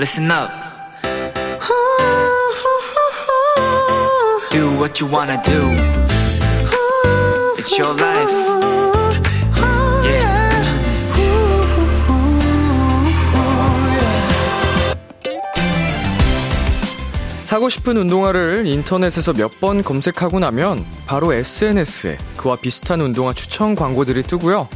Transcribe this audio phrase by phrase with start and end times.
[0.00, 0.50] listen up.
[4.50, 5.60] Do what you wanna do.
[7.58, 8.50] It's your life.
[17.40, 24.22] 사고 싶은 운동화를 인터넷에서 몇 번 검색하고 나면 바로 SNS에 그와 비슷한 운동화 추천 광고들이
[24.22, 24.68] 뜨고요.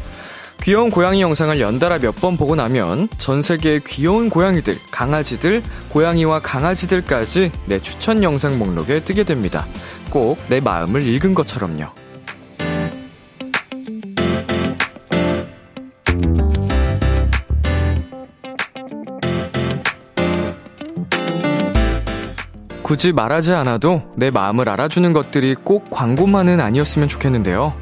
[0.65, 7.53] 귀여운 고양이 영상을 연달아 몇 번 보고 나면 전 세계의 귀여운 고양이들, 강아지들, 고양이와 강아지들까지
[7.67, 9.67] 내 추천 영상 목록에 뜨게 됩니다.
[10.11, 12.04] 꼭 내 마음을 읽은 것처럼요.
[22.85, 27.75] 굳이 말하지 않아도 내 마음을 알아주는 것들이 꼭 광고만은 아니었으면 좋겠는데요.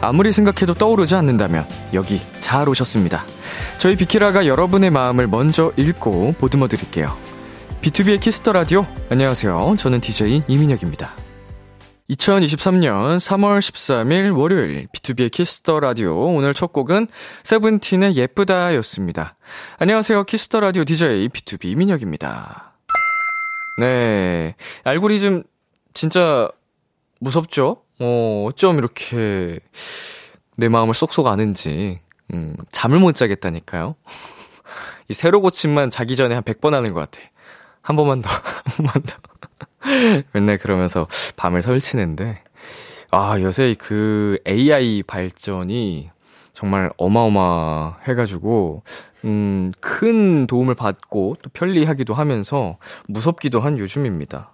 [0.00, 3.24] 아무리 생각해도 떠오르지 않는다면 여기 잘 오셨습니다.
[3.78, 7.16] 저희 비키라가 여러분의 마음을 먼저 읽고 보듬어 드릴게요.
[7.82, 8.84] 비투비의 키스 더 라디오.
[9.10, 9.76] 안녕하세요.
[9.78, 11.14] 저는 DJ 이민혁입니다.
[12.10, 17.06] 2023년 3월 13일 월요일 비투비의 키스 더 라디오 오늘 첫 곡은
[17.44, 19.36] 세븐틴의 예쁘다였습니다.
[19.78, 20.24] 안녕하세요.
[20.24, 22.67] 키스 더 라디오 DJ 비투비 이민혁입니다.
[23.78, 24.54] 네.
[24.84, 25.44] 알고리즘
[25.94, 26.50] 진짜
[27.20, 27.82] 무섭죠?
[28.00, 29.60] 어, 어쩜 이렇게
[30.56, 32.00] 내 마음을 쏙쏙 아는지.
[32.34, 33.94] 음, 잠을 못 자겠다니까요.
[35.08, 37.20] 이 새로 고침만 자기 전에 한 100번 하는 것 같아.
[37.80, 39.16] 한 번만 더, 한 번만 더.
[40.32, 42.42] 맨날 그러면서 밤을 설치는데.
[43.10, 46.10] 아, 요새 그 AI 발전이
[46.52, 48.82] 정말 어마어마해가지고,
[49.24, 54.52] 음, 큰 도움을 받고 또 편리하기도 하면서 무섭기도 한 요즘입니다.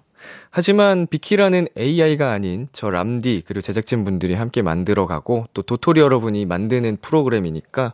[0.51, 6.99] 하지만 비키라는 AI가 아닌 저 람디 그리고 제작진 분들이 함께 만들어가고 또 도토리 여러분이 만드는
[7.03, 7.93] 프로그램이니까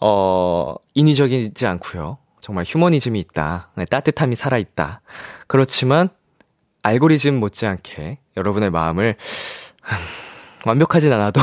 [0.00, 2.18] 어 인위적이지 않고요.
[2.40, 3.70] 정말 휴머니즘이 있다.
[3.76, 5.00] 네, 따뜻함이 살아 있다.
[5.46, 6.10] 그렇지만
[6.82, 9.16] 알고리즘 못지않게 여러분의 마음을
[10.66, 11.40] 완벽하진 않아도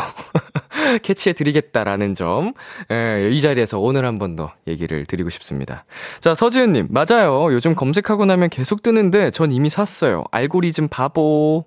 [1.02, 2.54] 캐치해 드리겠다라는 점,
[2.92, 5.86] 예, 이 자리에서 오늘 한 번 더 얘기를 드리고 싶습니다.
[6.20, 7.54] 자, 서지은님, 맞아요.
[7.54, 10.24] 요즘 검색하고 나면 계속 뜨는데 전 이미 샀어요.
[10.32, 11.66] 알고리즘 바보.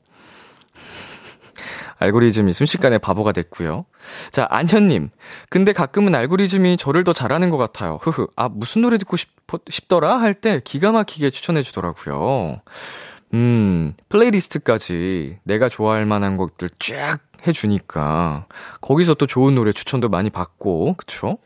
[1.99, 3.87] 알고리즘이 순식간에 바보가 됐고요.
[4.31, 5.09] 자, 안현님.
[5.49, 7.99] 근데 가끔은 알고리즘이 저를 더 잘하는 것 같아요.
[8.03, 8.27] 흐흐.
[8.37, 9.31] 아, 무슨 노래 듣고 싶,
[9.71, 10.21] 싶더라?
[10.21, 12.61] 할 때 기가 막히게 추천해주더라고요.
[13.35, 18.47] 음, 플레이리스트까지 내가 좋아할 만한 곡들 쫙 해주니까,
[18.81, 21.39] 거기서 또 좋은 노래 추천도 많이 받고, 그쵸?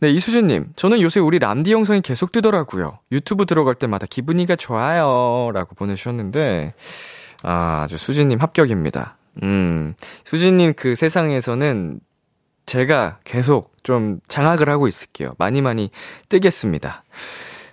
[0.00, 0.72] 네, 이수진님.
[0.76, 2.98] 저는 요새 우리 람디 영상이 계속 뜨더라고요.
[3.12, 5.50] 유튜브 들어갈 때마다 기분이가 좋아요.
[5.52, 6.74] 라고 보내주셨는데,
[7.42, 9.16] 아, 아주 수진님 합격입니다.
[9.42, 12.00] 음, 수진님 그 세상에서는
[12.66, 15.34] 제가 계속 좀 장악을 하고 있을게요.
[15.38, 15.90] 많이 많이
[16.28, 17.04] 뜨겠습니다.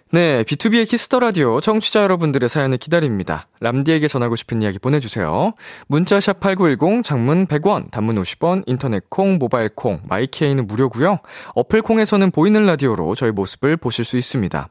[0.10, 3.50] 네, 비투비의 키스 더 라디오 청취자 여러분들의 사연을 기다립니다.
[3.60, 5.52] 람디에게 전하고 싶은 이야기 보내주세요.
[5.88, 11.20] 문자샵 8910, 장문 100원, 단문 50원, 인터넷 콩, 모바일 콩, 마이 K는 무료고요.
[11.56, 14.70] 어플 콩에서는 보이는 라디오로 저희 모습을 보실 수 있습니다.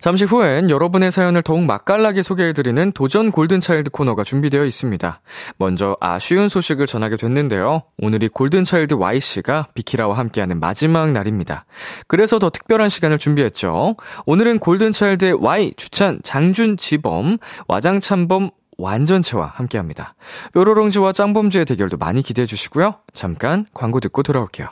[0.00, 5.20] 잠시 후엔 여러분의 사연을 더욱 맛깔나게 소개해드리는 도전 골든차일드 코너가 준비되어 있습니다.
[5.58, 7.82] 먼저 아쉬운 소식을 전하게 됐는데요.
[7.98, 11.64] 오늘이 골든차일드 Y씨가 비키라와 함께하는 마지막 날입니다.
[12.06, 13.96] 그래서 더 특별한 시간을 준비했죠.
[14.26, 20.14] 오늘은 골든차일드의 Y 추천 장준 지범, 와장참범 완전체와 함께합니다.
[20.52, 22.96] 뾰로롱즈와 짱범즈의 대결도 많이 기대해 주시고요.
[23.14, 24.68] 잠깐 광고 듣고 돌아올게요.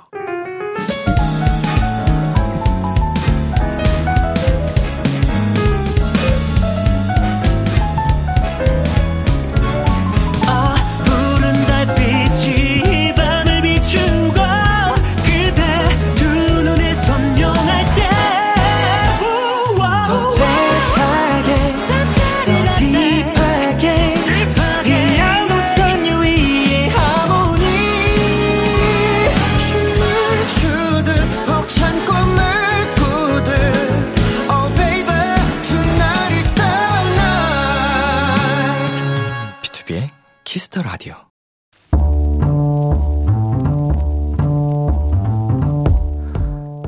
[40.75, 41.15] 키스 더 라디오.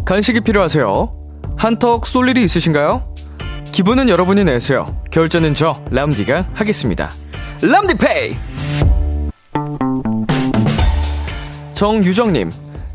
[0.04, 1.12] 간식이 필요하세요?
[1.56, 3.14] 한턱 쏠 일이 있으신가요?
[3.72, 5.00] 기분은 여러분이 내세요.
[5.10, 7.10] 결제는 저 람디가 하겠습니다.
[7.62, 8.36] 람디페이.
[11.74, 12.50] 정유정님,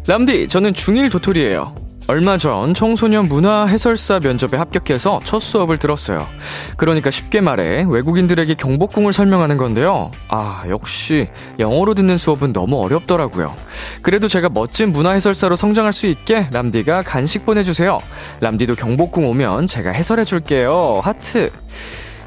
[0.08, 1.81] 람디 저는 중1 도토리예요.
[2.12, 6.28] 얼마 전 청소년 문화 해설사 면접에 합격해서 첫 수업을 들었어요.
[6.76, 10.12] 그러니까 쉽게 말해 외국인들에게 경복궁을 설명하는 건데요.
[10.28, 13.56] 아, 역시 영어로 듣는 수업은 너무 어렵더라고요.
[14.02, 18.00] 그래도 제가 멋진 문화 해설사로 성장할 수 있게 람디가 간식 보내주세요.
[18.42, 21.00] 람디도 경복궁 오면 제가 해설해줄게요.
[21.02, 21.50] 하트.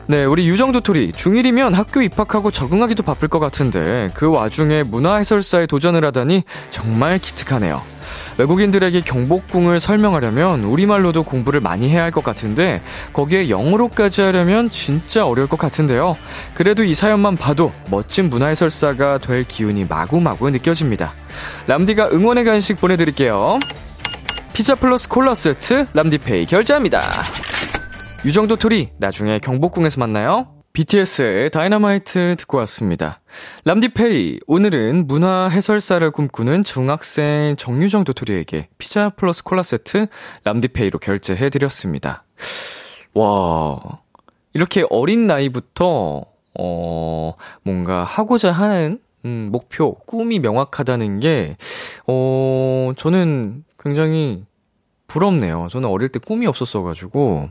[0.06, 5.66] 네, 우리 유정 도토리 중1이면 학교 입학하고 적응하기도 바쁠 것 같은데 그 와중에 문화 해설사에
[5.66, 7.80] 도전을 하다니 정말 기특하네요.
[8.36, 15.48] 외국인들에게 경복궁을 설명하려면 우리말로도 공부를 많이 해야 할 것 같은데 거기에 영어로까지 하려면 진짜 어려울
[15.48, 16.14] 것 같은데요.
[16.54, 21.12] 그래도 이 사연만 봐도 멋진 문화 해설사가 될 기운이 마구마구 느껴집니다.
[21.66, 23.58] 람디가 응원의 간식 보내드릴게요.
[24.52, 27.02] 피자 플러스 콜라 세트 람디페이 결제합니다.
[28.24, 30.54] 유정 도토리 나중에 경복궁에서 만나요.
[30.72, 33.20] BTS의 다이너마이트 듣고 왔습니다.
[33.66, 40.06] 람디페이, 오늘은 문화 해설사를 꿈꾸는 중학생 정유정 도토리에게 피자 플러스 콜라 세트
[40.42, 42.24] 람디페이로 결제해드렸습니다.
[43.12, 43.78] 와,
[44.54, 46.24] 이렇게 어린 나이부터,
[46.58, 51.58] 어, 뭔가 하고자 하는, 음, 목표, 꿈이 명확하다는 게,
[52.06, 54.46] 어, 저는 굉장히
[55.08, 55.68] 부럽네요.
[55.70, 57.50] 저는 어릴 때 꿈이 없었어가지고,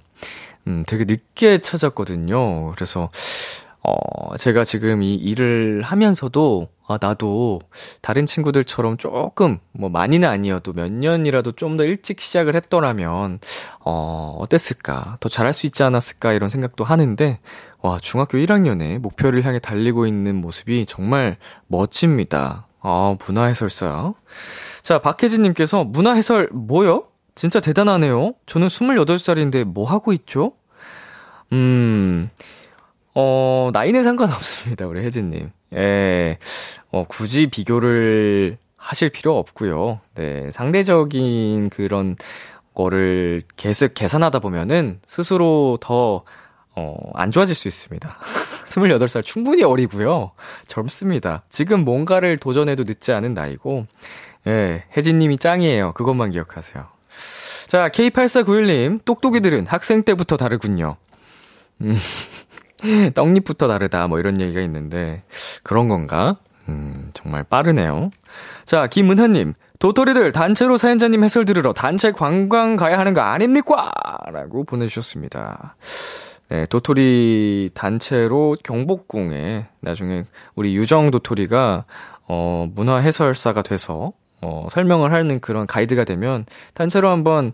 [0.68, 2.72] 음, 되게 늦게 찾았거든요.
[2.72, 3.10] 그래서,
[3.84, 7.60] 어, 제가 지금 이 일을 하면서도, 아, 나도
[8.02, 13.40] 다른 친구들처럼 조금, 뭐, 많이는 아니어도 몇 년이라도 좀 더 일찍 시작을 했더라면,
[13.86, 15.18] 어, 어땠을까?
[15.20, 16.34] 더 잘할 수 있지 않았을까?
[16.34, 17.40] 이런 생각도 하는데,
[17.82, 21.38] 와, 중학교 1학년에 목표를 향해 달리고 있는 모습이 정말
[21.68, 22.68] 멋집니다.
[22.82, 24.14] 아, 문화해설사.
[24.82, 27.06] 자, 박혜진님께서 문화해설 뭐요?
[27.36, 28.34] 진짜 대단하네요.
[28.46, 30.54] 저는 28살인데 뭐 하고 있죠?
[31.52, 32.30] 음,
[33.16, 34.88] 어, 나이는 상관없습니다.
[34.88, 35.52] 우리 혜진님.
[35.76, 36.38] 예,
[36.92, 40.00] 어, 굳이 비교를 하실 필요 없고요.
[40.16, 42.16] 네, 상대적인 그런
[42.74, 46.24] 거를 계속 계산하다 보면은 스스로 더,
[46.76, 48.18] 어, 안 좋아질 수 있습니다.
[48.66, 50.32] 28살 충분히 어리고요.
[50.68, 51.44] 젊습니다.
[51.50, 53.86] 지금 뭔가를 도전해도 늦지 않은 나이고,
[54.48, 55.94] 예, 혜진님이 짱이에요.
[55.94, 56.93] 그것만 기억하세요.
[57.74, 60.98] 자, K8491님, 똑똑이들은 학생 때부터 다르군요.
[61.82, 61.96] 음,
[63.16, 65.24] 떡잎부터 다르다, 뭐 이런 얘기가 있는데,
[65.64, 66.38] 그런 건가?
[66.70, 68.12] 음, 정말 빠르네요.
[68.66, 73.92] 자, 김은하님, 도토리들 단체로 사연자님 해설 들으러 단체 관광 가야 하는 거 아닙니까?
[74.32, 75.76] 라고 보내주셨습니다.
[76.50, 81.86] 네, 도토리 단체로 경복궁에 나중에 우리 유정 도토리가
[82.28, 87.54] 어, 문화 해설사가 돼서 어, 설명을 하는 그런 가이드가 되면 단체로 한번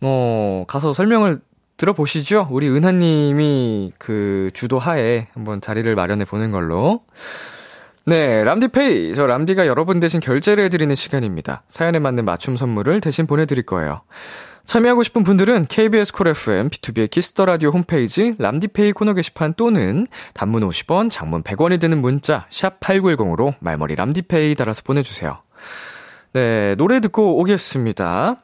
[0.00, 1.40] 어, 가서 설명을
[1.76, 2.48] 들어보시죠.
[2.50, 7.00] 우리 은하님이 그 주도 하에 한번 자리를 마련해 보는 걸로.
[8.04, 9.14] 네, 람디페이.
[9.14, 11.62] 저 람디가 여러분 대신 결제를 해드리는 시간입니다.
[11.68, 14.02] 사연에 맞는 맞춤 선물을 대신 보내드릴 거예요.
[14.64, 20.06] 참여하고 싶은 분들은 KBS 쿨 FM, 비투비의 키스 더 라디오 홈페이지 람디페이 코너 게시판 또는
[20.34, 25.38] 단문 50원, 장문 100원이 드는 문자 샵 8910으로 말머리 람디페이 달아서 보내주세요.
[26.34, 28.36] 네, 노래 듣고 오겠습니다.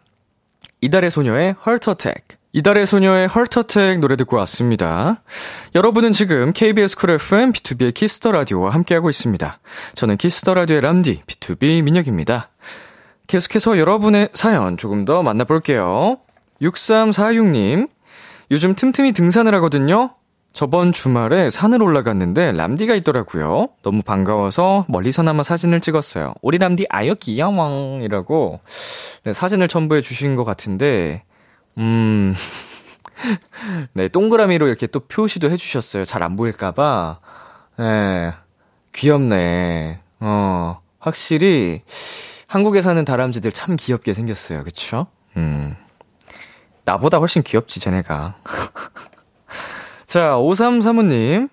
[0.82, 2.37] 이달의 소녀의 Heart Attack.
[2.52, 5.23] 이달의 소녀의 Attack 노래 듣고 왔습니다.
[5.75, 9.58] 여러분은 지금 KBS 쿨 FM B2B의 키스터 라디오와 함께하고 있습니다.
[9.94, 12.50] 저는 Kiss the Radio의 람디 비투비 민혁입니다.
[13.26, 16.19] 계속해서 여러분의 사연 조금 더 만나볼게요.
[16.61, 17.88] 6346님,
[18.50, 20.11] 요즘 틈틈이 등산을 하거든요.
[20.58, 23.69] 저번 주말에 산을 올라갔는데 람디가 있더라고요.
[23.84, 26.34] 너무 반가워서 멀리서나마 사진을 찍었어요.
[26.43, 28.58] 우리 람디 아유 귀여왕이라고
[29.22, 31.23] 네, 사진을 첨부해 주신 것 같은데
[31.76, 32.35] 음.
[33.94, 36.04] 네, 동그라미로 이렇게 또 표시도 해 주셨어요.
[36.04, 37.21] 잘 안 보일까 봐.
[37.78, 38.33] 네,
[38.94, 40.00] 귀엽네.
[40.18, 41.83] 어, 확실히,
[42.49, 44.64] 한국에 사는 다람쥐들 참 귀엽게 생겼어요.
[44.64, 45.06] 그쵸?
[45.37, 45.76] 음.
[46.85, 48.38] 나보다 훨씬 귀엽지, 쟤네가.
[50.09, 51.50] 자, 5335님.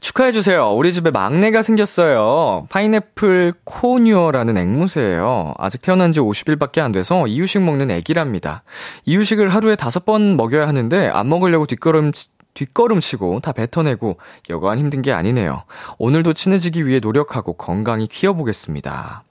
[0.00, 0.70] 축하해주세요.
[0.70, 2.66] 우리 집에 막내가 생겼어요.
[2.70, 5.52] 파인애플 코뉴어라는 앵무새예요.
[5.58, 8.62] 아직 태어난 지 50일밖에 안 돼서 이유식 먹는 애기랍니다.
[9.04, 12.12] 이유식을 하루에 다섯 번 먹여야 하는데 안 먹으려고 뒷걸음
[12.54, 14.16] 뒷걸음치고 다 뱉어내고
[14.48, 15.64] 여간 힘든 게 아니네요.
[15.98, 19.24] 오늘도 친해지기 위해 노력하고 건강히 키워보겠습니다.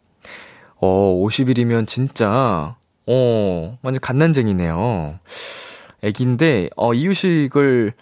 [0.76, 2.76] 어, 50일이면 진짜,
[3.08, 5.18] 어, 완전 갓난쟁이네요.
[6.06, 7.94] 애기인데, 어, 이유식을,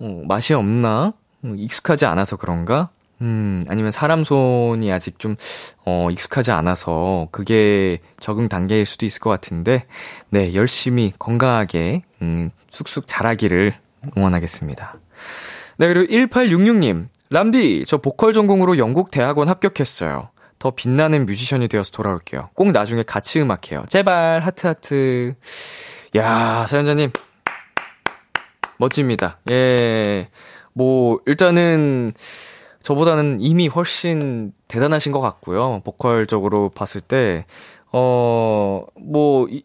[0.00, 1.12] 어, 맛이 없나?
[1.44, 2.90] 어, 익숙하지 않아서 그런가?
[3.20, 5.34] 음, 아니면 사람 손이 아직 좀,
[5.84, 9.86] 어, 익숙하지 않아서 그게 적응 단계일 수도 있을 것 같은데,
[10.30, 13.74] 네, 열심히 건강하게, 음, 쑥쑥 자라기를
[14.16, 14.94] 응원하겠습니다.
[15.78, 20.30] 네, 그리고 1866님, 람디, 저 보컬 전공으로 영국 대학원 합격했어요.
[20.58, 22.50] 더 빛나는 뮤지션이 되어서 돌아올게요.
[22.54, 23.84] 꼭 나중에 같이 음악해요.
[23.88, 25.34] 제발, 하트 하트.
[26.16, 27.10] 야 사연자님.
[28.78, 29.38] 멋집니다.
[29.50, 30.28] 예.
[30.72, 32.12] 뭐, 일단은,
[32.82, 35.82] 저보다는 이미 훨씬 대단하신 것 같고요.
[35.84, 37.44] 보컬적으로 봤을 때,
[37.92, 39.64] 어, 뭐, 이,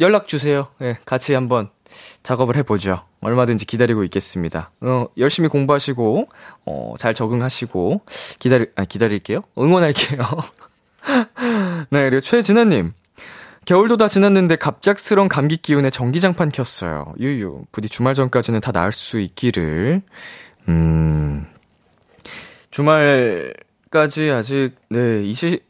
[0.00, 0.68] 연락 주세요.
[0.80, 1.70] 예, 같이 한번
[2.22, 3.02] 작업을 해보죠.
[3.20, 4.70] 얼마든지 기다리고 있겠습니다.
[4.80, 6.28] 어, 열심히 공부하시고,
[6.66, 8.00] 어, 잘 적응하시고,
[8.38, 9.42] 기다리, 아, 기다릴게요.
[9.58, 10.20] 응원할게요.
[11.90, 12.92] 네, 그리고 최진아님.
[13.64, 17.14] 겨울도 다 지났는데 갑작스런 감기 기운에 전기장판 켰어요.
[17.20, 17.62] 유유.
[17.70, 20.02] 부디 주말 전까지는 다 나을 수 있기를.
[20.68, 21.46] 음.
[22.70, 25.64] 주말까지 아직, 네, 20,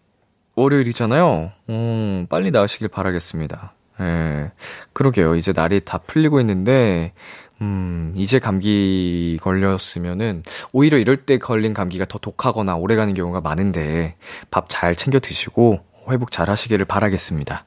[0.55, 1.53] 월요일이잖아요.
[1.71, 3.73] 음, 빨리 나으시길 바라겠습니다.
[4.01, 4.53] 예.
[4.93, 5.35] 그러게요.
[5.35, 7.13] 이제 날이 다 풀리고 있는데,
[7.61, 14.17] 음, 이제 감기 걸렸으면은, 오히려 이럴 때 걸린 감기가 더 독하거나 오래 가는 경우가 많은데,
[14.51, 15.81] 밥 잘 챙겨 드시고,
[16.11, 17.65] 회복 잘 하시기를 바라겠습니다.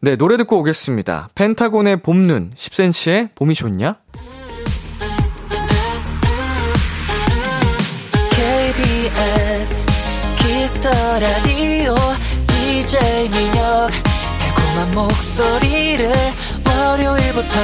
[0.00, 1.28] 네, 노래 듣고 오겠습니다.
[1.34, 3.96] 펜타곤의 봄눈, 10cm의 봄이 좋냐?
[8.30, 9.82] KBS
[10.38, 11.94] 키스터 라디오
[12.46, 13.90] DJ 민혁
[14.40, 16.12] 달콤한 목소리를
[16.66, 17.56] 월요일부터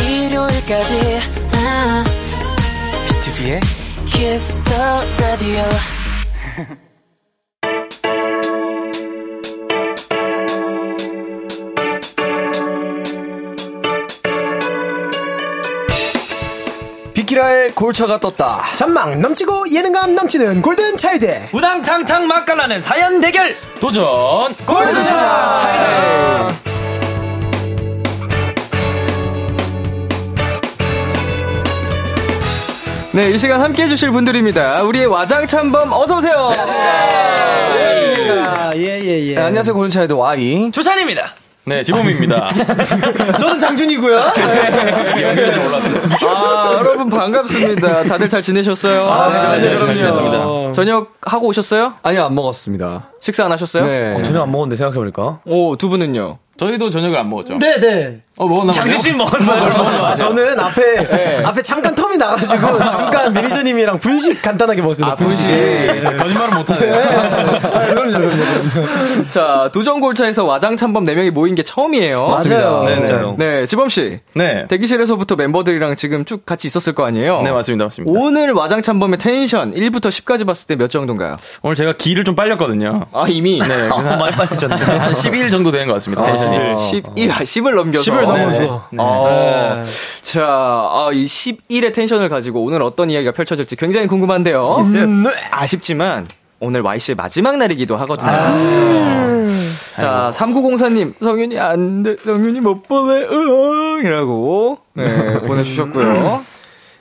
[0.00, 1.20] 일요일까지
[1.52, 2.04] 아,
[3.08, 3.60] B2B의
[4.06, 5.62] 키스터 라디오
[17.32, 18.62] 키라의 골차가 떴다.
[18.74, 21.48] 잔망 넘치고 예능감 넘치는 골든 차일드.
[21.52, 23.56] 우당탕탕 맛깔나는 사연 대결.
[23.80, 26.50] 도전 골드차
[33.12, 34.82] 네, 이 시간 함께 해주실 분들입니다.
[34.82, 36.52] 우리의 와장참범 어서오세요!
[37.72, 38.72] 안녕하십니까.
[38.76, 39.34] 예 예예.
[39.36, 40.70] 네, 안녕하세요, 골차이드 Y.
[40.70, 41.32] 주찬입니다
[41.64, 42.48] 네 지범입니다
[43.38, 48.02] 저는 장준이고요 좀 올랐어요 아, 여러분 반갑습니다.
[48.04, 49.30] 다들 잘 지내셨어요?
[49.32, 50.72] 네, 네, 잘 지냈습니다.
[50.72, 51.94] 저녁 하고 오셨어요?
[52.02, 53.10] 아니요, 안 먹었습니다.
[53.20, 53.84] 식사 안 하셨어요?
[53.86, 54.22] 네.
[54.24, 56.38] 전혀 안 먹었는데 생각해보니까 오, 두 분은요?
[56.56, 57.58] 저희도 저녁을 안 먹었죠.
[57.58, 63.32] 네 네 어, 먹었나 장준 씨는 먹었어요 아, 저는 앞에 앞에 잠깐 텀이 나가지고 잠깐
[63.34, 65.46] 매니저님이랑 분식 간단하게 먹었습니다 아, 분식.
[66.18, 66.92] 거짓말은 못하네요.
[67.88, 68.42] 그럼요 그럼요
[69.30, 72.26] 자, 도전골차에서 와장참범 4명이 모인 게 처음이에요.
[72.26, 73.34] 맞아요 네, 네.
[73.36, 74.20] 네, 지범씨.
[74.34, 74.66] 네.
[74.68, 77.42] 대기실에서부터 멤버들이랑 지금 쭉 같이 있었을 거 아니에요?
[77.42, 77.84] 네, 맞습니다.
[77.84, 78.18] 맞습니다.
[78.18, 81.36] 오늘 와장참범의 텐션 1부터 10까지 봤을 때 몇 정도인가요?
[81.62, 83.02] 오늘 제가 기를 좀 빨렸거든요.
[83.12, 83.58] 아, 이미?
[83.60, 84.74] 네, 그래서 한, 많이 빨리셨네.
[84.76, 86.24] 한 12일 정도 된것 같습니다.
[86.24, 86.56] 텐션이.
[86.56, 88.10] 아, 11, 10을 넘겨서.
[88.12, 89.84] 10을 넘었어 어,
[90.22, 94.76] 자, 아, 이 11의 텐션을 가지고 오늘 어떤 이야기가 펼쳐질지 굉장히 궁금한데요.
[94.76, 95.30] 음, 네.
[95.50, 96.26] 아쉽지만
[96.60, 98.30] 오늘 Y씨의 마지막 날이기도 하거든요.
[99.96, 106.40] 자, 3904님, 성윤이 안 돼, 성윤이 못 보내, 으엉, 이라고, 네, 보내주셨고요.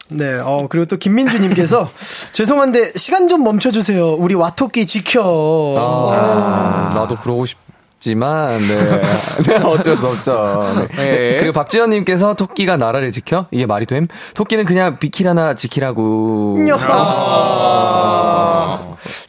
[0.09, 1.89] 네, 어, 그리고 또 김민주님께서
[2.33, 4.13] 죄송한데 시간 좀 멈춰주세요.
[4.13, 5.73] 우리 와토끼 지켜.
[5.77, 7.57] 아, 나도 그러고 싶
[8.01, 9.01] 지만, 네.
[9.45, 10.87] 네, 어쩔 수 없죠.
[10.95, 11.03] 네.
[11.03, 11.37] 네.
[11.37, 13.45] 그리고 박지현님께서 토끼가 나라를 지켜?
[13.51, 14.07] 이게 말이 됨?
[14.33, 16.57] 토끼는 그냥 비키라나 지키라고.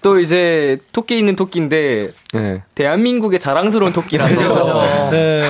[0.01, 2.63] 또 이제, 토끼 있는 토끼인데, 네.
[2.75, 5.11] 대한민국의 자랑스러운 토끼라서.
[5.13, 5.43] 네.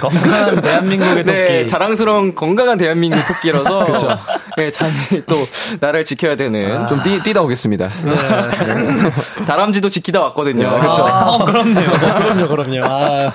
[0.00, 3.84] 건강한 대한민국의 네, 자랑스러운 건강한 대한민국 토끼라서.
[3.84, 4.18] 그렇죠.
[4.56, 5.46] 네, 잘또
[5.80, 6.86] 나라를 지켜야 되는.
[6.86, 7.90] 좀 뛰, 뛰다 오겠습니다.
[9.46, 10.68] 다람쥐도 지키다 왔거든요.
[10.68, 11.02] 그렇죠.
[11.02, 12.84] 어, 그렇네요 그럼요, 그럼요.
[12.84, 13.32] 아,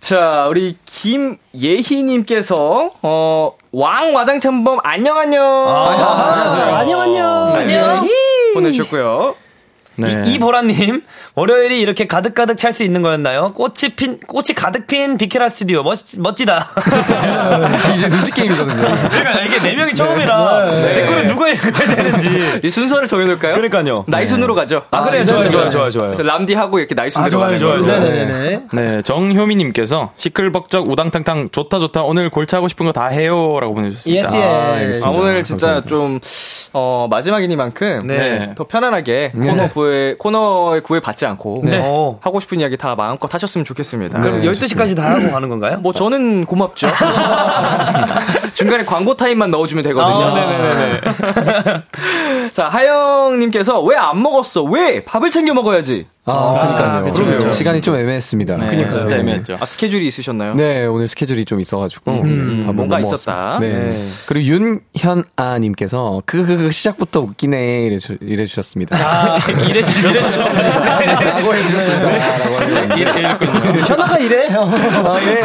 [0.00, 5.44] 자, 우리 김예희님께서 어, 왕 와장창범 안녕 안녕.
[5.44, 7.52] 아, 안녕, 안녕.
[7.54, 8.08] 안녕.
[8.54, 9.34] 보내주셨고요.
[9.96, 10.22] 네.
[10.26, 11.02] 이, 이보라님
[11.34, 13.52] 월요일이 이렇게 가득 가득 찰 수 있는 거였나요?
[13.54, 16.66] 꽃이 핀 꽃이 가득 핀 비케라 스튜디오 멋, 멋지다
[17.94, 18.82] 이제 눈치 게임이거든요.
[19.10, 23.54] 그러니까 이게 네 명이 처음이라 댓글을 누가 읽어야 되는지 이 순서를 정해놓을까요?
[23.54, 24.82] 그러니까요 나이 순으로 가죠.
[24.90, 28.00] 아, 그래 좋아요 좋아요 좋아요 좋아요 그래서 람디 하고 이렇게 나이 순으로 가는 좋아요, 거예요.
[28.00, 28.00] 좋아요.
[28.10, 28.60] 네네네.
[28.72, 34.20] 네, 정효미님께서 시끌벅적 우당탕탕 좋다 좋다 오늘 골차 하고 싶은 거 다 해요라고 보내주셨습니다.
[34.80, 35.04] Yes, yes.
[35.04, 36.20] 아, 오늘 진짜 좀,
[36.72, 38.06] 어, 마지막이니만큼.
[38.06, 38.52] 네.
[38.54, 41.60] 더 편안하게 코너 구애, 코너에 구애 받지 않고.
[41.64, 41.80] 네.
[41.82, 44.20] 어, 하고 싶은 이야기 다 마음껏 하셨으면 좋겠습니다.
[44.20, 45.78] 그럼 12시까지 다 하고 가는 건가요?
[45.78, 46.86] 뭐 저는 고맙죠.
[48.54, 50.24] 중간에 광고 타임만 넣어주면 되거든요.
[50.24, 51.00] 아, 네네네.
[52.52, 54.62] 자, 하영님께서 왜 안 먹었어?
[54.64, 55.02] 왜?
[55.04, 56.06] 밥을 챙겨 먹어야지.
[56.26, 57.04] 아, 그러니까요.
[57.04, 57.50] 그쵸, 그쵸.
[57.50, 58.56] 시간이 좀 애매했습니다.
[58.56, 58.96] 네, 그러니까요.
[58.98, 59.58] 진짜 애매했죠.
[59.60, 60.54] 아, 스케줄이 있으셨나요?
[60.54, 62.10] 네, 오늘 스케줄이 좀 있어가지고.
[62.12, 62.98] 음, 뭔가.
[63.00, 63.58] 있었다.
[63.60, 63.68] 네.
[63.68, 64.08] 네.
[64.26, 67.82] 그리고 윤현아님께서 그, 그, 그, 시작부터 웃기네.
[67.86, 68.96] 이래, 주, 이래 주셨습니다.
[68.96, 69.36] 아,
[69.68, 70.98] 이래, 주- 이래 주셨습니다.
[71.24, 72.10] 라고 해주셨습니다.
[72.10, 73.84] 라고 해주셨습니다.
[73.86, 74.48] 현아가 이래?
[74.48, 75.42] 아, 예.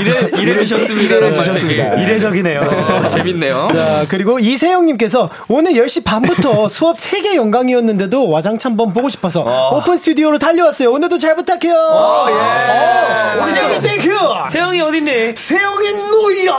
[0.00, 1.14] 이래, 이래 주셨습니다.
[1.16, 1.94] 이래 주셨습니다.
[1.94, 2.60] 이례적이네요.
[2.60, 3.68] 어, 재밌네요.
[3.72, 9.42] 자, 그리고 이세영님께서 오늘 10시 반부터 수업 3개 연강이었는데도 와장창범 보고 싶어서
[9.86, 10.90] 오픈 스튜디오로 달려왔어요.
[10.90, 12.26] 오늘도 잘 부탁해요.
[12.30, 13.42] 예.
[13.42, 14.18] 세영이 thank you!
[14.50, 15.36] 세영이 어딨니?
[15.36, 16.52] 세영이 노이야!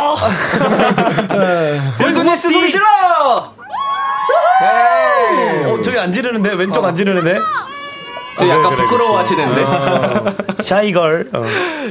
[2.00, 2.86] 골드니스 소리 질러!
[4.62, 6.54] 어, 저기 안 지르는데?
[6.54, 7.38] 왼쪽 안 지르는데?
[8.40, 9.66] 저 약간 부끄러워 하시는데.
[10.64, 11.30] Shy girl.
[11.34, 11.44] 어.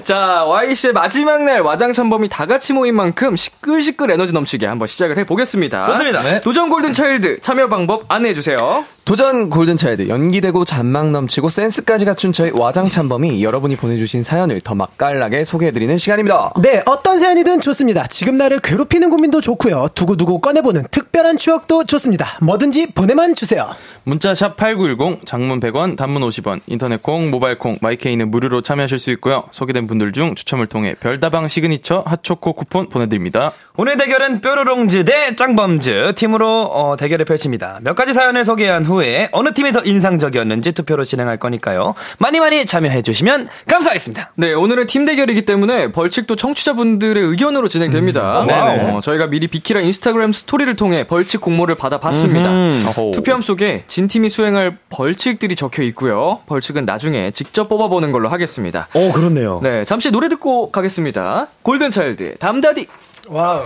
[0.04, 5.86] 자, Y씨의 마지막 날 와장참범이 다 같이 모인 만큼 시끌시끌 에너지 넘치게 한번 시작을 해보겠습니다.
[5.86, 6.22] 좋습니다.
[6.22, 6.40] 네.
[6.40, 8.86] 도전 골든 차일드 참여 방법 안내해주세요.
[9.06, 15.96] 도전 골든차일드 연기되고 잔망 넘치고 센스까지 갖춘 저희 와장참범이 여러분이 보내주신 사연을 더 맛깔나게 소개해드리는
[15.96, 16.52] 시간입니다.
[16.60, 18.08] 네, 어떤 사연이든 좋습니다.
[18.08, 19.90] 지금 나를 괴롭히는 고민도 좋고요.
[19.94, 22.36] 두고두고 꺼내보는 특별한 추억도 좋습니다.
[22.42, 23.68] 뭐든지 보내만 주세요.
[24.02, 28.98] 문자 샵 8910, 장문 100원, 단문 50원, 인터넷 콩, 모바일 콩, my K는 무료로 참여하실
[28.98, 29.44] 수 있고요.
[29.52, 33.52] 소개된 분들 중 추첨을 통해 별다방 시그니처 핫초코 쿠폰 보내드립니다.
[33.76, 37.80] 오늘 대결은 뾰로롱즈 대 짱범즈 팀으로 어, 대결을 펼칩니다.
[37.82, 41.94] 몇 가지 사연을 소개한 후에 어느 팀이 더 인상적이었는지 투표로 진행할 거니까요.
[42.18, 44.32] 많이 많이 참여해 주시면 감사하겠습니다.
[44.36, 48.42] 네, 오늘은 팀 대결이기 때문에 벌칙도 청취자분들의 의견으로 진행됩니다.
[48.42, 48.92] 음, 네네.
[48.92, 52.50] 어, 저희가 미리 비키라 인스타그램 스토리를 통해 벌칙 공모를 받아봤습니다.
[52.90, 53.12] 어호.
[53.12, 56.40] 투표함 속에 진 팀이 수행할 벌칙들이 적혀 있고요.
[56.46, 58.88] 벌칙은 나중에 직접 뽑아보는 걸로 하겠습니다.
[58.94, 59.60] 오, 그렇네요.
[59.62, 61.48] 네, 잠시 노래 듣고 가겠습니다.
[61.62, 62.86] 골든차일드 담다디.
[63.28, 63.64] 와우.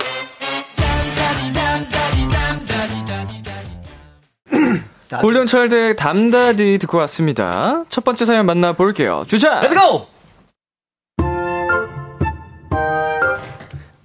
[5.19, 7.85] 골든차일드의 담다디 듣고 왔습니다.
[7.89, 9.25] 첫 번째 사연 만나볼게요.
[9.27, 9.61] 주자!
[9.61, 10.07] Let's go!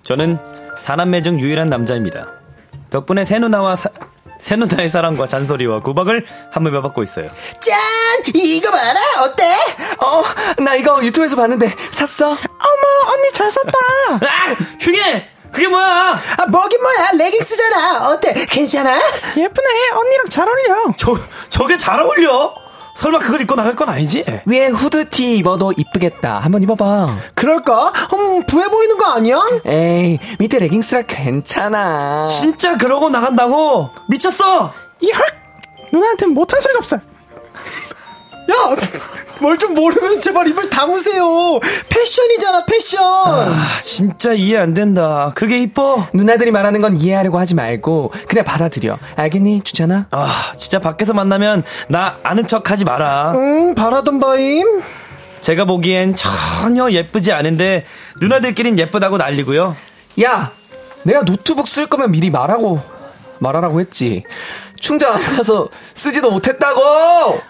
[0.04, 0.38] 저는
[0.82, 2.32] 사남매 중 유일한 남자입니다.
[2.90, 3.90] 덕분에 세 누나와 사,
[4.40, 7.26] 세 누나의 사랑과 잔소리와 구박을 한몸에 받고 있어요.
[7.60, 7.76] 짠!
[8.34, 9.00] 이거 봐라!
[9.24, 9.56] 어때?
[10.04, 10.24] 어,
[10.64, 12.30] 나 이거 유튜브에서 봤는데 샀어?
[12.30, 13.72] 어머, 언니 잘 샀다!
[14.12, 14.56] 아!
[14.80, 15.35] 흉해!
[15.56, 16.20] 그게 뭐야!
[16.38, 17.12] 아, 뭐긴 뭐야!
[17.18, 18.10] 레깅스잖아!
[18.10, 18.34] 어때?
[18.50, 18.98] 괜찮아?
[19.38, 19.90] 예쁘네!
[19.94, 20.94] 언니랑 잘 어울려!
[20.98, 21.18] 저,
[21.50, 22.54] 저게 잘 어울려?
[22.98, 24.26] 설마 그걸 입고 나갈 건 아니지?
[24.46, 26.40] 위에 후드티 입어도 이쁘겠다.
[26.40, 27.08] 한번 입어봐.
[27.36, 27.94] 그럴까?
[28.14, 29.40] 음, 부해 보이는 거 아니야?
[29.66, 32.28] 에이, 밑에 레깅스라 괜찮아.
[32.28, 33.92] 진짜 그러고 나간다고?
[34.10, 34.74] 미쳤어!
[35.00, 35.24] 이 헐!
[35.94, 36.98] 누나한테 못한 소리가 없어.
[38.52, 38.76] 야!
[39.42, 41.60] 뭘 좀 모르면 제발 입을 다무세요.
[41.90, 43.04] 패션이잖아, 패션.
[43.04, 45.32] 아, 진짜 이해 안 된다.
[45.36, 46.08] 그게 이뻐?
[46.14, 48.98] 누나들이 말하는 건 이해하려고 하지 말고 그냥 받아들여.
[49.16, 50.08] 알겠니, 주찬아?
[50.12, 53.34] 아, 진짜 밖에서 만나면 나 아는 척 하지 마라.
[53.36, 54.82] 응, 바라던 바임.
[55.42, 57.86] 제가 보기엔 전혀 예쁘지 않은데
[58.22, 59.76] 누나들끼린 예쁘다고 난리고요.
[60.24, 60.52] 야,
[61.04, 62.80] 내가 노트북 쓸 거면 미리 말하고
[63.40, 64.24] 말하라고 했지.
[64.86, 66.80] 충전 안 가서 쓰지도 못했다고.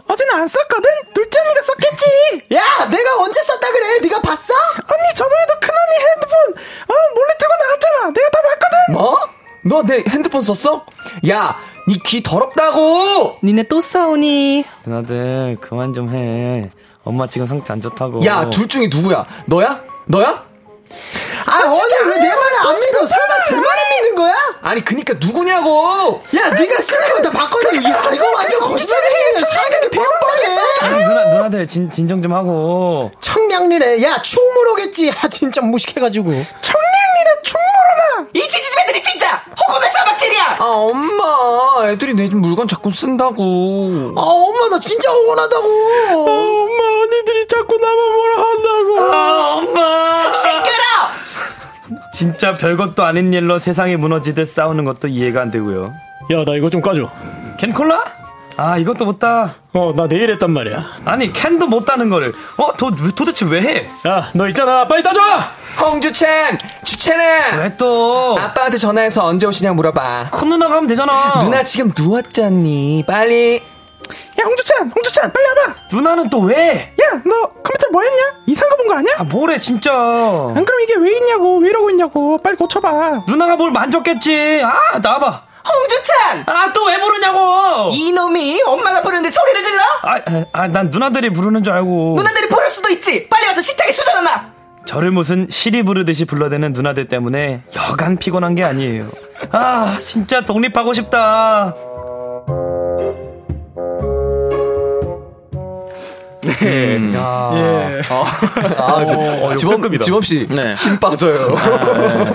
[0.07, 0.89] 어제는 안 썼거든?
[1.13, 2.05] 둘째 언니가 썼겠지.
[2.53, 3.99] 야, 내가 언제 썼다 그래?
[4.03, 4.53] 네가 봤어?
[4.77, 8.13] 언니 저번에도 큰언니 핸드폰 어, 몰래 들고 나갔잖아.
[8.13, 8.93] 내가 다 봤거든.
[8.93, 9.19] 뭐?
[9.65, 10.85] 너 내 핸드폰 썼어?
[11.29, 11.57] 야,
[11.89, 13.39] 니 귀 더럽다고.
[13.43, 14.63] 니네 또 싸우니?
[14.85, 16.69] 누나들 그만 좀 해.
[17.03, 18.23] 엄마 지금 상태 안 좋다고.
[18.25, 19.25] 야, 둘 중에 누구야?
[19.47, 19.83] 너야?
[20.05, 20.45] 너야?
[21.45, 23.05] 아, 언니 왜내 말을 안 믿어?
[23.05, 24.35] 설마 제 말을 믿는 거야?
[24.61, 26.23] 아니, 그니까 누구냐고.
[26.35, 27.75] 야, 네가 쓰는 거다 봤거든.
[27.75, 29.39] 야, 이거 완전 거짓말이야.
[29.51, 31.05] 사람에게 아, 배워버려.
[31.05, 33.11] 누나 누나들 진, 진정 좀 하고.
[33.19, 34.01] 청량리래.
[34.03, 35.11] 야, 충무로겠지.
[35.21, 36.25] 아, 진짜 무식해가지고.
[36.25, 38.27] 청량리래, 충무로나.
[38.33, 40.57] 이 지지집 애들이 진짜 호구의 사박질이야.
[40.59, 41.89] 아, 엄마.
[41.91, 44.13] 애들이 내 집 물건 자꾸 쓴다고.
[44.17, 45.67] 아, 엄마, 나 진짜 억울하다고.
[46.11, 49.13] 엄마 언니들이 자꾸 나만 뭐라 한다고.
[49.13, 50.33] 아, 엄마.
[50.33, 50.84] 시끄러.
[52.15, 55.93] 진짜 별것도 아닌 일로 세상이 무너지듯 싸우는 것도 이해가 안 되고요.
[56.31, 57.11] 야, 나 이거 좀 까줘.
[57.57, 58.05] 캔콜라?
[58.55, 59.53] 아 이것도 못 따.
[59.73, 60.85] 어, 나 내일 했단 말이야.
[61.03, 62.29] 아니 캔도 못 따는 거를.
[62.55, 62.71] 어?
[62.77, 63.89] 도, 도대체 왜 해?
[64.07, 64.87] 야, 너 있잖아.
[64.87, 65.19] 빨리 따줘!
[65.81, 67.57] 홍주찬, 주찬아.
[67.57, 68.37] 왜 또?
[68.39, 70.29] 아빠한테 전화해서 언제 오시냐 물어봐.
[70.31, 71.39] 큰 누나가 하면 되잖아.
[71.41, 73.03] 누나 지금 누웠잖니.
[73.05, 73.61] 빨리.
[74.39, 75.75] 야, 홍주찬, 홍주찬, 빨리 와봐.
[75.91, 76.93] 누나는 또 왜?
[77.01, 78.21] 야, 너 컴퓨터 뭐 했냐?
[78.45, 79.13] 이상한 거 본 거 아니야?
[79.17, 79.91] 아 뭐래 진짜.
[79.93, 82.37] 안 그럼 이게 왜 있냐고, 왜 이러고 있냐고.
[82.43, 83.23] 빨리 고쳐봐.
[83.27, 84.61] 누나가 뭘 만졌겠지.
[84.63, 85.43] 아 나와봐.
[85.67, 86.43] 홍주찬.
[86.45, 87.89] 아 또 왜 부르냐고.
[87.93, 89.81] 이놈이 엄마가 부르는데 소리를 질러?
[90.51, 92.13] 아난 누나들이 부르는 줄 알고.
[92.17, 93.27] 누나들이 부를 수도 있지.
[93.29, 94.53] 빨리 와서 식탁에 수저넣어놔.
[94.85, 99.07] 저를 무슨 시리 부르듯이 불러대는 누나들 때문에 여간 피곤한 게 아니에요.
[99.51, 101.73] 아, 진짜 독립하고 싶다.
[106.45, 107.13] 네.
[107.15, 107.51] 야.
[107.53, 108.01] 예.
[108.77, 110.03] 아, 그, 지범, 역대급이다.
[110.03, 110.45] 지범 씨.
[110.49, 110.75] 네.
[110.75, 111.55] 힘 빠져요.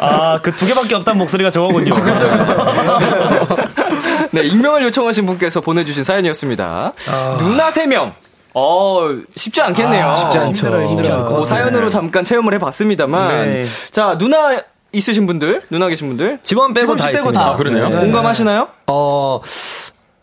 [0.01, 1.94] 아, 그 두 개밖에 없다는 목소리가 저거군요.
[4.33, 6.92] 네, 익명을 요청하신 분께서 보내주신 사연이었습니다.
[7.38, 8.12] 누나 3명.
[8.55, 10.14] 어, 쉽지 않겠네요.
[10.16, 10.66] 쉽지 않죠.
[10.66, 11.31] 힘들어요, 힘들어요.
[11.31, 13.44] 뭐 사연으로 잠깐 체험을 해봤습니다만.
[13.44, 13.64] 네.
[13.90, 14.59] 자, 누나
[14.92, 16.40] 있으신 분들, 누나 계신 분들.
[16.42, 17.40] 지원 빼고 씨다 빼고 있습니다.
[17.40, 17.51] 다.
[17.51, 17.88] 아, 그러네요.
[17.90, 17.96] 네.
[18.01, 18.68] 공감하시나요?
[18.88, 19.40] 어,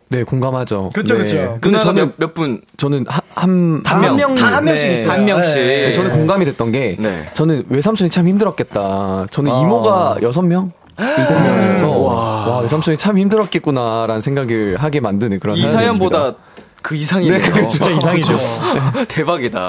[0.10, 0.90] 네, 공감하죠.
[0.94, 1.20] 그쵸, 네.
[1.22, 1.58] 그쵸.
[1.60, 2.62] 근데 저는, 몇, 몇 분?
[2.78, 4.94] 저는 한, 한, 다한 명, 다한 명씩 네.
[4.94, 5.12] 있어요.
[5.12, 5.56] 한 명씩.
[5.56, 5.92] 네.
[5.92, 7.26] 저는 공감이 됐던 게 네.
[7.34, 9.28] 저는 외삼촌이 참 힘들었겠다.
[9.30, 9.60] 저는 아.
[9.60, 15.68] 이모가 여섯 명 일곱 명이어서 와, 외삼촌이 참 힘들었겠구나라는 생각을 하게 만드는 그런 이.
[15.68, 16.34] 사연보다
[16.84, 17.68] 그 이상이네요.
[17.68, 18.38] 진짜 이상이죠.
[19.10, 19.60] 대박이다.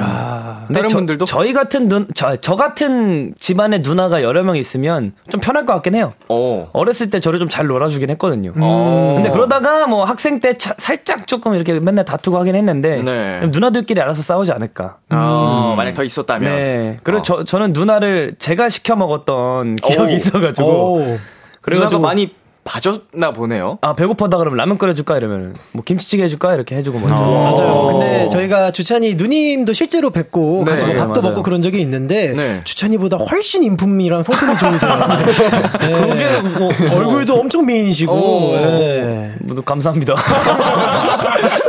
[0.00, 0.64] 야.
[0.66, 1.24] 근데 다른 저, 분들도?
[1.26, 5.94] 저희 같은 눈, 저, 저 같은 집안에 누나가 여러 명 있으면 좀 편할 것 같긴
[5.94, 6.12] 해요.
[6.28, 6.70] 어.
[6.72, 8.52] 어렸을 때 저를 좀 잘 놀아주긴 했거든요.
[8.52, 13.40] 근데 그러다가 뭐 학생 때 차- 살짝 조금 이렇게 맨날 다투고 하긴 했는데 네.
[13.46, 14.98] 누나들끼리 알아서 싸우지 않을까.
[15.10, 16.52] 어, 만약 더 있었다면.
[16.54, 16.98] 네.
[17.02, 17.22] 그리고 어.
[17.22, 20.16] 저, 저는 누나를 제가 시켜 먹었던 기억이 오.
[20.16, 20.68] 있어가지고.
[20.68, 21.18] 오.
[21.62, 22.34] 그래가지고 많이
[22.68, 23.78] 봐줬나 보네요.
[23.80, 27.14] 아 배고파다 그러면 라면 끓여줄까 이러면 뭐 김치찌개 해줄까 이렇게 해주고 먼저.
[27.14, 27.86] 맞아요.
[27.90, 31.30] 근데 저희가 주찬이 누님도 실제로 뵙고 같이 뭐 네, 밥도 맞아요.
[31.30, 32.60] 먹고 그런 적이 있는데 네.
[32.64, 34.98] 주찬이보다 훨씬 인품이랑 성품이 좋으세요.
[35.80, 38.12] 그게 뭐 얼굴도 엄청 미인이시고.
[38.12, 38.54] 오.
[38.56, 39.32] 예.
[39.40, 40.14] 모두 감사합니다.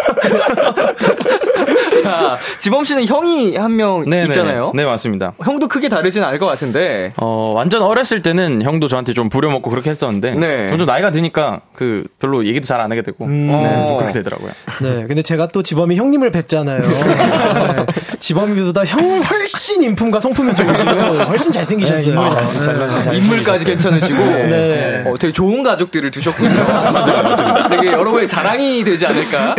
[2.30, 4.72] 자, 지범 씨는 형이 한명 네, 있잖아요.
[4.76, 5.34] 네, 맞습니다.
[5.44, 7.13] 형도 크게 다르진 않을 것 같은데.
[7.18, 10.32] 어, 완전 어렸을 때는 형도 저한테 좀 부려먹고 그렇게 했었는데.
[10.32, 10.70] 네.
[10.70, 13.28] 점점 나이가 드니까 그 별로 얘기도 잘 안 하게 되고.
[13.28, 14.52] 네, 좀 그렇게 되더라고요.
[14.82, 15.06] 네.
[15.06, 16.80] 근데 제가 또 지범이 형님을 뵙잖아요.
[16.80, 17.86] 네.
[18.20, 22.22] 지범이보다 형은 훨씬 인품과 성품이 좋으시고 훨씬 잘생기셨어요.
[22.24, 23.18] 네.
[23.18, 24.18] 인물까지 괜찮으시고.
[24.18, 25.04] 네.
[25.06, 26.50] 어, 되게 좋은 가족들을 두셨군요.
[26.94, 27.68] 맞아요, 맞아요.
[27.70, 29.56] 되게 여러 분의 자랑이 되지 않을까.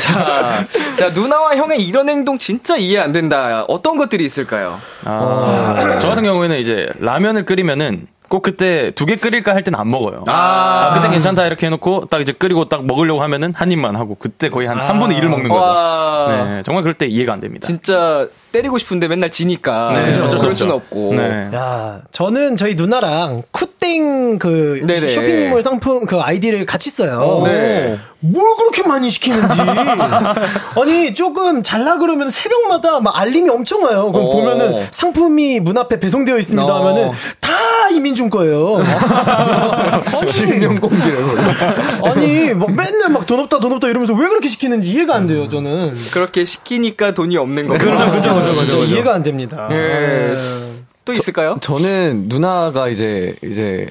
[0.00, 3.64] 자, 자, 누나와 형의 이런 행동 진짜 이해 안 된다.
[3.68, 4.80] 어떤 것들이 있을까요?
[5.04, 9.88] 아, 저 같은 경우에는 이제 라면을 끓이면은 꼭 그때 두 개 끓일까 할 때는 안
[9.88, 10.24] 먹어요.
[10.26, 14.48] 아, 그때 괜찮다 이렇게 해놓고 딱 이제 끓이고 딱 먹으려고 하면은 한 입만 하고 그때
[14.48, 15.60] 거의 한 3분의 1을 먹는 거죠.
[15.62, 16.26] 와.
[16.28, 17.66] 네, 정말 그럴 때 이해가 안 됩니다.
[17.66, 19.92] 진짜 때리고 싶은데 맨날 지니까.
[19.92, 20.54] 네, 어쩔 수 그럴.
[20.54, 21.14] 수는 없고.
[21.14, 21.50] 네.
[21.54, 25.08] 야, 저는 저희 누나랑 쿠땡 그 네네.
[25.08, 27.42] 쇼핑몰 상품 그 아이디를 같이 써요.
[27.44, 27.98] 네.
[28.20, 29.60] 뭘 그렇게 많이 시키는지.
[30.80, 34.10] 아니, 조금 잘라 그러면 새벽마다 막 알림이 엄청 와요.
[34.10, 34.30] 그럼 어.
[34.30, 36.78] 보면은 상품이 문 앞에 배송되어 있습니다 어.
[36.80, 37.52] 하면은 다
[37.92, 38.78] 이민준 거예요.
[40.18, 41.18] 아니, 실명 공개를.
[42.04, 45.48] 아니, 뭐 맨날 막 돈 없다 돈 없다 이러면서 왜 그렇게 시키는지 이해가 안 돼요,
[45.48, 45.94] 저는.
[46.12, 47.84] 그렇게 시키니까 돈이 없는 거죠.
[47.84, 49.68] 그렇죠, 그 렇죠, 진짜 이해가 안 됩니다.
[49.70, 49.74] 예.
[49.76, 50.34] 네.
[51.04, 51.56] 또 있을까요?
[51.60, 53.88] 저 는 누나가 이제 이제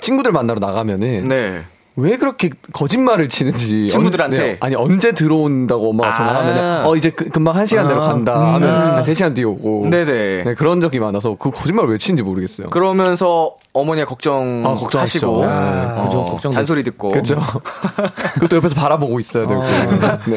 [0.00, 1.62] 친구들 만나러 나가면은 네.
[2.00, 4.36] 왜 그렇게 거짓말을 치는지 친구들한테?
[4.36, 6.12] 언제, 네, 아니 언제 들어온다고 엄마가 아.
[6.12, 9.88] 전화하면 어 이제 그- 금방 한 시간 내로 간다 하면 한 3 시간 뒤에 오고
[9.90, 10.44] 네네.
[10.44, 12.70] 네, 그런 적이 많아서 그 거짓말 왜 치는지 모르겠어요.
[12.70, 15.26] 그러면서 어머니가 걱정 아, 걱정하시죠.
[15.26, 16.50] 하시고 아, 어, 그죠, 걱정되죠.
[16.50, 17.40] 잔소리 듣고 그렇죠.
[18.34, 19.62] 그것도 옆에서 바라보고 있어야 되고.
[19.64, 20.36] 네.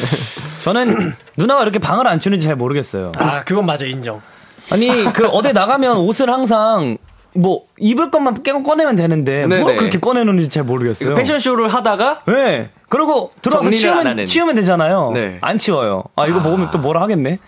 [0.63, 3.12] 저는 누나가 이렇게 방을 안 치는지 잘 모르겠어요.
[3.17, 4.19] 아, 그건 맞아, 인정.
[4.71, 6.97] 아니 그 어디 나가면 옷을 항상
[7.34, 9.62] 뭐 입을 것만 깨 꺼내면 되는데 네네.
[9.62, 11.10] 뭘 그렇게 꺼내놓는지 잘 모르겠어요.
[11.10, 12.70] 그 패션쇼를 하다가 네.
[12.91, 13.72] 안 하는.
[13.78, 15.12] 치우면, 치우면 되잖아요.
[15.13, 15.38] 네.
[15.39, 16.04] 안 치워요.
[16.17, 17.39] 아, 이거 먹으면 또 뭐라 하겠네.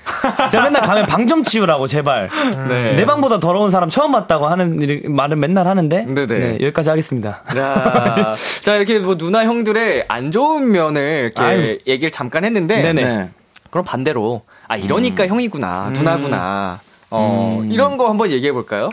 [0.49, 2.29] 제가 맨날 가면 방 좀 치우라고, 제발.
[2.69, 2.93] 네.
[2.95, 6.05] 내 방보다 더러운 사람 처음 봤다고 하는 일- 말은 맨날 하는데.
[6.05, 6.53] 네네.
[6.61, 7.41] 여기까지 하겠습니다.
[7.53, 11.77] 자, 자, 이렇게 뭐 누나 형들의 안 좋은 면을 이렇게 아유.
[11.87, 13.03] 얘기를 잠깐 했는데 네네.
[13.03, 13.29] 네.
[13.69, 18.89] 그럼 반대로 아 이러니까 형이구나 누나구나 어 이런 거 한번 얘기해 볼까요?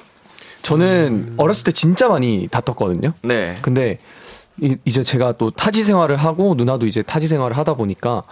[0.63, 3.13] 저는 어렸을 때 진짜 많이 다퉜거든요.
[3.23, 3.55] 네.
[3.63, 3.99] 근데
[4.61, 8.23] 이, 이제 제가 또 타지 생활을 하고 누나도 이제 타지 생활을 하다 보니까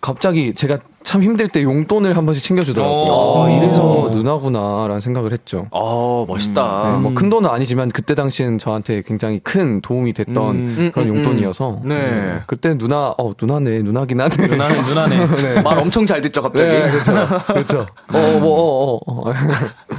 [0.00, 3.44] 갑자기 제가 참 힘들 때 용돈을 한 번씩 챙겨주더라고요.
[3.44, 5.66] 아, 이래서 누나구나라는 생각을 했죠.
[5.70, 6.90] 어 멋있다.
[6.90, 11.80] 네, 뭐큰 돈은 아니지만 그때 당시엔 저한테 굉장히 큰 도움이 됐던 음, 그런 음, 용돈이어서
[11.84, 11.94] 네.
[11.94, 12.40] 네.
[12.46, 15.62] 그때 누나 어 누나네 누나긴 하네 누나는, 누나네.
[15.62, 16.66] 말 엄청 잘 듣죠 갑자기.
[16.68, 17.12] 네, 그렇죠
[17.46, 19.32] 그렇죠 어뭐어 어, 어, 어.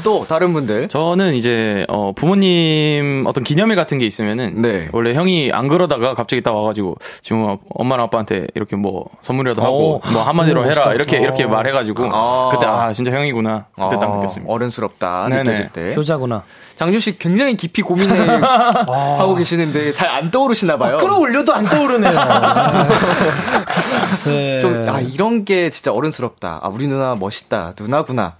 [0.03, 0.87] 또 다른 분들.
[0.89, 4.87] 저는 이제 어 부모님 어떤 기념일 같은 게 있으면은 네.
[4.91, 10.11] 원래 형이 안 그러다가 갑자기 딱 와가지고 지금 엄마랑 아빠한테 이렇게 뭐 선물이라도 하고 오.
[10.11, 10.93] 뭐 한마디로 오, 해라 멋있다.
[10.93, 12.49] 이렇게 이렇게 말해가지고 아.
[12.53, 14.51] 그때 아 진짜 형이구나 그때 딱 어, 느꼈습니다.
[14.51, 15.43] 어른스럽다 네네.
[15.43, 15.93] 느껴질 때.
[15.95, 16.43] 효자구나.
[16.75, 18.41] 장준 씨 굉장히 깊이 고민을
[18.87, 20.97] 하고 계시는데 잘 안 떠오르시나 봐요.
[20.97, 22.11] 끌어올려도 안 떠오르네요.
[24.25, 24.59] 네.
[24.59, 26.59] 좀, 아, 이런 게 진짜 어른스럽다.
[26.61, 27.73] 아, 우리 누나 멋있다.
[27.79, 28.35] 누나구나.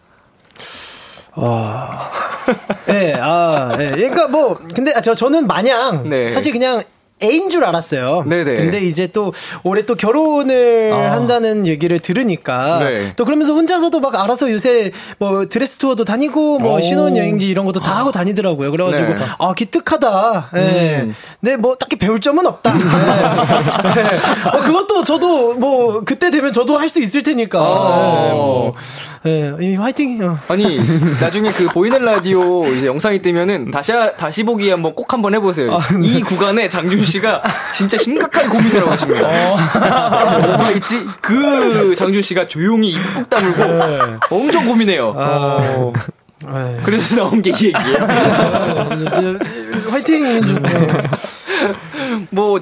[2.90, 3.92] 예, 아, 예.
[3.92, 6.26] 그러니까 뭐, 근데 아, 저, 저는 마냥, 네.
[6.32, 6.84] 사실 그냥
[7.24, 8.26] 애인 줄 알았어요.
[8.28, 8.54] 네네.
[8.56, 13.14] 근데 이제 또 올해 또 결혼을 한다는 얘기를 들으니까 네.
[13.16, 17.80] 또 그러면서 혼자서도 막 알아서 요새 뭐 드레스 투어도 다니고 뭐 신혼 여행지 이런 것도
[17.80, 18.72] 다 하고 다니더라고요.
[18.72, 19.20] 그래가지고 네.
[19.40, 20.50] 아 기특하다.
[20.56, 21.10] 예.
[21.42, 22.74] 네, 뭐 딱히 배울 점은 없다.
[22.76, 24.02] 예.
[24.02, 24.50] 예.
[24.58, 27.60] 어, 그것도 저도 뭐 그때 되면 저도 할 수 있을 테니까.
[27.60, 28.74] 예, 뭐.
[29.28, 30.18] 예, 이 화이팅.
[30.24, 30.38] 어.
[30.48, 30.80] 아니
[31.22, 35.78] 나중에 그 보이는 라디오 이제 영상이 뜨면은 다시 다시 보기 한번 꼭 한번 해보세요.
[36.02, 37.42] 이 구간에 장준 씨가
[37.74, 39.22] 진짜 심각하게 고민을 하고 있습니다.
[40.48, 41.06] 뭐가 있지?
[41.22, 43.64] 그 장준 씨가 조용히 입꾹 다물고
[44.30, 45.14] 엄청 고민해요.
[45.16, 45.94] 어.
[46.48, 46.80] 예.
[46.84, 48.08] 그래서 나온 게 이 얘기예요.
[49.92, 50.42] 화이팅.
[52.32, 52.60] 뭐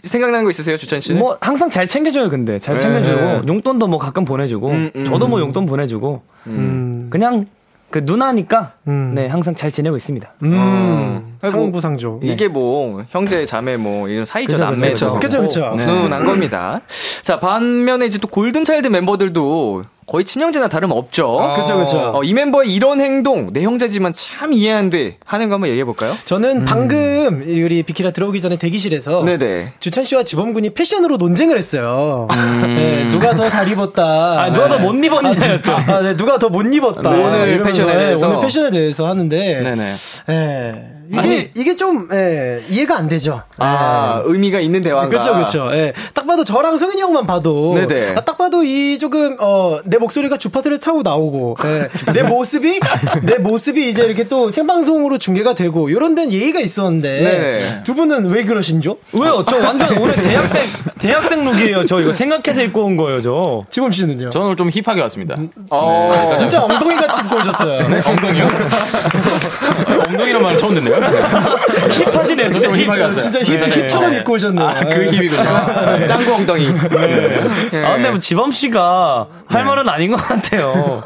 [0.00, 1.14] 생각나는 거 있으세요, 주찬 씨?
[1.14, 2.80] 뭐 항상 잘 챙겨줘요 근데 잘 네.
[2.80, 5.04] 챙겨주고 용돈도 뭐 가끔 보내주고 음, 음.
[5.06, 7.46] 저도 뭐 용돈 보내주고 그냥
[7.94, 9.12] 그 누나니까 음.
[9.14, 10.28] 네 항상 잘 지내고 있습니다.
[10.42, 11.36] 음.
[11.40, 12.18] 아이고, 상부상조.
[12.24, 15.14] 이게 뭐 형제 자매 뭐 이런 사이죠 그죠, 남매죠.
[15.20, 15.74] 그죠, 그죠.
[15.76, 15.84] 네.
[15.84, 16.80] 훈훈한 겁니다.
[17.22, 21.54] 자 반면에 이제 또 골든 차일드 멤버들도 거의 친형제나 다름 없죠.
[21.56, 22.12] 그쵸, 그쵸.
[22.14, 25.84] 어, 이 멤버의 이런 행동 내 형제지만 참 이해 안 돼 하는 거 한번 얘기해
[25.84, 26.12] 볼까요?
[26.26, 29.72] 저는 방금 우리 비키라 들어오기 전에 대기실에서 네네.
[29.80, 32.28] 주찬 씨와 지범군이 패션으로 논쟁을 했어요.
[32.62, 34.42] 네, 누가 더 잘 입었다.
[34.42, 35.72] 아, 누가 더못 입었냐였죠.
[35.72, 37.10] 아, 네, 누가 더 못 입었다.
[37.10, 38.28] 네, 오늘 이러면서, 패션에 네, 대해서.
[38.28, 39.60] 오늘 패션에 대해서 하는데.
[39.62, 39.92] 네네.
[40.30, 40.93] 예.
[41.10, 43.42] 이게 이게 좀 예, 이해가 안 되죠.
[43.58, 45.08] 아 의미가 있는 대화인가?
[45.08, 45.70] 그렇죠, 그렇죠.
[45.72, 45.92] 예.
[46.14, 48.14] 딱 봐도 저랑 성현이 형만 봐도 네네.
[48.16, 51.86] 아, 딱 봐도 이 조금 어, 내 목소리가 주파수를 타고 나오고 예.
[52.12, 52.80] 내 모습이
[53.22, 57.82] 내 모습이 이제 이렇게 또 생방송으로 중계가 되고 이런 데는 예의가 있었는데 네네.
[57.84, 58.96] 두 분은 왜 그러신죠?
[59.12, 59.44] 왜요?
[59.48, 60.62] 저 완전 오늘 대학생
[60.98, 61.86] 대학생 룩이에요.
[61.86, 63.62] 저 이거 생각해서 입고 온 거예요, 저.
[63.68, 64.30] 지범 씨는요?
[64.30, 65.34] 저는 오늘 좀 힙하게 왔습니다.
[65.70, 67.84] 어, 진짜 엉덩이 같이 입고 오셨어요.
[68.06, 68.48] 엉덩이요?
[70.08, 70.93] 엉덩이란 말을 처음 듣네요.
[71.90, 73.20] 힙하시네요, 진짜 좀 힙하게 왔어요.
[73.20, 73.68] 진짜 힙, 네.
[73.82, 74.66] 힙처럼 입고 오셨네요.
[74.66, 76.06] 아, 그 힙이군요.
[76.06, 76.66] 짱구 엉덩이.
[76.72, 77.84] 네.
[77.84, 81.04] 아, 근데 뭐 지범 씨가 할 말은 아닌 것 같아요.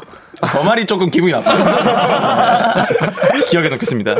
[0.51, 1.51] 저 말이 조금 기분이 나빠.
[3.49, 4.15] 기억해 놓겠습니다.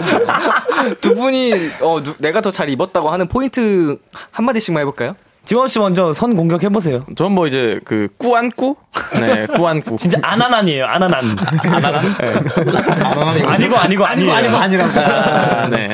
[0.99, 3.97] 두 분이 어, 누- 내가 더 잘 입었다고 하는 포인트
[4.31, 5.15] 한 마디씩만 해볼까요?
[5.49, 7.03] 지범 씨 먼저 선 공격해 보세요.
[7.15, 8.75] 전 뭐 이제 그 꾸안꾸?
[9.19, 9.97] 네, 꾸안꾸.
[9.97, 11.35] 진짜 아나난이에요, 아나난.
[11.63, 12.05] 아나난?
[13.47, 14.89] 아니고 아니고 아니고 아니고 아니라고.
[14.99, 15.89] 아, 네.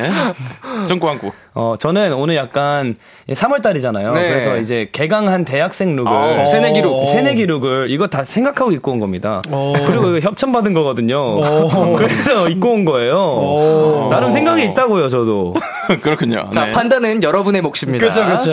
[0.86, 1.32] 전 꾸안꾸.
[1.54, 2.96] 어, 저는 오늘 약간
[3.30, 4.12] 3월 달이잖아요.
[4.12, 4.28] 네.
[4.28, 7.06] 그래서 이제 개강한 대학생 룩을 어, 새내기 룩.
[7.06, 9.40] 새내기 룩을 이거 다 생각하고 입고 온 겁니다.
[9.86, 11.40] 그리고 이거 협찬 받은 거거든요.
[11.96, 14.08] 그래서 입고 온 거예요.
[14.10, 15.54] 나름 생각이 있다고요, 저도.
[16.02, 16.44] 그렇군요.
[16.50, 16.70] 자 네.
[16.72, 17.98] 판단은 여러분의 몫입니다.
[18.00, 18.52] 그렇죠, 그렇죠.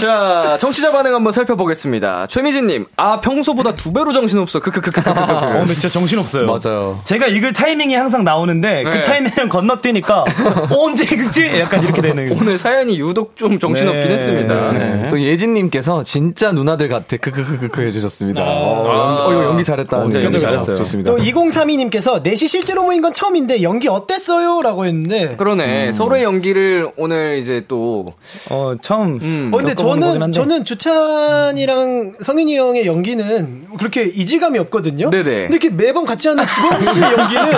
[0.00, 2.26] 자, 청취자 반응 한번 살펴보겠습니다.
[2.28, 4.60] 최미진님, 아 평소보다 두 배로 정신 없어.
[4.60, 5.10] 크크크크크크.
[5.10, 6.46] 어, 근데 진짜 정신 없어요.
[6.46, 7.00] 맞아요.
[7.04, 8.90] 제가 읽을 타이밍이 항상 나오는데 네.
[8.90, 10.26] 그 타이밍을 건너뛰니까 어,
[10.84, 11.58] 언제 읽지?
[11.58, 12.32] 약간 이렇게 되는.
[12.38, 14.12] 오늘 사연이 유독 좀 정신 없긴 네.
[14.14, 14.72] 했습니다.
[14.72, 15.08] 네.
[15.08, 17.16] 또 예진님께서 진짜 누나들 같아.
[17.16, 18.42] 크크크크크 해주셨습니다.
[18.42, 19.96] 어, 연기, 어, 이거 연기 잘했다.
[19.98, 20.76] 어, 네, 연기 잘했어요.
[20.76, 21.10] 좋습니다.
[21.10, 24.60] 또 2032님께서 넷이 실제로 모인 건 처음인데 연기 어땠어요?
[24.62, 25.92] 라고 했는데 그러네.
[25.92, 28.14] 서로의 연기를 오늘 이제 또
[28.50, 29.18] 어, 처음.
[29.22, 29.50] 음.
[29.52, 30.32] 어, 근데 저는, 한데.
[30.40, 35.10] 저는 주찬이랑 성윤이 형의 연기는 그렇게 이질감이 없거든요?
[35.10, 35.22] 네네.
[35.24, 37.52] 근데 이렇게 매번 같이 하는 지범 씨의 연기는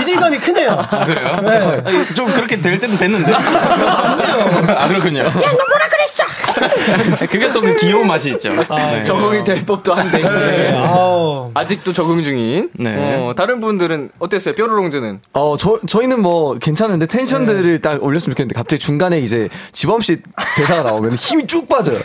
[0.00, 0.86] 이질감이 크네요.
[1.06, 1.40] 그래요?
[1.42, 1.82] 네.
[1.84, 3.32] 아니, 좀 그렇게 될 때도 됐는데.
[3.32, 5.20] 아, 그렇군요.
[5.20, 6.24] 야, 너 뭐라 그랬어?
[7.30, 8.50] 그게 또 그 귀여운 맛이 있죠.
[8.50, 9.02] 네.
[9.02, 10.74] 적응이 될 법도 한데 이제 네.
[10.76, 11.50] 아우.
[11.54, 12.70] 아직도 적응 중인.
[12.74, 12.94] 네.
[12.96, 14.54] 어, 다른 분들은 어땠어요?
[14.54, 15.20] 뾰로롱즈는?
[15.34, 20.16] 어, 저, 저희는 뭐 괜찮은데 텐션들을 딱 올렸으면 좋겠는데 갑자기 중간에 이제 지범 씨
[20.56, 21.96] 대사가 나오면 힘이 쭉 빠져요.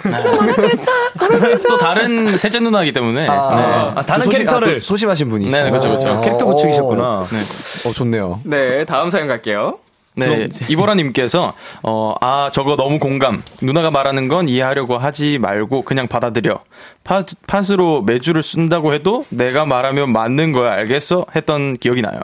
[1.69, 3.21] 또 다른 셋째 누나이기 때문에.
[3.21, 3.27] 네.
[3.29, 4.67] 아, 다른 또 소심- 캐릭터를.
[4.67, 5.57] 아, 또 소심하신 분이시죠.
[5.57, 6.07] 네, 네, 그렇죠, 그렇죠.
[6.09, 7.27] 어, 캐릭터 붙이셨구나.
[7.31, 7.89] 네.
[7.89, 8.39] 어, 좋네요.
[8.43, 9.77] 네, 다음 사연 갈게요.
[10.15, 13.41] 네, 이보라님께서 어, 아 저거 너무 공감.
[13.61, 16.59] 누나가 말하는 건 이해하려고 하지 말고 그냥 받아들여.
[17.03, 21.25] 파, 팟으로 매주를 쓴다고 해도 내가 말하면 맞는 거야 알겠어?
[21.35, 22.19] 했던 기억이 나요.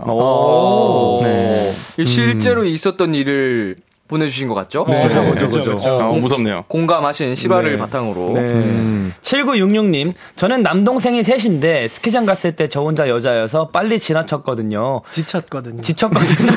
[1.23, 1.71] 네.
[2.05, 3.75] 실제로 있었던 일을
[4.09, 4.85] 보내주신 것 같죠?
[4.89, 5.07] 네.
[5.07, 5.31] 그죠, 네.
[5.35, 5.97] 그죠, 그죠.
[5.97, 6.65] 어, 무섭네요.
[6.67, 8.31] 공감하신 실화를 바탕으로.
[8.33, 9.11] 네.
[9.21, 15.01] 7966님, 저는 남동생이 셋인데 스키장 갔을 때 저 혼자 여자여서 빨리 지나쳤거든요.
[15.11, 15.81] 지쳤거든요.
[15.81, 16.51] 지쳤거든요.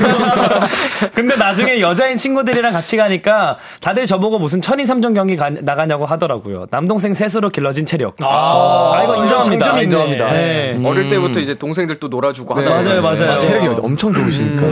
[1.15, 6.67] 근데 나중에 여자인 친구들이랑 같이 가니까 다들 저보고 무슨 천인 삼종 경기 가- 나가냐고 하더라고요.
[6.71, 8.17] 남동생 셋으로 길러진 체력.
[8.23, 9.43] 아, 이거 인정합니다.
[9.43, 9.85] 장점이 있네.
[9.85, 10.33] 인정합니다.
[10.33, 10.81] 네.
[10.85, 12.69] 어릴 때부터 이제 동생들 또 놀아주고 하다.
[12.71, 13.39] 맞아요, 맞아요.
[13.39, 14.63] 체력이 엄청 좋으시니까.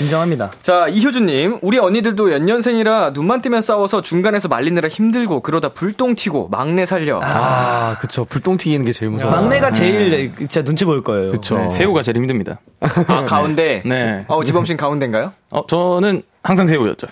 [0.00, 0.50] 인정합니다.
[0.62, 6.48] 자, 이효주님, 우리 언니들 도 연년생이라 눈만 뜨면 싸워서 중간에서 말리느라 힘들고 그러다 불똥 튀고
[6.48, 7.20] 막내 살려.
[7.22, 8.24] 아, 그쵸.
[8.24, 9.30] 불똥 튀기는 게 제일 무서워.
[9.30, 11.32] 막내가 제일 진짜 눈치 보일 거예요.
[11.32, 11.58] 그쵸.
[11.58, 12.60] 네, 새우가 제일 힘듭니다.
[12.80, 13.82] 아, 가운데.
[13.84, 14.24] 네.
[14.28, 15.32] 어, 지범 씨는 가운데인가요?
[15.50, 17.06] 어, 저는 항상 새우였죠.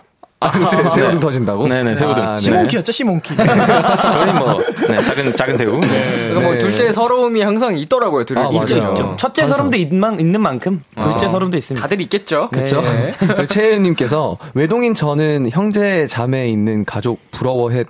[0.70, 1.66] 새- 새우등 터진다고?
[1.66, 2.22] 네네, 새우등.
[2.22, 2.40] 아, 네.
[2.40, 3.34] 시몬키였죠, 시몬키.
[3.36, 5.78] 거의 뭐 네, 작은 작은 새우.
[5.80, 5.88] 네.
[6.28, 6.58] 그러니까 뭐 네.
[6.58, 8.24] 둘째 서러움이 항상 있더라고요.
[8.24, 8.76] 둘 아, 있죠.
[8.76, 9.14] 있죠.
[9.18, 11.82] 첫째 서름도 있만, 있는 만큼 둘째 서름도 있습니다.
[11.86, 12.48] 다들 있겠죠.
[12.52, 12.80] 그쵸?
[12.82, 13.12] 네.
[13.46, 17.84] 최혜님께서 외동인 저는 형제 자매 있는 가족 부러워해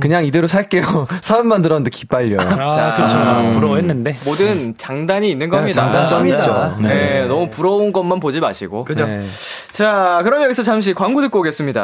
[0.00, 1.06] 그냥 이대로 살게요.
[1.22, 2.38] 사연만 들었는데 기빨려요.
[2.58, 3.16] 아, 그쵸.
[3.58, 4.14] 부러워했는데.
[4.24, 5.84] 모든 장단이 있는 겁니다.
[5.84, 6.76] 네, 장단점이 있죠.
[6.80, 8.84] 네, 너무 부러운 것만 보지 마시고.
[8.84, 9.06] 그죠?
[9.06, 9.20] 네.
[9.70, 11.83] 자, 그럼 여기서 잠시 광고 듣고 오겠습니다.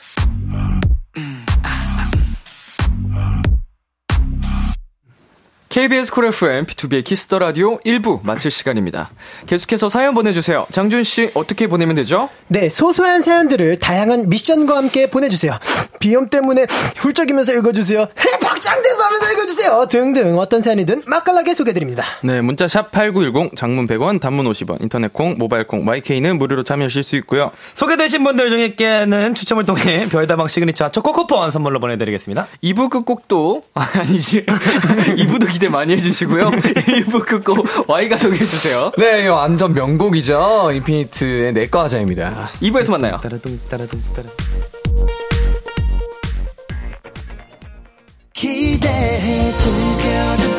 [5.71, 9.09] KBS Cool FM, 비투비의 Kiss the Radio 1부 마칠 시간입니다.
[9.47, 10.65] 계속해서 사연 보내주세요.
[10.69, 12.27] 장준씨, 어떻게 보내면 되죠?
[12.49, 15.57] 네, 소소한 사연들을 다양한 미션과 함께 보내주세요.
[16.01, 16.65] 비염 때문에
[16.97, 18.01] 훌쩍이면서 읽어주세요.
[18.01, 19.85] 해, 박장대소 하면서 읽어주세요.
[19.89, 22.03] 등등 어떤 사연이든 맛깔나게 소개드립니다.
[22.21, 26.63] 네, 문자 샵 8910, 장문 100원, 단문 50원, 인터넷 콩, 모바일 콩, my K는 무료로
[26.63, 27.49] 참여하실 수 있고요.
[27.75, 32.47] 소개되신 분들 중에는 추첨을 통해 별다방 시그니처 초코 쿠폰 선물로 보내드리겠습니다.
[32.61, 34.45] 2부 끝곡도, 아, 아니지.
[35.15, 36.49] 2부도 기대 많이 해주시고요.
[36.49, 38.93] 1부 끝곡 Y가 소개해주세요.
[38.97, 40.71] 네, 이거 완전 명곡이죠.
[40.73, 42.49] 인피니트의 내꺼하자입니다.
[42.63, 43.17] 2부에서 만나요.
[43.17, 44.27] 따라둥, 따라둥, 따라.
[48.33, 50.50] 기대해 즐겨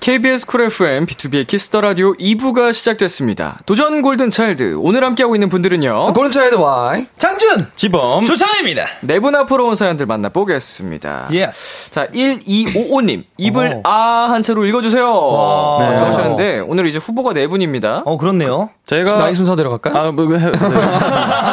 [0.00, 3.58] KBS Cool FM, 비투비의 Kiss the Radio 2부가 시작됐습니다.
[3.66, 4.76] 도전 골든 차일드.
[4.78, 6.14] 오늘 함께하고 있는 분들은요.
[6.14, 7.06] 골든 차일드 Y.
[7.18, 7.66] 장준!
[7.76, 8.24] 지범.
[8.24, 8.86] 주찬입니다.
[9.02, 11.28] 네 분 앞으로 온 사연들 만나보겠습니다.
[11.32, 11.90] Yes.
[11.90, 13.24] 자, 1255님.
[13.36, 13.90] 입을 어.
[13.90, 15.04] 아한 채로 읽어주세요.
[15.06, 15.90] 와.
[15.90, 15.98] 네.
[15.98, 18.02] 좋아하셨는데, 오늘 이제 후보가 네 분입니다.
[18.06, 18.70] 어, 그렇네요.
[18.86, 20.02] 저희가 나이 순서대로 갈까요?
[20.08, 20.52] 아, 뭐, 뭐, 해, 네.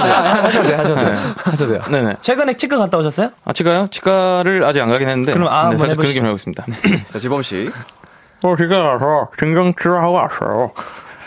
[0.00, 1.16] 하셔도 돼요, 하셔도 돼요.
[1.36, 1.82] 하셔도 돼요.
[1.90, 2.16] 네네.
[2.22, 3.30] 최근에 치과 갔다 오셨어요?
[3.44, 3.88] 아, 치과요?
[3.90, 5.32] 치과를 아직 안 가긴 했는데.
[5.32, 6.08] 그럼 아, 네, 살짝 그 해보시죠.
[6.10, 6.64] 얘기를 하고 있습니다.
[7.12, 7.70] 자, 지범 씨.
[8.42, 10.72] 어, 집에 가서 신경치료 하고 왔어요.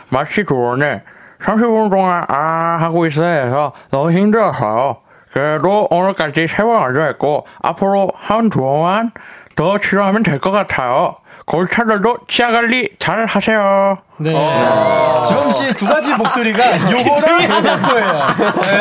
[0.10, 1.04] 마치 좋으네.
[1.42, 4.98] 30분 동안 아 하고 있어야 해서 너무 힘들었어요.
[5.32, 9.12] 그래도 오늘까지 세번 완료했고 앞으로 한 두 번만
[9.56, 11.18] 더 치료하면 될 것 같아요.
[11.46, 13.98] 골차들도 치아 관리 잘 하세요.
[14.18, 14.32] 네.
[15.26, 18.22] 지범 씨의 두 가지 목소리가 요거랑 하나 거예요.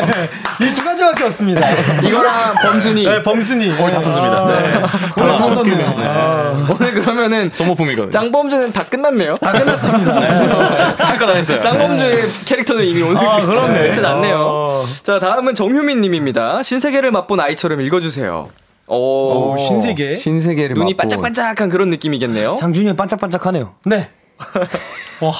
[0.05, 0.29] 네.
[0.65, 1.69] 이두 가지밖에 없습니다.
[2.01, 3.03] 이거랑 범순이.
[3.05, 3.75] 네, 범순이.
[3.79, 4.45] 오늘 다 썼습니다.
[4.45, 4.81] 네.
[5.17, 5.95] 오늘 다 썼네요.
[5.97, 8.11] 아, 오늘 그러면은 소모품이거든요.
[8.11, 9.35] 짱범주는 다 끝났네요.
[9.35, 10.13] 다 끝났습니다.
[10.99, 11.61] 할거 다 했어요.
[11.61, 13.89] 짱범주의 캐릭터는 이미 오늘 아, 그렇네.
[13.89, 14.83] 끝이 났네요.
[15.03, 16.63] 자, 다음은 정효민 님입니다.
[16.63, 18.49] 신세계를 맛본 아이처럼 읽어주세요.
[18.87, 20.15] 오, 오, 신세계.
[20.15, 22.57] 신세계를 눈이 맛본- 반짝반짝한 그런 느낌이겠네요.
[22.59, 23.75] 장준이 반짝반짝하네요.
[23.85, 24.09] 네.
[25.21, 25.33] 와.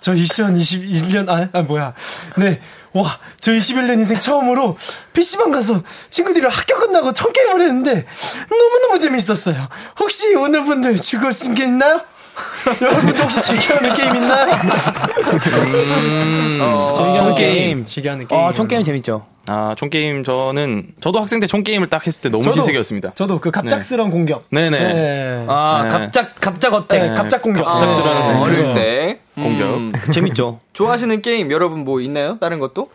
[0.00, 1.94] 저 2021년, 아, 아, 뭐야.
[2.36, 2.60] 네.
[2.92, 4.76] 와, 저 21년 인생 처음으로
[5.12, 8.06] PC방 가서 친구들이랑 학교 끝나고 총 게임을 했는데
[8.50, 9.68] 너무너무 재밌었어요.
[9.98, 12.00] 혹시 오늘 분들 즐거우신 게 있나요?
[12.80, 14.56] 여러분도 혹시 즐겨하는 게임 있나요?
[17.16, 17.84] 총 게임.
[17.84, 18.40] 즐겨하는 게임.
[18.42, 19.26] 어, 총 게임 재밌죠.
[19.46, 23.12] 아, 총 게임 저는, 저도 학생 때 총 게임을 딱 했을 때 너무 신세계였습니다.
[23.14, 24.44] 저도 그 갑작스러운 공격.
[24.50, 24.78] 네네.
[24.94, 25.44] 네.
[25.48, 25.88] 아, 네.
[25.90, 27.02] 갑작, 갑작 attack.
[27.02, 27.64] 네, 갑작 공격.
[27.66, 28.72] 갑작스러운 어, 어릴 그거.
[28.72, 29.18] 때.
[29.34, 29.66] 공격.
[29.76, 30.60] 음, 재밌죠.
[30.72, 32.38] 좋아하시는 게임 여러분 뭐 있나요?
[32.40, 32.88] 다른 것도?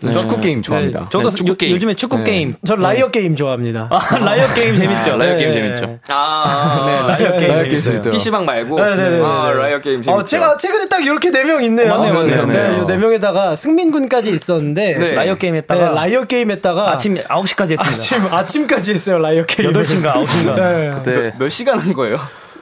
[0.00, 1.00] 축구 게임 좋아합니다.
[1.00, 1.74] 네, 저도 네, 축구 요- 게임.
[1.74, 2.24] 요즘에 축구 네.
[2.24, 2.54] 게임.
[2.66, 3.88] 저 liar 게임 좋아합니다.
[3.90, 5.16] 아, liar 게임 재밌죠.
[5.16, 5.38] liar 네.
[5.38, 5.98] 게임 재밌죠.
[6.08, 8.02] 아, 네, liar 게임 liar 재밌어요.
[8.02, 8.76] PC방 말고.
[8.76, 9.22] 네 네 네.
[9.24, 10.12] 아, liar 게임 재밌죠.
[10.20, 11.88] 어, 제가 최근에 딱 이렇게 네 명 있네요.
[11.88, 12.84] 맞네요, 맞네요, 네.
[12.86, 14.98] 네 명에다가 승민 군까지 있었는데.
[14.98, 15.14] 네.
[15.14, 17.86] liar 게임 네, 했다가 liar 게임 했다가 아침 9시까지 했습니다.
[17.88, 19.72] 아침 아침까지 했어요 liar 게임.
[19.72, 20.54] 8시인가 9시인가.
[20.56, 21.02] 네.
[21.04, 21.32] 네.
[21.38, 22.18] 몇 시간 한 거예요?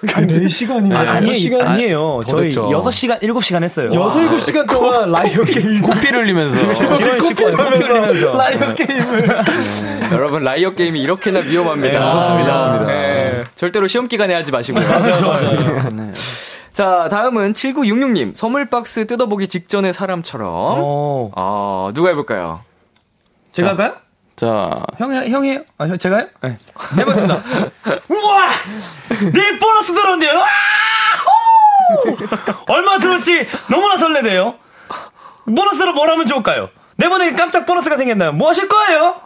[0.08, 2.20] 한 4시간이면 아, 아니, 시간 아니에요.
[2.24, 2.68] 더 저희 됐죠.
[2.68, 3.90] 6시간, 7시간 했어요.
[3.92, 5.80] 6, 7시간 동안 liar 게임.
[5.82, 6.68] 코피를 흘리면서.
[6.70, 8.36] 지원이 하면서 흘리면서.
[8.36, 9.28] liar 게임을.
[10.12, 11.98] 여러분, liar 게임이 이렇게나 위험합니다.
[11.98, 12.86] 네, 무섭습니다.
[12.86, 14.86] 네, 절대로 시험 기간에 하지 마시고요.
[16.72, 18.34] 자, 다음은 7966님.
[18.34, 20.48] 선물 박스 뜯어보기 직전의 사람처럼.
[20.50, 21.30] 어.
[21.36, 22.60] 어, 누가 해볼까요?
[23.52, 23.94] 제가 할까요?
[24.36, 25.60] 자, 형, 형이에요?
[25.78, 26.26] 아, 저- 제가요?
[26.42, 26.58] 네.
[26.98, 27.42] 해보겠습니다.
[28.08, 28.48] 우와!
[29.32, 30.34] 내 보너스 들었는데요!
[30.38, 30.46] 와!
[32.66, 32.72] 호!
[32.72, 33.46] 얼마 들었지?
[33.70, 34.54] 너무나 설레네요.
[35.46, 36.68] 보너스로 뭘 하면 좋을까요?
[36.96, 38.32] 내번에 깜짝 보너스가 생겼나요?
[38.32, 39.20] 뭐 하실 거예요?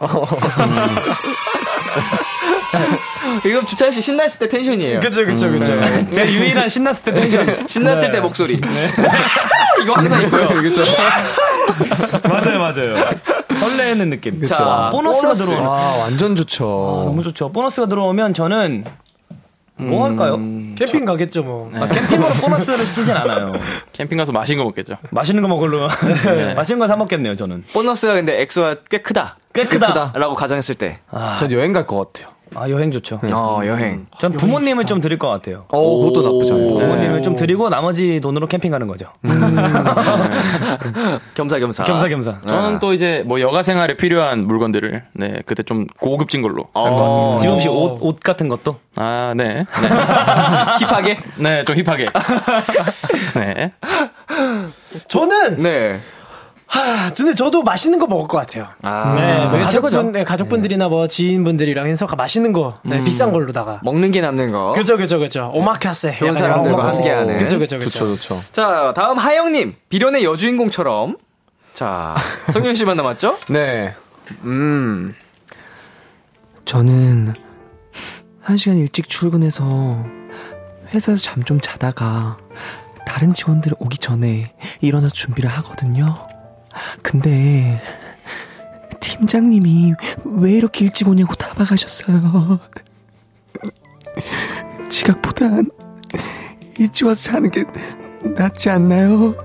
[3.45, 4.99] 이거 주찬 씨 신났을 때 텐션이에요.
[4.99, 5.73] 그쵸, 그쵸, 그쵸.
[6.11, 7.65] 제 유일한 신났을 때 텐션.
[7.67, 8.59] 신났을 때 목소리.
[9.83, 10.47] 이거 항상 있고요.
[10.49, 10.81] 그렇죠.
[12.27, 13.11] 맞아요, 맞아요.
[13.59, 14.45] 설레는 느낌.
[14.45, 15.45] 자, 와, 보너스가 보너스.
[15.45, 15.67] 들어오면.
[15.71, 17.03] 아, 완전 좋죠.
[17.05, 17.51] 너무 좋죠.
[17.51, 18.83] 보너스가 들어오면 저는
[19.77, 20.35] 뭐 할까요?
[20.75, 21.71] 캠핑 가겠죠, 뭐.
[21.73, 23.53] 아, 캠핑으로 보너스를 쓰진 않아요.
[23.93, 24.95] 캠핑 가서 맛있는 거 먹겠죠.
[25.11, 25.87] 맛있는 거 먹으려.
[26.55, 27.63] 맛있는 거 사 먹겠네요, 저는.
[27.73, 29.37] 보너스가 근데 엑소가 꽤 크다.
[29.53, 30.11] 꽤 크다.
[30.15, 30.99] 라고 가정했을 때.
[31.39, 32.33] 전 여행 갈 것 같아요.
[32.55, 33.19] 아, 여행 좋죠.
[33.31, 34.07] 어, 여행.
[34.19, 35.65] 전 부모님을 좀 드릴 것 같아요.
[35.69, 36.67] 어, 그것도 나쁘지 않아요.
[36.67, 39.07] 부모님을 좀 드리고 나머지 돈으로 캠핑 가는 거죠.
[41.35, 41.83] 겸사겸사.
[41.83, 42.41] 겸사겸사.
[42.47, 47.37] 저는 또 이제 뭐 여가 생활에 필요한 물건들을 네 그때 좀 고급진 걸로 같습니다.
[47.37, 48.77] 지금 혹시 옷, 옷 같은 것도?
[48.97, 49.65] 아, 네.
[50.81, 51.17] 힙하게?
[51.37, 52.07] 네, 좀 힙하게.
[53.35, 53.71] 네.
[55.07, 55.99] 저는, 네.
[56.71, 58.67] 하, 근데 저도 맛있는 거 먹을 것 같아요.
[58.83, 59.13] 아.
[59.17, 60.11] 네, 뭐 그게 가족분.
[60.11, 63.81] 네, 가족분들이나 뭐 지인분들이랑 해서 맛있는 거, 네, 비싼 걸로다가.
[63.83, 64.71] 먹는 게 남는 거.
[64.73, 65.49] 그죠, 그죠, 그죠.
[65.53, 66.17] 오마카세.
[66.17, 66.89] 좋은 사람들과.
[66.91, 67.37] 함께하는.
[67.37, 67.89] 그죠, 그죠, 그죠.
[67.89, 68.41] 좋죠, 좋죠.
[68.51, 69.75] 자, 다음 하영님.
[69.89, 71.17] 비련의 여주인공처럼.
[71.73, 72.15] 자,
[72.51, 73.37] 성현 씨만 남았죠?
[73.49, 73.95] 네.
[74.43, 75.15] 음.
[76.65, 77.33] 저는
[78.41, 80.05] 한 시간 일찍 출근해서
[80.93, 82.37] 회사에서 잠 좀 자다가
[83.07, 86.28] 다른 직원들 오기 전에 일어나서 준비를 하거든요.
[87.01, 87.81] 근데
[88.99, 89.93] 팀장님이
[90.25, 92.59] 왜 이렇게 일찍 오냐고 다박하셨어요.
[94.89, 95.69] 지각보단
[96.77, 97.63] 일찍 와서 자는 게
[98.35, 99.35] 낫지 않나요?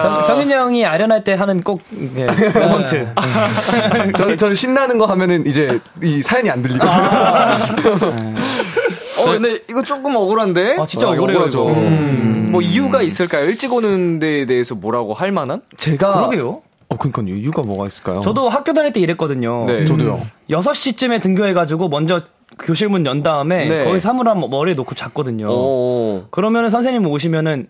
[0.00, 1.82] 성, 성윤이 형이 아련할 때 하는 꼭,
[2.16, 3.14] 예, 모먼트.
[4.16, 6.92] 전, 전 신나는 거 하면은 이제 이 사연이 안 들리거든요.
[9.22, 10.76] 어, 근데 이거 조금 억울한데?
[10.78, 11.70] 아, 진짜 아, 억울해요, 억울하죠.
[11.70, 11.80] 이거.
[11.80, 13.46] 음, 뭐 이유가 있을까요?
[13.46, 15.62] 일찍 오는 데에 대해서 뭐라고 할 만한?
[15.76, 16.62] 제가 그러게요.
[16.88, 17.34] 어 그러니까요.
[17.36, 18.20] 이유가 뭐가 있을까요?
[18.22, 19.64] 저도 학교 다닐 때 이랬거든요.
[19.66, 19.84] 네.
[19.86, 20.20] 저도요.
[20.50, 22.20] 6시쯤에 등교해가지고 먼저
[22.58, 23.84] 교실 문 연 다음에 네.
[23.84, 25.48] 거기 사물함 머리에 놓고 잤거든요.
[25.50, 26.24] 오.
[26.30, 27.68] 그러면은 선생님 오시면은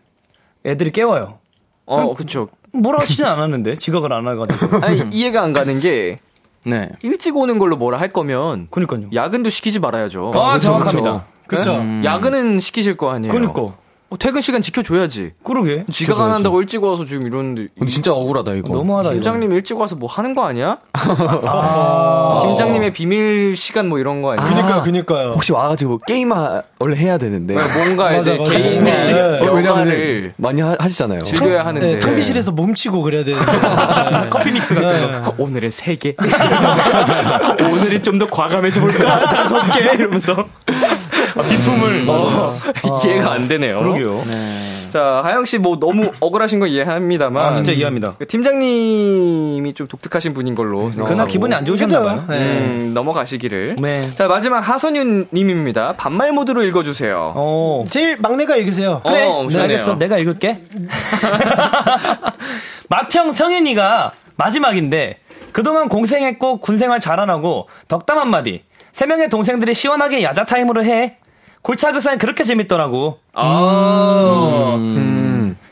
[0.67, 1.39] 애들이 깨워요.
[1.87, 2.49] 어, 그쵸.
[2.73, 4.79] 뭐라 하시진 않았는데 지각을 안 해가지고.
[4.85, 6.17] 아니, 이해가 안 가는 게,
[6.65, 6.89] 네.
[7.03, 9.09] 일찍 오는 걸로 뭐라 할 거면, 그니까요.
[9.15, 10.33] 야근도 시키지 말아야죠.
[10.35, 11.27] 아, 그쵸, 정확합니다.
[11.57, 11.83] 그쵸.
[12.05, 13.33] 야근은 시키실 거 아니에요.
[13.33, 13.75] 그니까.
[14.13, 15.33] 어, 퇴근 시간 지켜줘야지.
[15.43, 15.87] 그러게.
[15.91, 17.69] 지각 안 한다고 일찍 와서 지금 이러는데.
[17.79, 18.69] 근데 진짜 억울하다 이거.
[18.69, 19.09] 너무하다.
[19.09, 19.15] 이거.
[19.15, 20.77] 팀장님 일찍 와서 뭐 하는 거 아니야?
[22.43, 24.47] 팀장님의 비밀 시간 뭐 이런 거 아니야?
[24.47, 25.31] 그니까요, 그니까요.
[25.31, 27.55] 혹시 와가지고 게임 하, 원래 해야 되는데.
[27.55, 29.01] 뭔가 맞아, 이제 같이 네.
[29.01, 31.21] 어, 여가를 많이 하, 하시잖아요.
[31.21, 31.95] 즐겨야 하는데.
[31.95, 33.47] 네, 탕비실에서 몸치고 그래야 되는데.
[34.29, 35.35] 커피 믹스 같은 거.
[35.39, 36.15] 오늘은 세 개.
[37.61, 39.25] 오늘은 좀더 과감해져 볼까?
[39.31, 40.45] 다섯 개 이러면서
[41.49, 42.07] 비품을.
[43.05, 43.79] 이해가 안 되네요.
[43.79, 44.21] 그러게 요.
[44.93, 48.15] 자, 하영 씨 뭐 너무 억울하신 거 이해합니다만 아, 진짜 이해합니다.
[48.19, 51.27] 그 팀장님이 좀 독특하신 분인 걸로 그날 생각하고.
[51.29, 51.87] 기분이 안 그죠?
[51.87, 52.25] 좋으셨나 봐요.
[52.29, 52.59] 네.
[52.59, 53.77] 음, 넘어가시기를.
[53.81, 54.03] 네.
[54.15, 55.95] 자, 마지막 하선윤 님입니다.
[55.97, 57.33] 반말 모드로 읽어 주세요.
[57.35, 57.85] 어.
[57.89, 59.01] 제일 막내가 읽으세요.
[59.07, 59.61] 그래, 어, 네.
[59.61, 59.97] 알겠어.
[59.99, 60.59] 내가 읽을게.
[62.89, 65.19] 맏형 성현이가 마지막인데
[65.53, 68.63] 그동안 공생했고 군생활 잘 안 하고 덕담 한마디.
[68.93, 71.17] 세 명의 동생들이 시원하게 야자 타임으로 해.
[71.63, 73.19] 골차그산 그렇게 재밌더라고.
[73.35, 74.77] 아.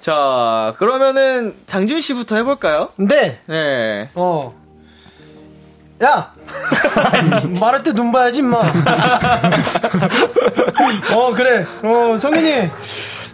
[0.00, 2.90] 자, 그러면은 장준 씨부터 해볼까요?
[2.96, 4.08] 근데, 네.
[4.14, 4.54] 어.
[6.02, 6.32] 야!
[7.60, 8.56] 말할 때 눈 봐야지, 임마.
[11.14, 11.66] 어, 그래.
[11.82, 12.70] 어, 성인이.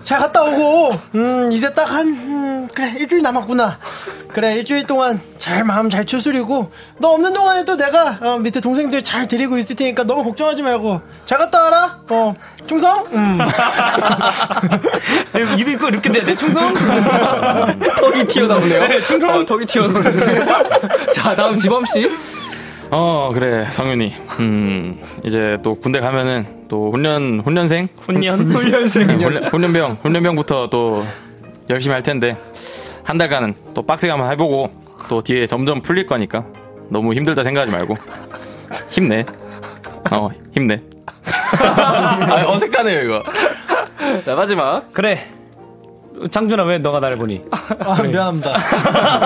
[0.06, 3.76] 잘 갔다 오고, 음, 이제 딱 한, 음, 그래, 일주일 남았구나.
[4.32, 9.26] 그래, 일주일 동안 잘 마음 잘 추스리고, 너 없는 동안에도 내가, 어, 밑에 동생들 잘
[9.26, 11.98] 데리고 있을 테니까 너무 걱정하지 말고, 잘 갔다 와라.
[12.08, 12.32] 어,
[12.68, 13.04] 충성?
[13.14, 13.36] 음.
[15.58, 16.72] 입이 꼭 이렇게 돼야 돼, 충성?
[17.98, 19.02] 턱이 튀어나오네요.
[19.08, 19.30] 충성.
[19.30, 20.44] 어, 턱이 튀어나오네요.
[21.12, 22.08] 자, 다음 지범 씨.
[22.90, 24.14] 어, 그래, 성윤이.
[24.40, 27.88] 음, 이제 또 군대 가면은 또 훈련, 훈련생?
[27.98, 28.50] 훈련.
[28.50, 29.08] 훈련생.
[29.20, 31.04] 훈련, 훈련 병, 훈련병부터 또
[31.68, 32.36] 열심히 할 텐데,
[33.02, 34.70] 한 달간은 또 빡세게 한번 해보고,
[35.08, 36.44] 또 뒤에 점점 풀릴 거니까,
[36.88, 37.94] 너무 힘들다 생각하지 말고,
[38.88, 39.24] 힘내.
[40.12, 40.80] 어, 힘내.
[41.60, 43.22] 아, 어색하네요, 이거.
[44.24, 44.92] 자, 마지막.
[44.92, 45.26] 그래.
[46.30, 47.42] 장준아, 왜 너가 나를 보니?
[47.50, 48.52] 아, 미안합니다.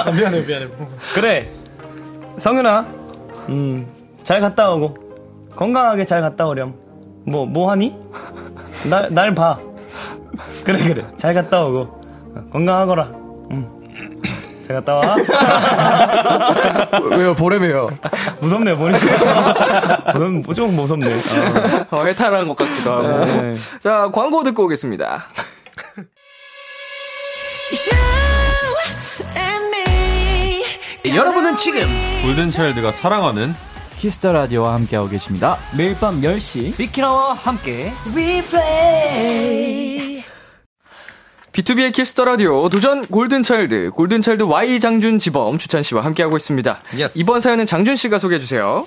[0.07, 0.67] 아, 미안해, 미안해.
[1.15, 1.49] 그래.
[2.37, 2.87] 성윤아,
[3.51, 3.87] 음,
[4.23, 4.95] 잘 갔다 오고.
[5.57, 6.75] 건강하게 잘 갔다 오렴.
[7.27, 7.95] 뭐, 뭐 하니?
[8.89, 9.59] 날, 날 봐.
[10.65, 11.07] 그래, 그래.
[11.17, 12.01] 잘 갔다 오고.
[12.53, 13.03] 건강하거라.
[13.51, 13.67] 음.
[14.67, 15.17] 잘 갔다 와.
[17.17, 17.35] 왜요?
[17.35, 17.91] 보래매요.
[18.41, 20.13] 무섭네, 보니까.
[20.47, 21.13] 무섭, 좀 무섭네.
[21.13, 21.97] 어.
[21.97, 23.25] 어, 해탈한 것 같기도 하고.
[23.25, 23.55] 네.
[23.81, 25.25] 자, 광고 듣고 오겠습니다.
[31.05, 31.81] 여러분은 지금
[32.23, 33.55] 골든차일드가 사랑하는
[33.99, 35.59] 키스 더 라디오와 함께하고 계십니다.
[35.77, 37.93] 매일 밤 10시 비키라와 함께.
[41.53, 46.81] 비투비의 키스 더 라디오 도전 골든차일드 골든차일드 Y 장준 지범 주찬 씨와 함께하고 있습니다.
[46.95, 47.19] Yes.
[47.19, 48.87] 이번 사연은 장준 씨가 소개해 주세요.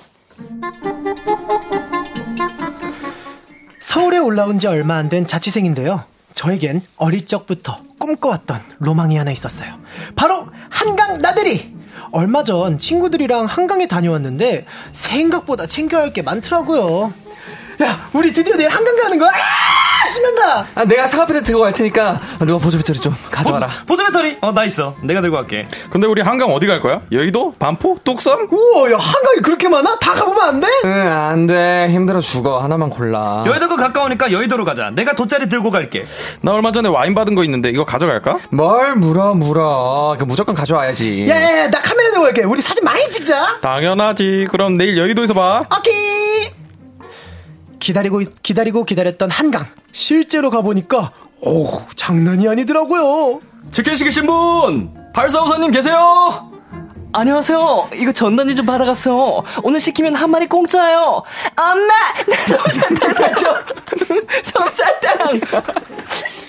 [3.80, 6.04] 서울에 올라온 지 얼마 안 된 자취생인데요.
[6.32, 9.74] 저에겐 어릴 적부터 꿈꿔왔던 로망이 하나 있었어요.
[10.16, 11.73] 바로 한강 나들이!
[12.14, 17.12] 얼마 전 친구들이랑 한강에 다녀왔는데 생각보다 챙겨야 할 게 많더라고요.
[17.82, 19.32] 야, 우리 드디어 내일 한강 가는 거야!
[20.04, 20.66] 아, 신난다!
[20.74, 23.68] 아, 내가 사과패드 들고 갈 테니까 누가 보조 배터리 좀 가져와라.
[23.86, 24.36] 보 조 배터리?
[24.42, 24.94] 어, 나 있어.
[25.02, 25.66] 내가 들고 갈게.
[25.88, 27.00] 근데 우리 한강 어디 갈 거야?
[27.10, 27.54] 여의도?
[27.58, 27.98] 반포?
[28.04, 28.48] 뚝섬?
[28.50, 29.98] 우와, 야, 한강이 그렇게 많아?
[29.98, 30.66] 다 가보면 안 돼?
[30.84, 31.86] 응, 안 돼.
[31.88, 32.58] 힘들어 죽어.
[32.60, 33.44] 하나만 골라.
[33.46, 34.90] 여의도가 가까우니까 여의도로 가자.
[34.94, 36.04] 내가 돗자리 들고 갈게.
[36.42, 38.38] 나 얼마 전에 와인 받은 거 있는데 이거 가져갈까?
[38.50, 40.16] 뭘 물어, 물어.
[40.18, 41.26] 그 무조건 가져와야지.
[41.28, 42.42] 야, 야, 야, 나 카메라 들고 갈게.
[42.44, 43.60] 우리 사진 많이 찍자.
[43.62, 44.48] 당연하지.
[44.50, 45.64] 그럼 내일 여의도에서 봐.
[45.78, 46.23] 오케이.
[47.84, 49.66] 기다리고 기다리고 기다렸던 한강.
[49.92, 51.12] 실제로 가보니까
[51.42, 53.40] 오 장난이 아니더라고요.
[53.72, 54.94] 치킨 시키신 분!
[55.12, 56.50] 발사우사님 계세요!
[57.12, 57.90] 안녕하세요.
[57.96, 59.42] 이거 전단지 좀 받아갔어요.
[59.62, 61.22] 오늘 시키면 한 마리 공짜예요.
[61.60, 61.94] 엄마!
[62.26, 63.54] 나 솜사탕 사줘!
[64.42, 65.40] 솜사탕!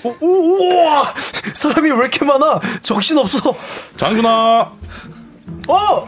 [0.03, 1.13] 오, 오, 우와
[1.53, 2.61] 사람이 왜 이렇게 많아?
[2.81, 3.53] 정신 없어.
[3.97, 4.71] 장준아.
[5.67, 6.07] 어,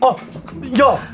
[0.00, 0.16] 어,
[0.80, 1.13] 야.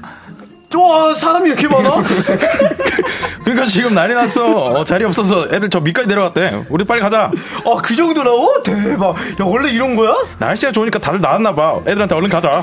[0.76, 2.02] 와 사람이 이렇게 많아?
[3.42, 4.44] 그러니까 지금 난리 났어.
[4.46, 6.66] 어, 자리 없어서 애들 저 밑까지 내려갔대.
[6.68, 7.30] 우리 빨리 가자.
[7.64, 8.62] 아 그 정도라고?
[8.62, 9.16] 대박.
[9.18, 10.14] 야 원래 이런 거야?
[10.38, 11.80] 날씨가 좋으니까 다들 나왔나 봐.
[11.86, 12.62] 애들한테 얼른 가자.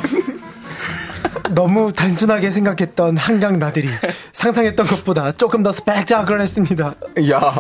[1.52, 3.90] 너무 단순하게 생각했던 한강 나들이
[4.32, 6.94] 상상했던 것보다 조금 더 스펙타클했습니다.
[7.32, 7.54] 야,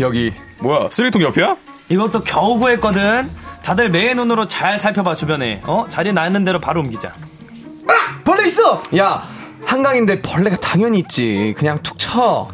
[0.00, 0.32] 여기.
[0.60, 0.88] 뭐야?
[0.90, 1.56] 쓰레기통 옆이야?
[1.88, 3.30] 이것도 겨우 구했거든.
[3.62, 5.62] 다들 매의 눈으로 잘 살펴봐 주변에.
[5.64, 7.08] 어 자리 나는 대로 바로 옮기자.
[7.08, 8.82] 아 벌레 있어.
[8.98, 9.22] 야,
[9.66, 11.54] 한강인데 벌레가 당연히 있지.
[11.56, 12.48] 그냥 툭 쳐.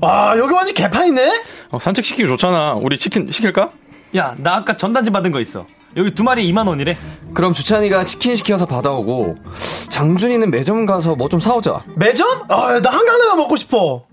[0.00, 1.42] 와 여기 완전 개판이네.
[1.70, 2.74] 어, 산책 시키기 좋잖아.
[2.80, 3.70] 우리 치킨 시킬까?
[4.16, 5.66] 야 나 아까 전단지 받은 거 있어.
[5.96, 6.96] 여기 두 마리 2만 원이래.
[7.34, 9.36] 그럼 주찬이가 치킨 시켜서 받아오고
[9.90, 11.82] 장준이는 매점 가서 뭐 좀 사오자.
[11.96, 12.42] 매점?
[12.48, 14.04] 아 나 한강라면 먹고 싶어.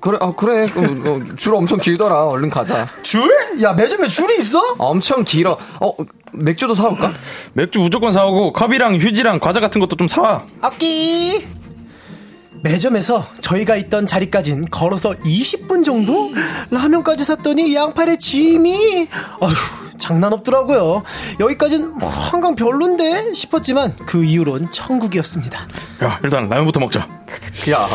[0.00, 0.64] 그래, 아 그래.
[0.64, 2.26] 어, 어, 줄 엄청 길더라.
[2.26, 2.86] 얼른 가자.
[3.02, 3.22] 줄?
[3.62, 4.60] 야 매점에 줄이 있어?
[4.78, 5.58] 엄청 길어.
[5.80, 5.92] 어,
[6.32, 7.12] 맥주도 사올까?
[7.54, 10.44] 맥주 무조건 사오고 컵이랑 휴지랑 과자 같은 것도 좀 사와.
[10.60, 11.46] 앞기
[12.62, 16.30] 매점에서 저희가 있던 자리까진 걸어서 20분 정도?
[16.70, 19.08] 라면까지 샀더니 양팔에 짐이
[19.40, 19.54] 아휴
[19.98, 21.02] 장난 없더라고요
[21.40, 25.58] 여기까진 뭐 한강 별론데 싶었지만 그 이후론 천국이었습니다
[26.04, 27.00] 야, 일단 라면부터 먹자.
[27.70, 27.86] 야.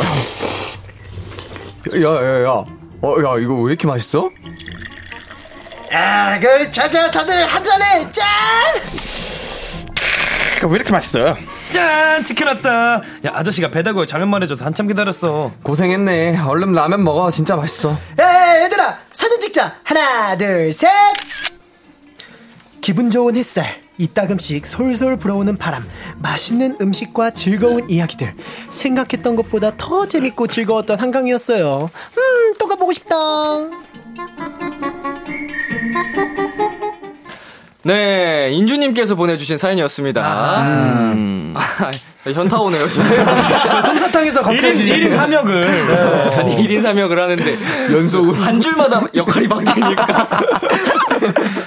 [1.94, 2.50] 야, 야, 야.
[3.02, 4.30] 어, 야, 이거 왜 이렇게 맛있어?
[5.94, 8.26] 아 그 자자 다들 한잔해 짠왜
[10.76, 11.38] 이렇게 맛있어?
[11.70, 12.96] 짠 치킨 왔다.
[13.26, 15.52] 야 아저씨가 배달고에 자면만 해줘서 한참 기다렸어.
[15.64, 16.38] 고생했네.
[16.40, 17.32] 얼른 라면 먹어.
[17.32, 17.98] 진짜 맛있어.
[18.20, 20.90] 야 얘들아 사진 찍자 하나 둘 셋
[22.82, 25.84] 기분 좋은 햇살 이따금씩 솔솔 불어오는 바람
[26.20, 28.34] 맛있는 음식과 즐거운 이야기들
[28.70, 33.16] 생각했던 것보다 더 재밌고 즐거웠던 한강이었어요 음 또 가보고 싶다
[37.84, 40.62] 네, 인주님께서 보내주신 사연이었습니다.
[40.64, 41.54] 음.
[42.24, 43.06] 현타 오네요, 지금.
[43.86, 45.68] 솜사탕에서 갑자기 1인, 1인 삼역을.
[46.39, 47.56] 아니, 1인 3역을 하는데,
[47.93, 48.41] 연속으로.
[48.41, 50.28] 한 줄마다 역할이 바뀌니까.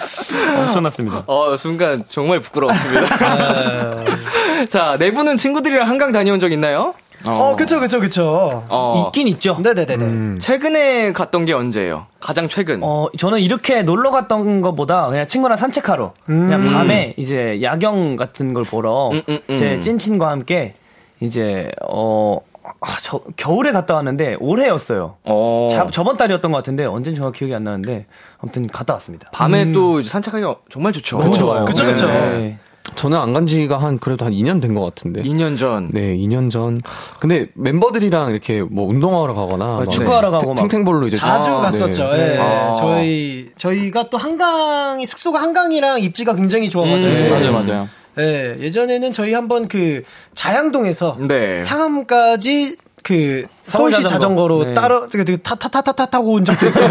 [0.59, 1.24] 엄청났습니다.
[1.26, 4.05] 어, 순간 정말 부끄러웠습니다.
[4.68, 6.95] 자, 네 분은 친구들이랑 한강 다녀온 적 있나요?
[7.24, 9.59] 어 그쵸 그쵸 그쵸 어, 있긴 있죠.
[9.61, 12.07] 네네네네 최근에 갔던 게 언제예요?
[12.20, 12.80] 가장 최근.
[12.82, 18.62] 어, 저는 이렇게 놀러 갔던 것보다 그냥 친구랑 산책하러, 그냥 밤에 이제 야경 같은 걸
[18.62, 19.57] 보러, 음, 음, 음.
[19.57, 20.74] 제 찐친과 함께
[21.20, 22.39] 이제, 어,
[22.81, 25.16] 아, 저, 겨울에 갔다 왔는데 올해였어요.
[25.25, 25.69] 어.
[25.71, 28.07] 자- 저번 달이었던 것 같은데 언제는 정확히 기억이 안 나는데
[28.39, 29.29] 아무튼 갔다 왔습니다.
[29.33, 31.19] 밤에 또 이제 산책하기가 정말 좋죠.
[31.19, 31.64] 너무 좋아요.
[31.64, 32.07] 그쵸, 그쵸.
[32.09, 32.57] 네.
[32.95, 35.23] 저는 안 간 지가 한, 그래도 한 2년 된 것 같은데.
[35.23, 35.91] 2년 전.
[35.93, 36.81] 네, 2년 전.
[37.21, 39.77] 근데 멤버들이랑 이렇게 뭐 운동하러 가거나.
[39.81, 40.61] 막 축구하러 가고 막.
[40.62, 41.16] 탱탱볼로 이제.
[41.19, 42.05] 자주 아, 갔었죠.
[42.12, 42.35] 네.
[42.35, 42.39] 예.
[42.39, 42.75] 아.
[42.75, 47.14] 저희 저희가 또 한강이 숙소가 한강이랑 입지가 굉장히 좋아가지고.
[47.14, 47.89] 음, 맞아요, 맞아요.
[48.19, 48.57] 예.
[48.61, 50.03] 예전에는 저희 한번 그
[50.35, 51.59] 자양동에서 네.
[51.59, 54.14] 상암까지 그 서울시 자전거.
[54.14, 54.75] 자전거 로 네.
[54.75, 56.85] 따로 타타타타타 타고 온 적도 있고요.
[56.85, 56.89] 어,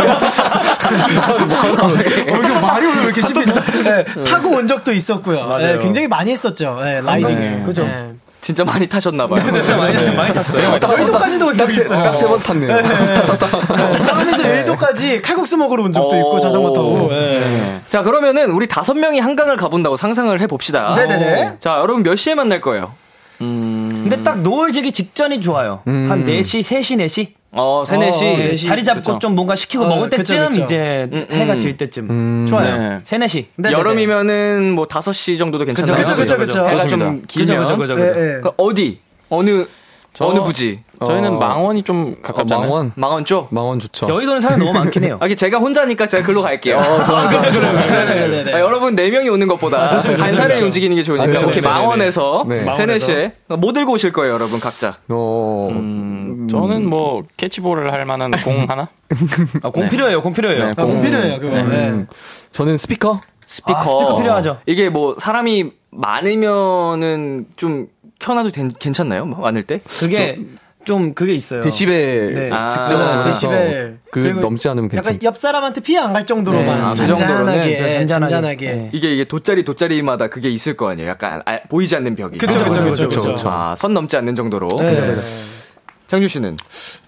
[2.38, 3.54] 이거 말이 오늘 왜 이렇게 씹히죠?
[3.84, 5.58] 네, 타고 온 적도 있었고요.
[5.58, 6.80] 네, 굉장히 많이 했었죠.
[6.84, 7.40] 네, 라이딩.
[7.40, 7.64] 네.
[7.66, 7.84] 그죠.
[7.84, 8.14] 네.
[8.42, 9.44] 진짜 많이 타셨나 봐요.
[9.78, 10.64] 많이, 많이 탔어요.
[10.82, 12.04] 여의도까지도 온 적이 있어요.
[12.04, 12.78] 딱 세 번 탔네요.
[14.06, 17.08] 싸움에서 여의도까지 칼국수 먹으러 온 적도 있고 자전거 타고.
[17.10, 17.82] 네.
[17.88, 20.94] 자, 그러면은 우리 다섯 명이 한강을 가본다고 상상을 해봅시다.
[20.96, 21.58] 네네네.
[21.60, 22.94] 자, 여러분 몇 시에 만날 거예요?
[23.40, 25.82] 근데 딱 노을 지기 직전이 좋아요.
[25.86, 27.34] 한 4시, 3시, 4시?
[27.58, 28.38] 어, 3, 4시.
[28.38, 30.64] 네, 자리 잡고 좀 뭔가 시키고 어, 먹을 그쵸, 때쯤 그쵸.
[30.64, 31.60] 이제 음, 해가 음.
[31.60, 32.10] 질 때쯤.
[32.10, 32.46] 음.
[32.48, 33.00] 좋아요.
[33.04, 33.46] 3, 4시.
[33.72, 35.96] 여름이면은 뭐 5시 정도도 괜찮아요.
[35.96, 36.68] 그쵸, 그쵸, 그쵸.
[36.68, 37.28] 해가 좀 좋습니다.
[37.28, 37.58] 길면.
[37.64, 38.20] 그쵸, 그쵸, 그쵸, 그쵸.
[38.20, 38.40] 네, 네.
[38.42, 39.00] 그럼 어디?
[39.30, 39.66] 어느
[40.20, 40.80] 어느 부지?
[41.00, 42.62] 저희는 망원이 좀 가깝잖아요.
[42.68, 42.92] 망원.
[42.96, 43.48] 망원 쪽?
[43.54, 44.08] 망원 좋죠.
[44.10, 45.18] 여의도는 사람이 너무 많긴 해요.
[45.22, 46.78] 아, 이게 제가 혼자니까 제가 글로 갈게요.
[46.78, 47.74] 어, 좋아요, 좋아요, 좋아요.
[48.06, 48.54] 네네네.
[48.54, 50.62] 아, 여러분 4명이 오는 것보다 아, 한 사람이.
[50.62, 51.70] 움직이는 게 좋으니까 아, 그쵸, 이렇게 그쵸.
[51.70, 52.64] 망원에서 네.
[52.64, 54.98] 3, 4시에 뭐 들고 오실 거예요, 여러분 각자?
[55.10, 55.70] 어.
[55.72, 58.88] 음, 저는 뭐 캐치볼을 할 만한 공 하나?
[59.64, 60.66] 아, 공 필요해요, 공 필요해요.
[60.66, 61.56] 네, 아, 공 필요해요, 그거.
[61.58, 61.90] 네.
[61.90, 62.08] 음.
[62.52, 63.22] 저는 스피커?
[63.46, 63.80] 스피커.
[63.80, 64.58] 아, 스피커 필요하죠.
[64.66, 67.88] 이게 뭐 사람이 많으면은 좀
[68.20, 69.26] 켜놔도 된- 괜찮나요?
[69.26, 69.82] 뭐 많을 때?
[70.00, 70.40] 그게
[70.86, 71.62] 좀 그게 있어요.
[71.62, 72.50] 데시벨 네.
[72.52, 74.00] 아, 측정을 해서 데시벨.
[74.10, 75.10] 그 그리고 넘지 않으면 괜찮죠.
[75.16, 78.08] 약간 옆 사람한테 피해 안 갈 정도로만 네, 아, 그 잔잔하게, 네, 잔잔하게.
[78.08, 78.66] 잔잔하게.
[78.72, 78.90] 네.
[78.94, 81.10] 이게 이게 돗자리 돗자리마다 그게 있을 거 아니에요.
[81.10, 82.38] 약간 아, 보이지 않는 벽이.
[82.38, 83.50] 그쵸, 그쵸, 그쵸, 그쵸.
[83.50, 84.68] 아, 선 넘지 않는 정도로.
[84.80, 85.16] 네.
[86.08, 86.56] 장준 씨는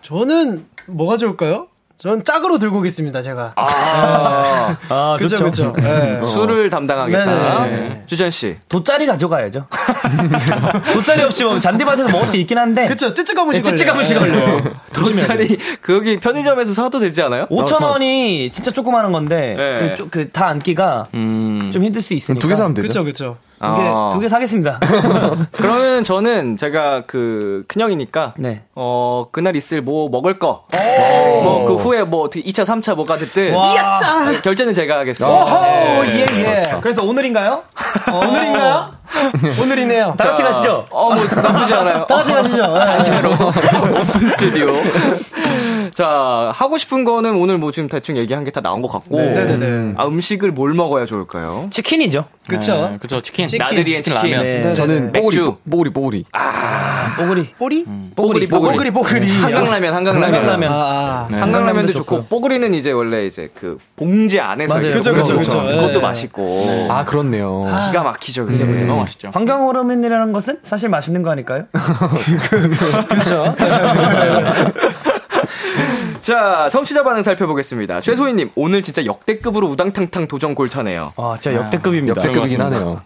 [0.01, 1.67] 저는 뭐가 좋을까요?
[2.01, 3.51] 전 짝으로 들고 오겠습니다, 제가.
[3.57, 5.73] 아, 아, 그쵸, 좋죠.
[5.73, 5.85] 그쵸.
[5.85, 6.21] 네.
[6.25, 7.25] 술을 담당하겠다.
[7.65, 8.03] 네네네.
[8.05, 8.55] 주전 씨.
[8.69, 9.67] 돗자리 가져가야죠.
[10.93, 12.85] 돗자리 없이 뭐 잔디밭에서 먹을 수 있긴 한데.
[12.87, 13.75] 그쵸, 쯔쯔가무시 걸려요.
[13.77, 14.19] 찌찌가무시 네.
[14.21, 14.61] 걸려요.
[14.93, 17.47] 돗자리 거기 편의점에서 사도 되지 않아요?
[17.47, 19.97] 5천 원이 진짜 조그마한 건데 네.
[20.09, 22.87] 그 다 앉기가 좀 힘들 수 있으니까 두 개 사면 되죠.
[22.87, 23.37] 그쵸, 그쵸.
[23.61, 24.09] 두 개, 아.
[24.13, 24.79] 두개 사겠습니다.
[25.51, 28.63] 그러면 저는 제가 그 큰형이니까 네.
[28.75, 30.63] 어 그날 있을 뭐 먹을 거
[31.43, 33.71] 뭐 그 후에 뭐 어떻게 2차 3차 뭐가 됐든 와.
[33.73, 34.41] 이야싸!
[34.41, 35.61] 결제는 제가 하겠습니다.
[35.61, 36.01] 네.
[36.07, 36.79] 예, 예.
[36.81, 37.63] 그래서 오늘인가요?
[38.11, 38.91] 오늘인가요?
[39.61, 40.15] 오늘이네요.
[40.17, 40.87] 다 같이 가시죠.
[40.89, 42.05] 어, 뭐 나쁘지 않아요.
[42.05, 42.67] 다 같이 가시죠.
[42.67, 42.85] 네.
[42.85, 44.67] 단체로 오픈 스튜디오.
[45.91, 49.17] 자 하고 싶은 거는 오늘 뭐 지금 대충 얘기한 게 다 나온 것 같고.
[49.17, 49.93] 네네네.
[49.97, 51.67] 아 음식을 뭘 먹어야 좋을까요?
[51.71, 52.25] 치킨이죠.
[52.47, 52.89] 그쵸.
[52.91, 53.45] 네, 그쵸, 치킨.
[53.45, 53.63] 치킨.
[53.63, 54.15] 나들이엔 치킨.
[54.15, 54.43] 라면.
[54.43, 54.61] 네.
[54.61, 54.73] 네.
[54.73, 55.55] 저는 뽀글이, 맥주.
[55.69, 56.25] 뽀글이, 뽀글이.
[57.17, 57.53] 뽀글이.
[57.59, 57.85] 뽀리?
[58.15, 58.47] 뽀글이.
[58.51, 59.29] 아, 뽀글이, 뽀글이.
[59.37, 60.33] 한강라면, 한강라면.
[60.33, 60.71] 한강라면.
[60.71, 61.27] 아, 아.
[61.29, 61.37] 네.
[61.37, 62.25] 한강라면도 좋고.
[62.25, 64.91] 뽀글이는 이제 원래 이제 그 봉지 안에서 맞아요.
[64.93, 65.61] 그쵸, 그쵸, 그쵸.
[65.61, 65.99] 그것도 네.
[65.99, 67.65] 맛있고 아, 그렇네요.
[67.87, 68.47] 기가 막히죠.
[68.47, 68.65] 그죠?
[68.65, 68.85] 그죠?
[68.85, 69.29] 너무 맛있죠.
[69.31, 71.65] 환경 호르몬이라는 것은 사실 맛있는 거 아닐까요?
[73.09, 73.55] 그쵸.
[76.29, 78.01] 자, 청취자 반응 살펴보겠습니다.
[78.01, 81.13] 최소희님, 오늘 진짜 역대급으로 우당탕탕 도전 골차네요.
[81.15, 82.21] 와, 진짜 역대급입니다.
[82.21, 83.01] 역대급이긴 하네요.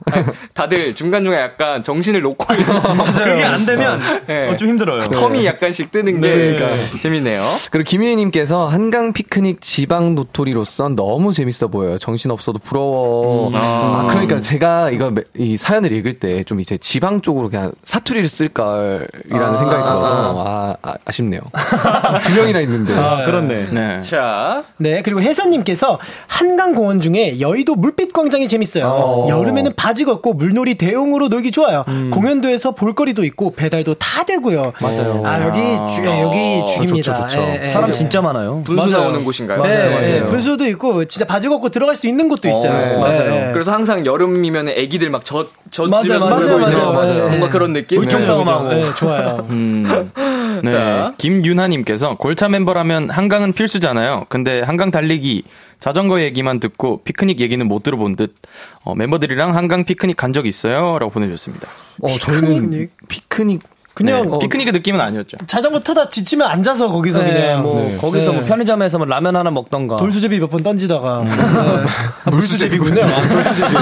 [0.53, 2.65] 다들 중간중간 약간 정신을 놓고 있는
[3.13, 4.49] 그게 안 되면 네.
[4.49, 5.03] 어, 좀 힘들어요.
[5.03, 6.55] 텀이 약간씩 뜨는 게 네.
[6.57, 7.41] 그러니까 재밌네요.
[7.71, 11.97] 그리고 김희애님께서 한강 피크닉 지방 노토리로선 너무 재밌어 보여요.
[11.99, 13.51] 정신 없어도 부러워.
[13.55, 18.28] 아, 그러니까 제가 이거 매- 이 사연을 읽을 때 좀 이제 지방 쪽으로 그냥 사투리를
[18.28, 21.39] 쓸걸이라는 생각이 들어서 아, 아, 아 쉽네요.
[22.26, 22.93] 두 명이나 있는데.
[22.95, 23.68] 아, 그렇네.
[23.72, 23.99] 네.
[23.99, 29.26] 자, 네, 그리고 혜선님께서 한강공원 중에 여의도 물빛 광장이 재밌어요.
[29.30, 31.84] 여름에는 바지 걷고 물놀이 대용으로 놀기 좋아요.
[32.11, 34.74] 공연도에서 볼거리도 있고 배달도 다 되고요.
[34.82, 35.22] 맞아요.
[35.26, 35.59] 아, 여기
[35.93, 37.14] 주, 예, 여기 죽입니다.
[37.14, 37.39] 좋죠, 좋죠.
[37.41, 37.68] 예, 예.
[37.70, 38.61] 사람 진짜 많아요.
[38.66, 39.03] 분수 맞아요.
[39.05, 39.64] 나오는 곳인가요?
[39.64, 42.97] 네, 예, 분수도 있고 진짜 바지 걷고 들어갈 수 있는 곳도 있어요.
[42.97, 43.51] 어, 맞아요.
[43.53, 47.28] 그래서 항상 여름이면 애기들 막 젖, 젖 맞아요, 맞아요, 맞아요, 맞아요.
[47.30, 47.99] 뭔가 그런 느낌?
[47.99, 48.26] 물총 네.
[48.26, 48.70] 싸움하고.
[48.70, 49.45] 네, 좋아요.
[49.49, 50.11] 음.
[50.64, 50.72] 네.
[50.72, 51.14] 자.
[51.18, 54.25] 김윤하님께서 골차 멤버라면 한강은 필수잖아요.
[54.29, 55.43] 근데 한강 달리기,
[55.79, 58.35] 자전거 얘기만 듣고 피크닉 얘기는 못 들어본 듯,
[58.83, 60.97] 어, 멤버들이랑 한강 피크닉 간 적 있어요?
[60.99, 61.67] 라고 보내주셨습니다.
[62.01, 63.61] 어, 저희는 피크닉.
[63.93, 65.37] 그냥 네, 피크닉의 느낌은 아니었죠.
[65.45, 67.97] 자전거 타다 지치면 앉아서 거기서 네, 그냥 뭐 네.
[67.97, 68.37] 거기서 네.
[68.39, 69.97] 뭐 편의점에서 뭐 라면 하나 먹던가.
[69.97, 71.29] 돌수제비 몇 번 던지다가 네.
[72.25, 73.01] 아, 물수제비군요.
[73.03, 73.73] 아, 돌수제비.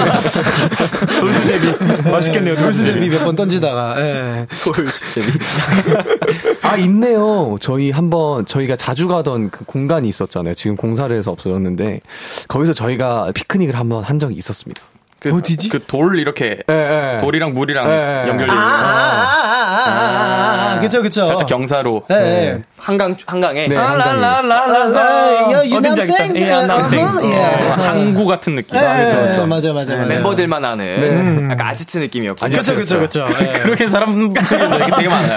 [1.20, 2.02] 돌수제비.
[2.10, 2.56] 맛있겠네요.
[2.56, 3.94] 돌수제비 몇 번 던지다가.
[4.00, 4.46] 예.
[6.62, 7.56] 아, 있네요.
[7.60, 10.54] 저희 한번, 저희가 자주 가던 그 공간이 있었잖아요.
[10.54, 12.00] 지금 공사를 해서 없어졌는데,
[12.48, 14.82] 거기서 저희가 피크닉을 한번 한 적이 있었습니다.
[15.22, 15.68] 그, 어디지?
[15.68, 17.18] 그 돌 이렇게 예, 예.
[17.18, 18.28] 돌이랑 물이랑 예, 예.
[18.28, 21.26] 연결돼 아, 있는 아, 아, 아, 아, 아, 그쵸, 그쵸.
[21.26, 22.02] 살짝 경사로.
[22.10, 22.62] 예, 예.
[22.82, 23.68] 한강, 한강에.
[23.68, 24.20] 네, 아, 한강에.
[24.20, 26.36] 라, 여, 어딘지 유남생?
[26.36, 27.06] 예, 남생.
[27.06, 27.40] 어허, 예.
[27.40, 28.76] 항구 같은 느낌.
[28.76, 30.06] 예, 맞아요, 맞아요, 맞아요.
[30.06, 32.44] 멤버들만 아는 약간 아지트 느낌이었고.
[32.44, 33.24] 그쵸, 그쵸, 그쵸.
[33.40, 33.60] 예.
[33.60, 35.36] 그렇게 사람들이 되게, 되게 많아요.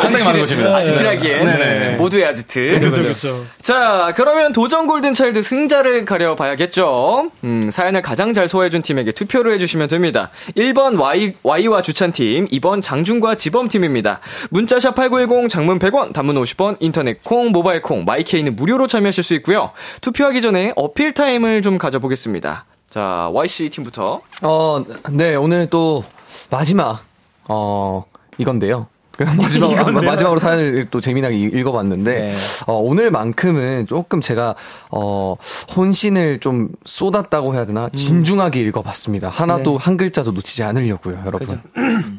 [0.00, 0.76] 상당히 많은 곳입니다.
[0.76, 1.90] 아지트라기엔 네 네.
[1.96, 2.78] 모두의 아지트.
[2.78, 3.44] 그쵸, 그쵸.
[3.60, 7.32] 자, 그러면 도전 골든 차일드 승자를 가려봐야겠죠.
[7.42, 10.30] 음, 사연을 가장 잘 소화해준 팀에게 투표를 해주시면 됩니다.
[10.56, 14.20] 1번 Y, Y와 주찬 팀, 2번 장준과 지범 팀입니다.
[14.50, 19.70] 문자샵 8910, 장문 100원, 단문 50원, 인터넷 콩, 모바일 콩, 마이케이는 무료로 참여하실 수 있고요.
[20.02, 22.66] 투표하기 전에 어필 타임을 좀 가져보겠습니다.
[22.90, 24.20] 자, YC 팀부터.
[24.42, 26.04] 어, 네, 오늘 또
[26.50, 27.02] 마지막,
[27.48, 28.04] 어,
[28.36, 28.88] 이건데요.
[29.24, 30.02] 그 마지막, 이건데요?
[30.02, 32.34] 마지막으로 사연을 또 재미나게 읽- 읽어봤는데, 네.
[32.66, 34.54] 어, 오늘만큼은 조금 제가,
[34.90, 35.36] 어,
[35.76, 37.90] 혼신을 좀 쏟았다고 해야 되나?
[37.90, 39.28] 진중하게 읽어봤습니다.
[39.28, 41.60] 하나도 한 글자도 놓치지 않으려고요, 여러분.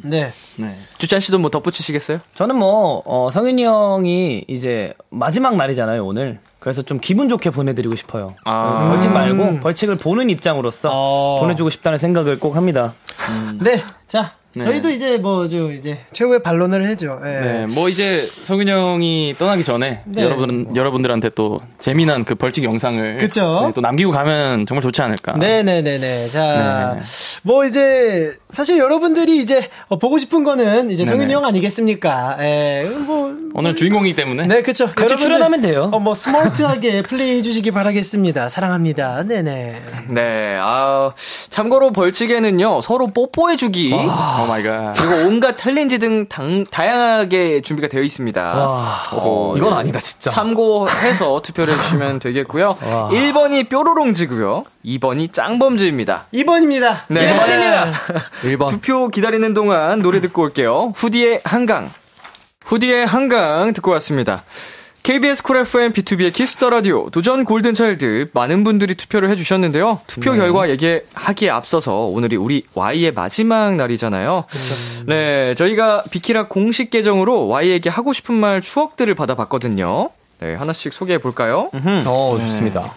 [0.04, 0.32] 네.
[1.00, 2.20] 주찬 씨도 뭐 덧붙이시겠어요?
[2.36, 6.40] 저는 뭐, 어, 성윤이 형이 이제 마지막 날이잖아요, 오늘.
[6.60, 8.36] 그래서 좀 기분 좋게 보내드리고 싶어요.
[8.44, 8.90] 아.
[8.90, 11.40] 벌칙 말고 벌칙을 보는 입장으로서 어.
[11.42, 12.94] 보내주고 싶다는 생각을 꼭 합니다.
[13.60, 13.84] 네.
[14.06, 17.20] 자, 저희도 이제 뭐, 저 이제 최고의 반론을 해죠.
[17.24, 17.30] 예.
[17.30, 20.24] 네, 뭐 이제 성윤 형이 떠나기 전에 네.
[20.24, 23.64] 여러분 여러분들한테 또 재미난 그 벌칙 영상을 그쵸?
[23.68, 25.34] 네, 또 남기고 가면 정말 좋지 않을까.
[25.38, 26.30] 네네네네.
[26.30, 27.02] 자, 네.
[27.44, 31.34] 뭐 이제 사실 여러분들이 이제 어, 보고 싶은 거는 이제 성윤이 네네.
[31.34, 32.38] 형 아니겠습니까?
[32.42, 33.34] 예, 뭐.
[33.54, 34.90] 오늘 주인공이기 때문에 네, 그쵸.
[34.94, 35.90] 같이 출연하면 돼요.
[35.94, 38.50] 어, 뭐 스마트하게 플레이 해 주시기 바라겠습니다.
[38.50, 39.24] 사랑합니다.
[39.24, 39.82] 네네.
[40.10, 41.14] 네, 아,
[41.50, 43.92] 참고로 벌칙에는요, 서로 뽀뽀해주기.
[44.42, 44.94] Oh my god.
[44.94, 48.54] 그리고 온갖 챌린지 등 당, 다양하게 준비가 되어 있습니다.
[49.12, 50.30] 어, 이건 아니다, 진짜.
[50.30, 52.78] 참고해서 투표를 해주시면 되겠고요.
[53.12, 54.66] 1번이 뾰로롱즈고요.
[54.86, 56.26] 2번이 짱범즈입니다.
[56.34, 57.02] 2번입니다.
[57.08, 57.38] 네.
[57.38, 57.94] 2번입니다.
[58.44, 58.68] 1번.
[58.70, 60.94] 투표 기다리는 동안 노래 듣고 올게요.
[60.96, 61.92] 후디의 한강.
[62.66, 64.44] 후디의 한강 듣고 왔습니다.
[65.04, 70.00] KBS 쿨 FM 비투비의 키스 더 라디오 도전 골든 차일드 많은 분들이 투표를 해주셨는데요.
[70.06, 74.44] 투표 결과 얘기하기에 앞서서 오늘이 우리 Y의 마지막 날이잖아요.
[75.08, 80.10] 네, 저희가 비키라 공식 계정으로 Y에게 하고 싶은 말 추억들을 받아봤거든요.
[80.40, 81.70] 네, 하나씩 소개해 볼까요?
[82.06, 82.94] 어, 좋습니다.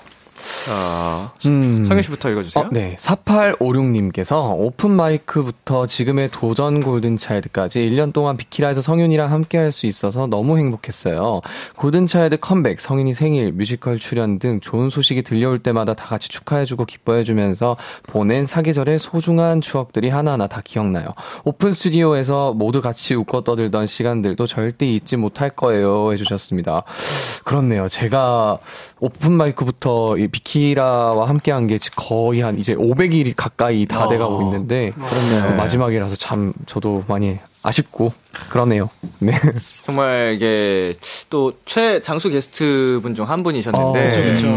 [0.67, 1.85] 자, 음.
[1.85, 2.65] 성윤 씨부터 읽어주세요.
[2.65, 2.97] 어, 네.
[2.99, 10.57] 4856님께서 오픈 마이크부터 지금의 도전 골든차일드까지 1년 동안 비키라에서 성윤이랑 함께 할 수 있어서 너무
[10.57, 11.41] 행복했어요.
[11.77, 17.77] 골든차일드 컴백, 성윤이 생일, 뮤지컬 출연 등 좋은 소식이 들려올 때마다 다 같이 축하해주고 기뻐해주면서
[18.07, 21.09] 보낸 사계절의 소중한 추억들이 하나하나 다 기억나요.
[21.45, 26.13] 오픈 스튜디오에서 모두 같이 웃고 떠들던 시간들도 절대 잊지 못할 거예요.
[26.13, 26.85] 해주셨습니다.
[27.45, 27.89] 그렇네요.
[27.89, 28.59] 제가
[29.01, 35.55] 오픈 마이크부터 이 비키라와 함께한 게 거의 한 이제 500일이 가까이 다 돼가고 있는데 어,
[35.57, 38.13] 마지막이라서 참 저도 많이 아쉽고
[38.51, 38.91] 그러네요.
[39.21, 39.33] 네.
[39.87, 40.95] 정말 이게
[41.31, 44.49] 또 최 장수 게스트 분 중 한 분이셨는데 어, 그쵸, 그쵸.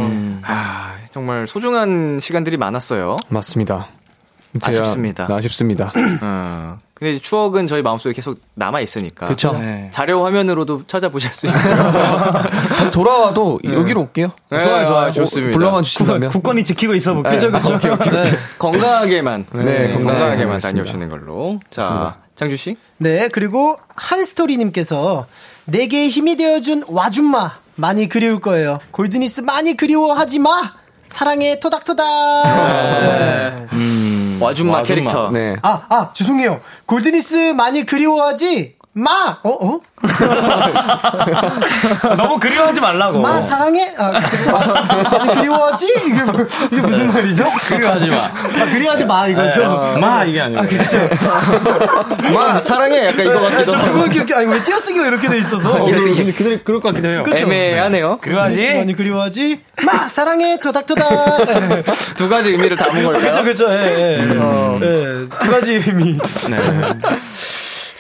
[0.44, 3.16] 아, 정말 소중한 시간들이 많았어요.
[3.30, 3.88] 맞습니다.
[4.62, 5.28] 아쉽습니다.
[5.28, 5.94] 네, 아쉽습니다.
[6.22, 6.80] 어.
[6.98, 9.28] 근데 이제 추억은 저희 마음속에 계속 남아 있으니까.
[9.28, 9.56] 그쵸.
[9.60, 9.90] 네.
[9.94, 11.62] 자료 화면으로도 찾아보실 수 있고요.
[12.76, 14.32] 다시 돌아와도 여기로 올게요.
[14.50, 15.12] 네, 좋아요, 좋아요.
[15.12, 15.56] 좋습니다.
[15.56, 16.32] 불러만 주신다면.
[16.32, 17.34] 국권이 지키고 있어 볼게요.
[17.34, 17.78] 그죠, 그죠.
[17.80, 18.32] 네.
[18.58, 19.46] 건강하게만.
[19.54, 20.60] 네, 네, 건강하게 건강하게만.
[20.60, 21.60] 다녀오시는 걸로.
[21.70, 22.78] 자, 장주 씨.
[22.98, 25.28] 네, 그리고 한 스토리 님께서
[25.66, 28.80] 내게 힘이 되어 준 와줌마 많이 그리울 거예요.
[28.90, 30.74] 골드니스 많이 그리워하지 마.
[31.10, 32.06] 사랑해 토닥토닥.
[32.46, 33.68] 네.
[34.40, 34.84] 와줌마 와줌마.
[34.84, 35.30] 캐릭터.
[35.32, 35.56] 네.
[35.64, 36.62] 아, 아, 죄송해요.
[36.86, 39.38] 골드니스 많이 그리워하지 마.
[39.44, 39.80] 어, 어?
[42.18, 43.20] 너무 그리워하지 말라고.
[43.22, 43.94] 마 사랑해.
[43.98, 45.94] 아, 그- 아, 그리워하지?
[46.08, 47.46] 이게, 뭐- 이게 무슨 말이죠?
[47.70, 48.16] 그리워하지 마.
[48.16, 49.96] 아, 그리워하지 마 이거죠.
[50.00, 50.64] 마 이게 아니고.
[50.68, 50.98] 그렇죠.
[52.34, 53.06] 마, 사랑해.
[53.08, 53.94] 약간 이거 아, 같기도 저 하고.
[53.94, 54.34] 그거 기억해.
[54.34, 55.84] 아니 왜 띄어쓰기가 이렇게 돼 있어서.
[55.84, 57.24] 근데 그럴, 그럴 것 같기도 해요.
[57.24, 57.46] 그쵸?
[57.46, 58.18] 애매하네요.
[58.24, 59.60] 골드니스 많이 그리워하지?
[59.86, 61.46] 마 사랑해 토닥토닥.
[61.46, 61.84] 네.
[62.16, 63.32] 두 가지 의미를 담은 걸까요?
[63.32, 63.72] 그쵸 그쵸.
[63.72, 64.20] 예, 예.
[64.22, 64.28] 예,
[65.40, 66.18] 두 가지 의미.
[66.50, 66.58] 네.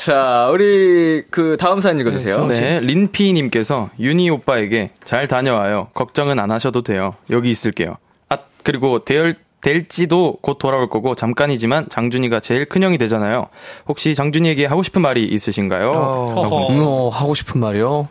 [0.07, 2.45] 자, 우리 그 다음 사연 읽어주세요.
[2.45, 5.89] 네, 린피님께서 윤희 오빠에게 잘 다녀와요.
[5.93, 7.15] 걱정은 안 하셔도 돼요.
[7.29, 7.97] 여기 있을게요.
[8.29, 13.47] 아, 그리고 대열, 될지도 곧 돌아올 거고 잠깐이지만 장준이가 제일 큰 형이 되잖아요.
[13.89, 15.89] 혹시 장준이에게 하고 싶은 말이 있으신가요?
[15.89, 18.07] 음, 어, 하고 싶은 말이요?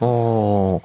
[0.00, 0.80] 어,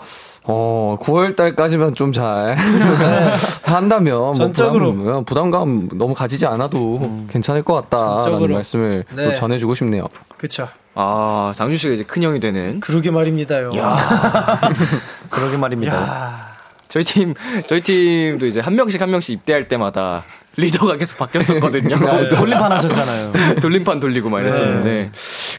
[0.46, 2.58] 어, 9월 달까지만 좀 잘
[3.64, 4.94] 한다면 뭐 전적으로.
[4.94, 8.54] 부담, 부담 감 너무 가지지 않아도 괜찮을 것 같다라는 전적으로.
[8.56, 9.26] 말씀을 네.
[9.26, 10.08] 또 전해주고 싶네요.
[10.38, 10.68] 그쵸.
[10.96, 12.80] 아, 장준 씨가 이제 큰 형이 되는.
[12.80, 13.72] 그러게 말입니다요.
[15.30, 15.96] 그러게 말입니다.
[15.96, 16.54] 야.
[16.88, 17.34] 저희 팀,
[17.66, 20.22] 저희 팀도 이제 한 명씩 한 명씩 입대할 때마다
[20.58, 21.98] 리더가 계속 바뀌었었거든요.
[22.28, 23.56] 돌림판 하셨잖아요.
[23.62, 25.12] 돌림판 돌리고 막 이랬었는데,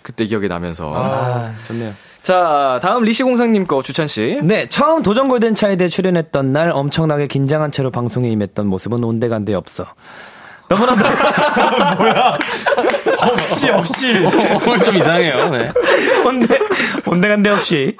[0.03, 0.93] 그때 기억이 나면서.
[0.95, 1.93] 아, 좋네요.
[2.25, 4.41] 자, 다음 리시공상님 거 주찬씨.
[4.45, 9.85] 네, 처음 도전 골든 차이드에 출연했던 날 엄청나게 긴장한 채로 방송에 임했던 모습은 온데간데 없어.
[10.71, 11.05] 너무나도
[11.99, 12.39] 뭐야?
[13.21, 14.27] 없이 없이
[14.67, 15.51] 오늘 좀 이상해요.
[15.51, 15.71] 네.
[16.27, 16.59] 온데
[17.07, 17.97] 온데간데 없이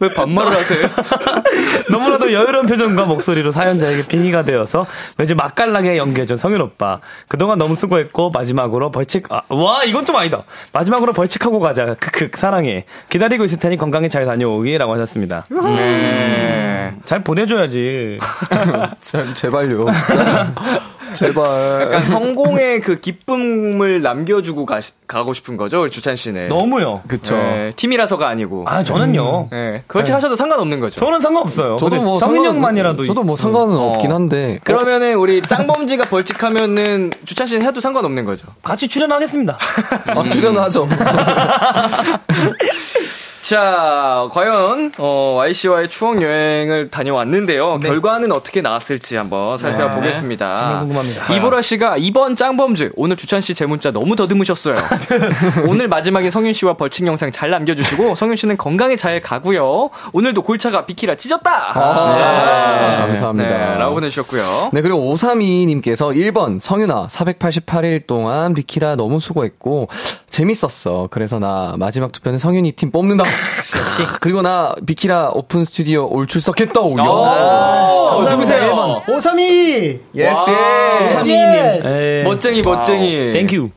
[0.00, 0.88] 왜 반말을 하세요?
[1.90, 4.86] 너무나도 여유로운 표정과 목소리로 사연자에게 빙의가 되어서
[5.16, 7.00] 매주 맛깔나게 연기해준 성윤 오빠.
[7.28, 10.44] 그동안 너무 수고했고 마지막으로 벌칙 아, 와 이건 좀 아니다.
[10.72, 11.94] 마지막으로 벌칙하고 가자.
[11.94, 12.84] 크크 사랑해.
[13.08, 15.44] 기다리고 있을 테니 건강히 잘 다녀오기라고 하셨습니다.
[15.50, 16.94] 네.
[17.04, 18.18] 잘 보내줘야지.
[19.00, 19.84] 제, 제발요.
[21.16, 21.82] 제발.
[21.82, 26.48] 약간 성공의 그 기쁨을 남겨주고 가, 가고 싶은 거죠, 우리 주찬 씨는.
[26.48, 27.02] 너무요.
[27.08, 27.36] 그쵸.
[27.36, 28.64] 네, 팀이라서가 아니고.
[28.68, 29.48] 아, 저는요.
[29.50, 31.00] 네, 그렇지 하셔도 상관없는 거죠.
[31.00, 31.76] 저는 상관없어요.
[31.78, 33.04] 저도 뭐 성인 상관- 형만이라도.
[33.04, 34.60] 저도 뭐 상관은 없긴 한데.
[34.64, 38.46] 그러면은 우리 짱범지가 벌칙하면은 주찬 씨는 해도 상관없는 거죠.
[38.62, 39.58] 같이 출연하겠습니다.
[40.14, 40.86] 아, 출연하죠.
[43.48, 47.78] 자, 과연 어, YC와의 추억 여행을 다녀왔는데요.
[47.78, 50.58] 결과는 어떻게 나왔을지 한번 살펴보겠습니다.
[50.58, 51.32] 정말 궁금합니다.
[51.32, 54.74] 이보라 씨가 이번 짱범즈 오늘 주찬 씨 제 문자 너무 더듬으셨어요.
[55.68, 59.90] 오늘 마지막에 성윤 씨와 벌칙 영상 잘 남겨주시고 성윤 씨는 건강히 잘 가고요.
[60.12, 61.70] 오늘도 골차가 비키라 찢었다.
[61.78, 63.48] 아, 감사합니다.
[63.48, 64.70] 네, 라고 보내주셨고요.
[64.72, 69.88] 네, 그리고 532님께서 1번, 성윤아, 488일 동안 비키라 너무 수고했고,
[70.36, 71.08] 재밌었어.
[71.10, 73.24] 그래서 나 마지막 투표는 성윤이 팀 뽑는다.
[73.24, 73.74] 역시.
[74.20, 76.78] 그리고 나 비키라 오픈 스튜디오 all 출석했다.
[76.78, 77.04] 오, 야.
[77.04, 79.02] 어, 누구세요?
[79.08, 80.00] 532!
[80.14, 80.40] Yes,
[81.00, 81.30] Yes.
[81.30, 82.22] Yes!
[82.26, 83.32] 멋쟁이 멋쟁이.
[83.32, 83.70] Thank you.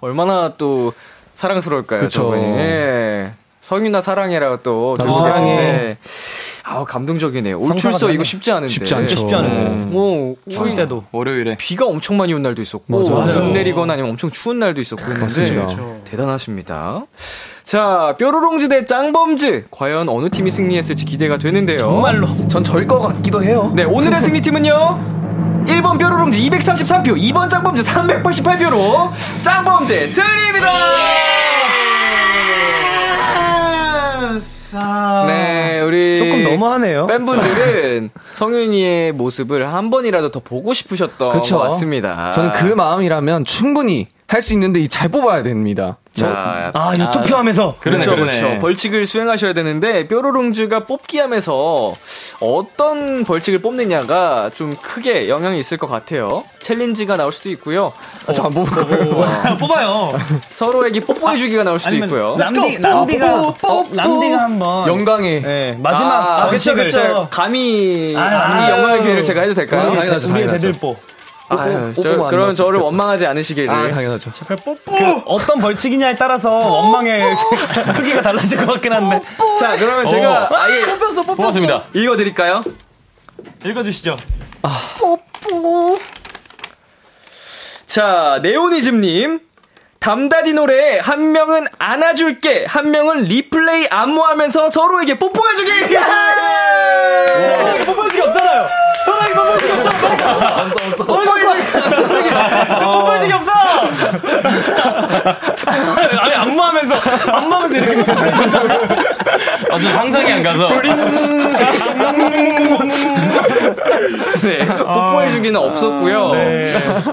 [0.00, 0.94] 얼마나 또
[1.34, 2.22] 사랑스러울까요, 그쵸.
[2.22, 2.42] 저분이.
[2.42, 3.32] 예.
[3.60, 5.56] 성윤아 사랑해라고 또 나도 들고 사랑해.
[5.56, 5.96] 계신데.
[6.66, 7.58] 아우 감동적이네요.
[7.58, 8.14] all 되네.
[8.14, 8.68] 이거 쉽지 않은데.
[8.68, 9.16] 쉽지 않죠.
[9.16, 9.96] 쉽지 않은 거.
[10.00, 11.04] 오, 추울 때도.
[11.12, 11.56] 월요일에.
[11.58, 13.38] 비가 엄청 많이 온 날도 있었고, 맞아.
[13.38, 15.66] 눈 내리거나 아니면 엄청 추운 날도 있었고 했는데 맞습니다.
[16.04, 17.02] 대단하십니다.
[17.62, 21.78] 자, 뾰로롱즈 대 짱범즈 과연 어느 팀이 승리했을지 기대가 되는데요.
[21.78, 22.28] 정말로.
[22.48, 23.70] 전 절 것 같기도 해요.
[23.74, 25.64] 네, 오늘의 승리팀은요.
[25.66, 29.10] 1번 뾰로롱즈 233표, 2번 짱범즈 388표로
[29.42, 31.33] 짱범즈 승리입니다.
[35.26, 37.06] 네, 우리 조금 너무하네요.
[37.06, 41.58] 팬분들은 성윤이의 모습을 한 번이라도 더 보고 싶으셨던 그쵸.
[41.58, 42.32] 것 같습니다.
[42.32, 45.98] 저는 그 마음이라면 충분히 할 수 있는데 이 잘 뽑아야 됩니다.
[46.14, 47.76] 자, 아, 이거 투표하면서.
[47.80, 48.38] 그렇죠, 그러네.
[48.40, 48.58] 그렇죠.
[48.60, 51.92] 벌칙을 수행하셔야 되는데 뾰로롱즈가 뽑기 하면서
[52.40, 56.44] 어떤 벌칙을 뽑느냐가 좀 크게 영향이 있을 것 같아요.
[56.60, 57.92] 챌린지가 나올 수도 있고요.
[58.28, 59.56] 아, 저안 뽑을 거예요.
[59.58, 60.10] 뽑아요.
[60.50, 62.36] 서로에게 뽀뽀해주기가 나올 수도 있고요.
[62.38, 63.54] 람디, 람디가, 어,
[63.92, 64.88] 람디가 한 번.
[64.88, 65.40] 영광에.
[65.40, 67.28] 네, 마지막 아, 벌칙을 그쵸, 그쵸.
[67.30, 68.72] 감히 감히 아유.
[68.72, 69.80] 영광의 기회를 제가 해도 될까요?
[69.80, 70.60] 아, 당연하죠, 우리의 당연하죠.
[70.68, 70.96] 대들보.
[71.58, 72.84] 아유, 뽀뽀 저, 나왔으면 저를 좋겠다.
[72.84, 73.70] 원망하지 않으시기를.
[73.70, 74.30] 아, 당연하죠.
[74.84, 77.22] 그 어떤 벌칙이냐에 따라서 원망의
[77.96, 79.20] 크기가 달라질 것 같긴 한데.
[79.60, 81.34] 자, 그러면 제가 아예 뽑혔어, 뽑혔어.
[81.36, 81.82] 뽑았습니다.
[81.94, 82.62] 읽어드릴까요?
[83.64, 84.16] 읽어주시죠.
[87.86, 89.40] 자, 네오니즘님.
[90.00, 95.70] 담다디 노래 한 명은 안아줄게, 한 명은 리플레이 안무하면서 서로에게 뽀뽀해주기!
[97.56, 98.66] 서로에게 뽀뽀해주기 없잖아요.
[99.34, 100.62] 뽀뽀해주기 없잖아.
[100.62, 101.04] 없어, 없어.
[101.04, 101.62] 뽀뽀해주기!
[102.82, 103.52] 뽀뽀해주기 없어!
[106.20, 106.94] 아니, 안무하면서,
[107.32, 108.12] 안무하면서 이렇게.
[109.72, 110.68] 아주 상상이 안 가서.
[114.42, 116.32] 네, 뽀뽀해주기는 없었고요.
[116.32, 116.70] 네.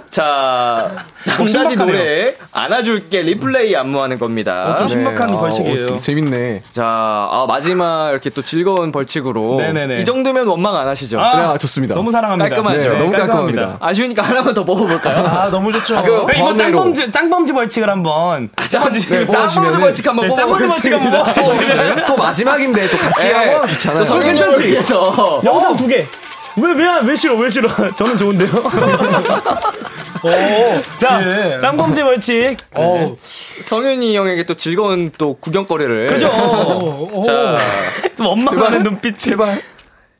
[0.09, 0.89] 자,
[1.25, 1.85] 담다디 신박하네요.
[1.85, 4.75] 노래 안아줄게, 리플레이 안무하는 겁니다.
[4.77, 5.85] 좀 신박한 네, 아, 벌칙이에요.
[5.93, 6.61] 어, 재밌네.
[6.71, 9.57] 자, 아, 마지막 이렇게 또 즐거운 벌칙으로.
[9.59, 10.01] 네네네.
[10.01, 11.19] 이 정도면 원망 안 하시죠?
[11.19, 11.95] 아, 그래, 아, 좋습니다.
[11.95, 12.49] 너무 사랑합니다.
[12.49, 12.77] 깔끔하죠?
[12.77, 13.27] 네, 너무 깔끔합니다.
[13.61, 13.77] 깔끔합니다.
[13.85, 15.25] 아쉬우니까 하나만 더 뽑아볼까요?
[15.25, 15.95] 아, 너무 좋죠.
[16.03, 16.57] 그 그럼 이번 번외로.
[16.57, 18.49] 짱범지, 짱범지 벌칙을 한번.
[18.57, 21.33] 짱범지 뽑아주시면은- 짱범지 벌칙 한번 네, 짱범지 벌칙 한번 뽑아보겠습니다.
[21.33, 22.05] 뽑아주시면.
[22.07, 23.33] 또 마지막인데 또 같이 네.
[23.33, 24.05] 하면 좋잖아요.
[24.05, 24.63] 또 형을 괜찮지?
[24.67, 25.41] 위해서.
[25.43, 26.05] 영상 두 개.
[26.57, 27.69] 왜, 왜, 왜 싫어, 왜 싫어?
[27.95, 28.49] 저는 좋은데요?
[30.99, 31.59] 자, 예.
[31.59, 32.57] 짱범지 벌칙.
[32.73, 33.17] 어우.
[33.21, 36.07] 성윤이 형에게 또 즐거운 또 구경거리를.
[36.07, 36.29] 그죠?
[37.25, 37.57] 자,
[38.15, 39.17] 좀 원망하는 눈빛.
[39.17, 39.61] 제발.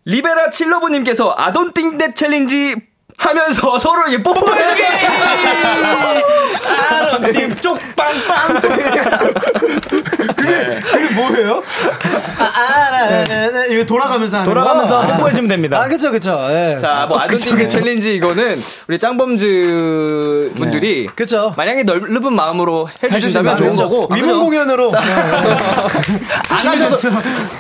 [0.06, 2.76] 리베라 칠러브님께서 아돈띵데 챌린지
[3.18, 4.84] 하면서 서로에게 뽀뽀해주기!
[6.92, 8.62] 아론팀 쪽빵빵.
[10.36, 11.64] 그게 뭐예요?
[12.40, 13.68] 아, 아, 네, 네, 네.
[13.74, 15.08] 이거 돌아가면서 하는 돌아가면서 거?
[15.18, 15.82] 뽀뽀해주면 됩니다.
[15.82, 16.48] 아, 그쵸, 그쵸.
[16.52, 16.78] 예.
[16.80, 18.56] 자, 뭐 아돈띵데 챌린지 이거는
[18.88, 21.54] 우리 짱범즈 분들이 그쵸.
[21.58, 23.84] 만약에 넓은 마음으로 해주신다면 좋은 그쵸.
[23.90, 24.92] 거고 위문 공연으로.
[26.50, 26.96] 안 하셔도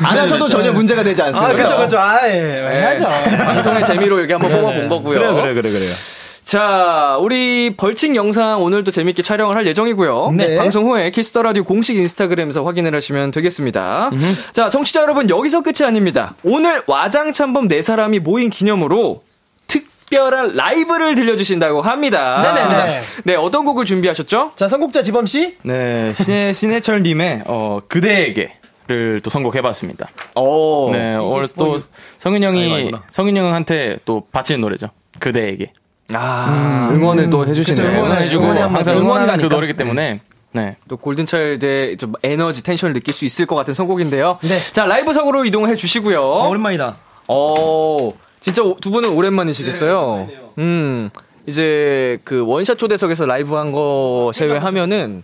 [0.03, 1.51] 안 하셔도 전혀 문제가 되지 않습니다.
[1.51, 1.99] 아, 그쵸, 그쵸.
[1.99, 2.31] 아, 예.
[2.71, 3.07] 해야죠.
[3.45, 5.19] 방송의 재미로 이렇게 한번 뽑아본 거고요.
[5.41, 5.95] 그래요, 그래요, 그래요.
[6.43, 10.31] 자, 우리 벌칙 영상 오늘도 재밌게 촬영을 할 예정이고요.
[10.35, 10.57] 네.
[10.57, 14.09] 방송 후에 키스 더 라디오 공식 인스타그램에서 확인을 하시면 되겠습니다.
[14.51, 16.35] 자, 청취자 여러분 여기서 끝이 아닙니다.
[16.43, 19.23] 오늘 와장창범 네 사람이 모인 기념으로
[19.67, 22.41] 특별한 라이브를 들려주신다고 합니다.
[22.41, 23.01] 네네네.
[23.23, 24.53] 네, 어떤 곡을 준비하셨죠?
[24.55, 25.57] 자, 선곡자 지범 씨.
[25.61, 28.53] 네, 신해, 신해철 님의, 어, 그대에게
[28.87, 30.09] 를 또 선곡해봤습니다.
[30.35, 30.89] 오.
[30.91, 31.77] 네, 오늘 또
[32.17, 34.89] 성윤 형이, 성윤 형한테 또 바치는 노래죠.
[35.19, 35.73] 그대에게.
[36.13, 38.03] 아, 응원을 또 해주시네요.
[38.03, 39.53] 응원해주고, 응원이 한번 항상 응원을 응원하는 그.
[39.53, 40.21] 노래기 때문에,
[40.53, 40.75] 네.
[40.89, 44.39] 또 골든차일드의 좀 에너지, 텐션을 느낄 수 있을 것 같은 선곡인데요.
[44.41, 44.59] 네.
[44.73, 46.21] 자, 라이브석으로 이동해 주시고요.
[46.21, 46.97] 어, 오랜만이다.
[47.29, 50.27] 어, 진짜 오- 두 분은 오랜만이시겠어요?
[50.57, 51.09] 음.
[51.47, 55.23] 이제 그 원샷 초대석에서 라이브 한 거 제외하면은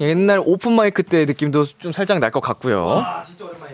[0.00, 3.02] 옛날 오픈 마이크 때 느낌도 좀 살짝 날 것 같고요.
[3.04, 3.65] 아, 진짜 오랜만이네요.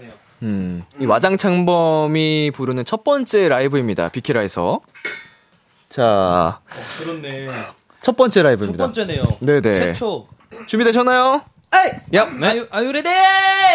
[0.42, 4.08] 음, 이 와장창범이 부르는 첫 번째 라이브입니다.
[4.08, 4.80] 비키라에서.
[5.88, 6.60] 자,
[6.98, 7.48] 그렇네.
[8.00, 8.84] 첫 번째 라이브입니다.
[8.84, 9.22] 첫 번째네요.
[9.40, 9.74] 네네.
[9.74, 10.26] 최초.
[10.66, 11.42] 준비되셨나요?
[11.74, 12.18] 에이!
[12.18, 13.08] 야, 아유, 아유, Ready!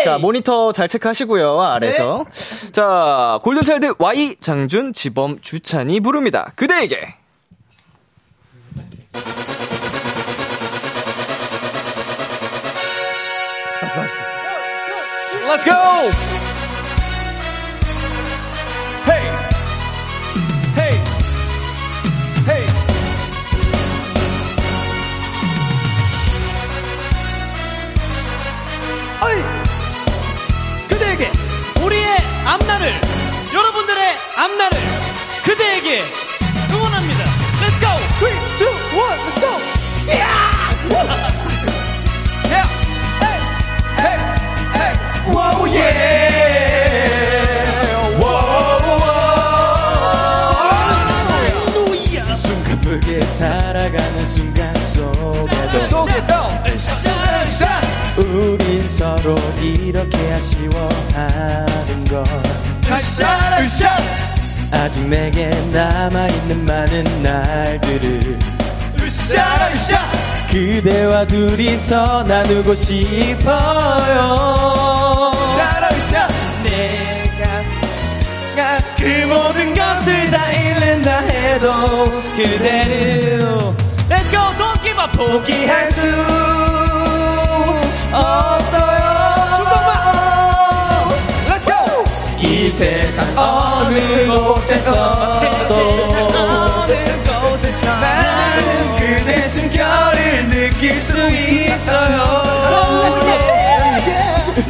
[0.04, 2.26] 자, 모니터 잘 체크하시고요, 아래서.
[2.72, 6.52] 자, 골든차일드 Y, 장준, 지범, 주찬이 부릅니다.
[6.56, 7.16] 그대에게.
[35.88, 36.04] 그대에게
[36.70, 37.24] 응원합니다.
[37.62, 37.88] Let's go!
[38.20, 38.30] 3,
[38.60, 39.48] 2, 1, let's go!
[40.08, 40.28] Yeah!
[43.24, 43.38] Hey!
[43.98, 44.18] Hey!
[44.76, 44.94] Hey!
[45.32, 47.08] Whoa, yeah!
[48.20, 48.36] Whoa!
[52.36, 56.34] 숨가쁘게 살아가는 순간 속에도 속에도
[58.18, 62.24] 우린 서로 이렇게 아쉬워하는 걸
[62.92, 63.62] 으쌰!
[63.62, 64.37] 으쌰!
[64.72, 68.40] 아직 내게 남아있는 많은 날들을
[69.02, 69.70] 으쌰!
[69.72, 69.98] 으쌰!
[70.52, 74.22] 그대와 둘이서 나누고 싶어요
[75.34, 75.88] 으쌰!
[75.92, 76.28] 으쌰!
[76.64, 77.64] 내가
[78.98, 82.06] 그 모든 것을 다 잃는다 해도
[82.36, 83.48] 그대를
[84.10, 84.40] Let's go!
[84.58, 85.12] Don't give up!
[85.18, 86.08] 포기할 수
[88.14, 88.57] 없어
[92.78, 95.74] 세상 어느 곳에서도
[97.84, 102.44] 나는 그대 숨결을 느낄 수 있어요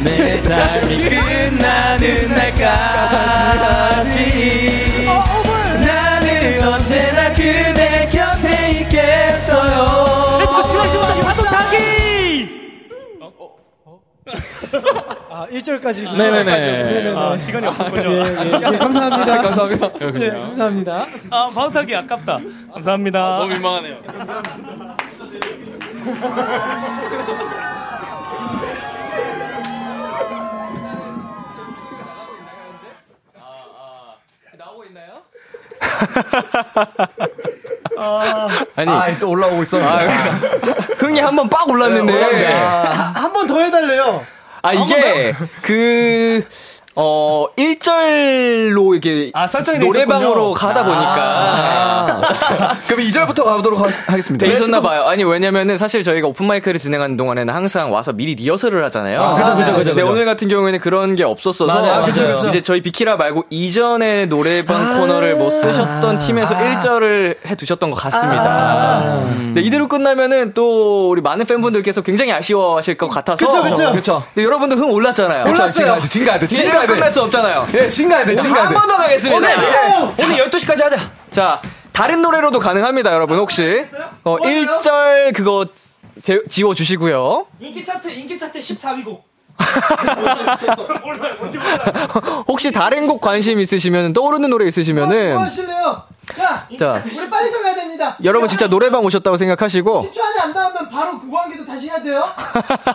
[0.02, 2.56] 내 삶이 끝나는 날까지
[5.84, 10.08] 나는 언제나 그대 곁에 있겠어요
[10.40, 11.44] Let's go!
[11.44, 11.78] 타기!
[15.38, 16.16] 아, 1절까지.
[16.16, 17.14] 네네네.
[17.16, 18.10] 아, 시간이 없었군요.
[18.10, 19.42] 예, 예, 예, 감사합니다.
[19.42, 19.90] 감사합니다.
[20.20, 21.06] 예, 감사합니다.
[21.30, 22.38] 아, 파도 타기 아깝다.
[22.74, 23.20] 감사합니다.
[23.38, 23.96] 너무 민망하네요.
[38.76, 40.06] 아니, 아, 또 올라오고 있었는데.
[40.98, 42.52] 흥이 한 번 빡 올랐는데.
[43.14, 44.24] 한번 더 해달래요.
[44.62, 46.44] 아, 이게, 그,
[47.00, 49.46] 어, 1절로 이렇게 아,
[49.78, 50.52] 노래방으로.
[50.52, 52.20] 가다 보니까.
[52.88, 55.04] 그럼 2절부터 가보도록 하, 겠습니다 돼 있었나봐요.
[55.04, 59.22] 아니, 왜냐면은 사실 저희가 오픈마이크를 진행하는 동안에는 항상 와서 미리 리허설을 하잖아요.
[59.22, 60.02] 아, 그죠, 그죠, 그죠, 근데.
[60.02, 61.72] 오늘 같은 경우에는 그런 게 없었어서.
[61.72, 62.48] 맞아요, 그죠, 그죠.
[62.48, 69.22] 이제 저희 비키라 말고 이전에 노래방 코너를 못 쓰셨던 팀에서 1절을 해 두셨던 것 같습니다.
[69.54, 73.46] 네, 이대로 끝나면은 또 우리 많은 팬분들께서 굉장히 아쉬워하실 것 같아서.
[73.46, 73.92] 그쵸, 그쵸.
[73.92, 74.24] 그쵸.
[74.34, 75.44] 근데 여러분도 흥 올랐잖아요.
[75.44, 76.87] 그쵸, 진가야 돼, 진가야 돼, 이대로 진가야 돼.
[76.94, 77.66] 끝날 수 없잖아요.
[77.74, 78.74] 예, 진가야 돼, 진가야 한 돼.
[78.74, 79.36] 번더 가겠습니다.
[79.36, 80.96] 오늘 12시까지 하자.
[81.30, 81.62] 자,
[81.92, 83.84] 다른 노래로도 가능합니다, 여러분, 혹시.
[84.24, 85.66] 어, 1절 그거
[86.22, 87.46] 제- 지워주시고요.
[87.60, 89.20] 인기 차트, 인기 차트 14위고.
[91.04, 91.78] 몰라요, 뭔지 몰라요.
[92.46, 96.02] 혹시 다른 곡 관심 있으시면, 떠오르는 노래 뭐 있으시면은, 하실래요?
[96.34, 98.16] 자, 자, 우리 빨리 정해야 됩니다.
[98.22, 102.24] 여러분 진짜 노래방 오셨다고 생각하시고, 10초 안에 안 나오면 바로 무한궤도 다시 해야 돼요.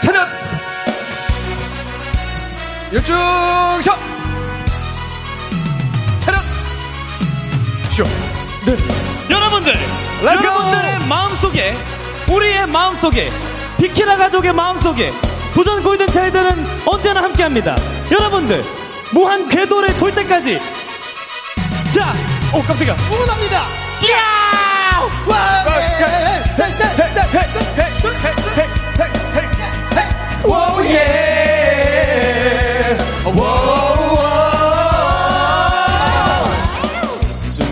[0.00, 0.28] 차렷!
[2.92, 4.21] 열중샷!
[7.92, 8.04] 쇼!
[9.28, 9.74] 여러분들,
[10.22, 10.46] Let's go!
[10.46, 11.76] 여러분들의 마음속에,
[12.26, 13.30] 우리의 마음속에,
[13.76, 15.12] 비키라 가족의 마음속에,
[15.54, 17.76] 도전 골든 차일드는 언제나 함께합니다.
[18.10, 18.64] 여러분들,
[19.12, 20.58] 무한 궤도를 돌 때까지.
[21.94, 22.14] 자,
[22.54, 22.96] 오 깜짝이야.
[23.12, 23.60] 응원합니다.
[25.26, 25.98] 와, 네,
[30.82, 31.41] 네, 예.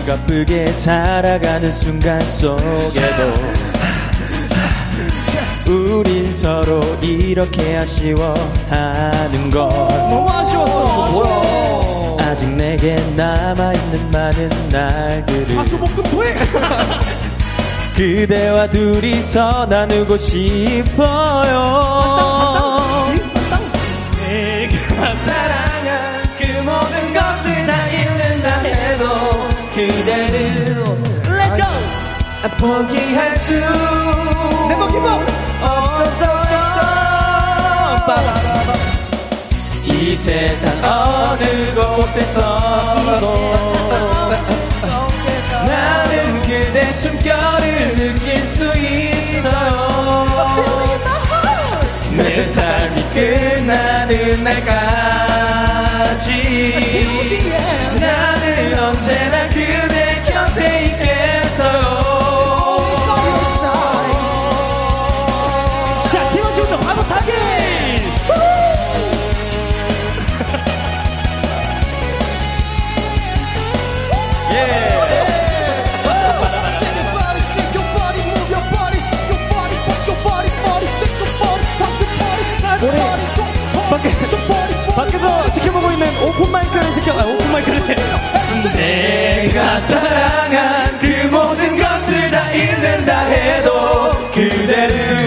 [0.01, 3.33] 숨가쁘게 살아가는 순간 속에도
[5.67, 12.17] 우린 서로 이렇게 아쉬워하는 건 너무 아쉬웠어.
[12.19, 16.35] 아직 내게 남아있는 많은 날들을 화수목금토에
[17.95, 22.10] 그대와 둘이서 나누고 싶어요
[32.61, 33.53] 포기할 수
[35.61, 36.41] 없었어
[39.83, 43.25] 이 세상 어느 곳에서도
[45.65, 50.27] 나는 그대 숨결을 느낄 수 있어요.
[52.15, 54.67] 내 삶이 끝나는 날까지
[57.99, 60.00] 나는 언제나 그대
[84.95, 87.95] 밖에서 지켜보고 있는 오픈 마이크를 지켜, 아, 오픈 마이크를.
[88.75, 95.20] 내가 사랑한 그 모든 것을 다 잃는다 해도 그대를.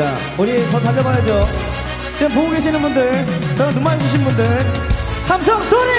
[0.00, 0.16] 아닙니다.
[0.38, 1.40] 우리 더 달려봐야죠.
[2.16, 3.26] 지금 보고 계시는 분들,
[3.56, 4.44] 저는 눈만 주신 분들,
[5.28, 5.90] 함성 소리!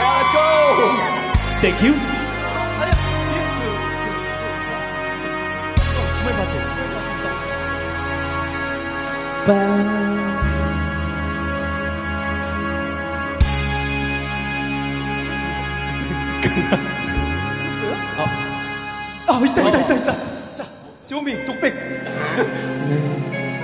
[0.00, 0.40] Let's go!
[1.60, 1.94] Thank you.
[9.46, 10.09] 아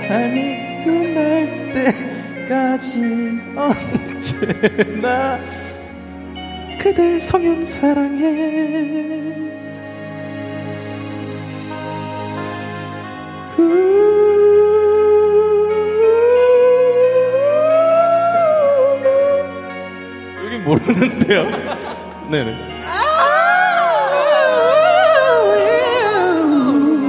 [0.07, 1.23] 삶이 끝날
[2.47, 5.39] 때까지 언제나
[6.79, 9.35] 그댈 성현 사랑해
[20.45, 21.45] 여기 모르는데요.
[22.29, 22.67] 네네.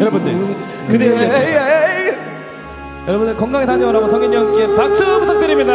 [0.01, 2.19] 여러분들 그대의
[3.07, 5.73] 여러분들 건강히 다녀오라고 성현이 형께 박수 부탁드립니다.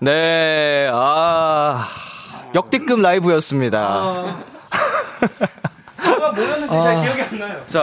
[0.00, 1.88] 네, 아,
[2.54, 3.98] 역대급 라이브였습니다.
[6.04, 7.62] 뭐가 뭐였는지 잘 기억이 안 나요.
[7.66, 7.82] 자,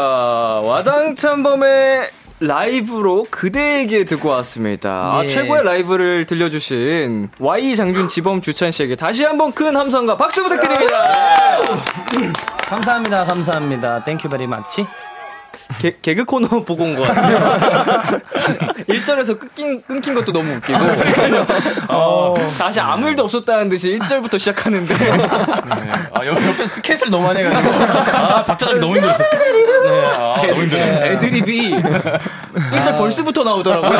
[0.64, 2.10] 와장참범의
[2.40, 4.90] 라이브로 그대에게 듣고 왔습니다.
[4.90, 5.30] 아, 예.
[5.30, 11.60] 최고의 라이브를 들려주신 Y 장준 지범 주찬 씨에게 다시 한번 큰 함성과 박수 부탁드립니다.
[12.68, 14.04] 감사합니다, 감사합니다.
[14.04, 14.86] Thank you very much.
[15.82, 17.40] 개, 개그 코너 보고 온 것 같아요.
[18.88, 20.78] 1절에서 끊긴, 끊긴 것도 너무 웃기고.
[21.90, 24.94] 어, 다시 아무 일도 없었다는 듯이 1절부터 시작하는데.
[26.14, 27.74] 아, 옆, 옆에 스케이트를 너무 많이 해가지고.
[28.16, 29.24] 아, 박자장이 너무 힘들었어.
[29.24, 31.12] 네, 아, 너무 힘드네.
[31.12, 34.00] 애드립이 1절 verse부터 나오더라고요.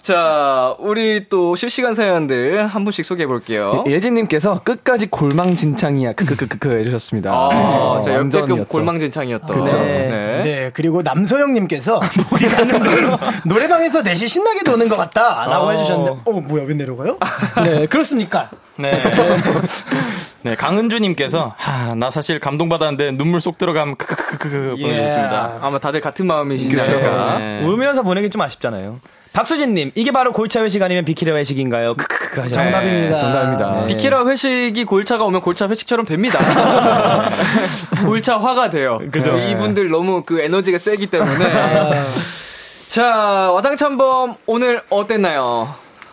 [0.00, 3.84] 자, 우리 또 실시간 사연들 한 분씩 소개해 볼게요.
[3.86, 7.30] 예진님께서 끝까지 골망진창이야 크크크크 해주셨습니다.
[7.32, 8.68] 아, 네, 자, 역대급 완전이었죠.
[8.68, 9.58] 골망진창이었던.
[9.58, 9.76] 그쵸.
[9.78, 10.42] 네.
[10.42, 15.70] 네, 그리고 남서영님께서 목이 가는데 노래방에서 넷이 신나게 노는 것 같다 라고 어.
[15.70, 17.18] 해주셨는데 어 뭐야 왜 내려가요?
[17.64, 18.50] 네 그렇습니까?
[18.78, 18.92] 네.
[20.42, 25.58] 네, 강은주님께서, 하, 나 사실 감동받았는데 눈물 쏙 들어감, 크크크크 보내주셨습니다.
[25.60, 26.92] 아마 다들 같은 마음이시지 그쵸.
[26.92, 27.38] 않을까.
[27.38, 27.64] 네.
[27.64, 29.00] 울면서 보내기 좀 아쉽잖아요.
[29.36, 31.92] 박수진님, 이게 바로 골차 회식 아니면 비키라 회식인가요?
[31.92, 32.64] 크크크 하셨어요.
[32.64, 33.18] 정답입니다.
[33.18, 33.80] 정답입니다.
[33.82, 33.86] 네.
[33.88, 36.38] 비키라 회식이 골차가 오면 골차 회식처럼 됩니다.
[38.06, 38.98] 골차 화가 돼요.
[39.12, 39.36] 그죠.
[39.36, 41.50] 이분들 너무 그 에너지가 세기 때문에.
[42.88, 45.68] 자, 와장참범 오늘 어땠나요?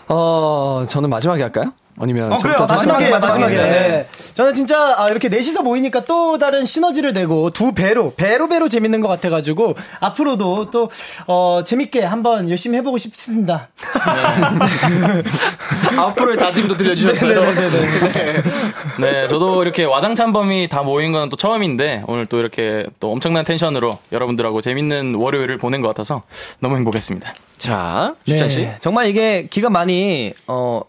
[0.09, 1.71] 어, 저는 마지막에 할까요?
[1.99, 2.65] 아니면 어, 그래요.
[2.68, 3.56] 마지막에, 마지막에.
[3.56, 3.64] 네.
[3.64, 4.07] 네.
[4.34, 9.02] 저는 진짜, 아, 이렇게 넷이서 모이니까 또 다른 시너지를 내고 두 배로, 배로 배로 재밌는
[9.02, 10.90] 것 같아가지고, 앞으로도 또,
[11.28, 13.70] 어, 재밌게 한번 열심히 해보고 싶습니다.
[15.98, 17.41] 앞으로의 다짐도 들려주셨어요.
[18.99, 23.91] 네, 저도 이렇게 와장찬범이 다 모인 건 또 처음인데 오늘 또 이렇게 또 엄청난 텐션으로
[24.11, 26.24] 여러분들하고 재밌는 월요일을 보낸 것 같아서
[26.60, 27.34] 너무 행복했습니다.
[27.57, 30.82] 자, 네, 정말 이게 기가 많이 어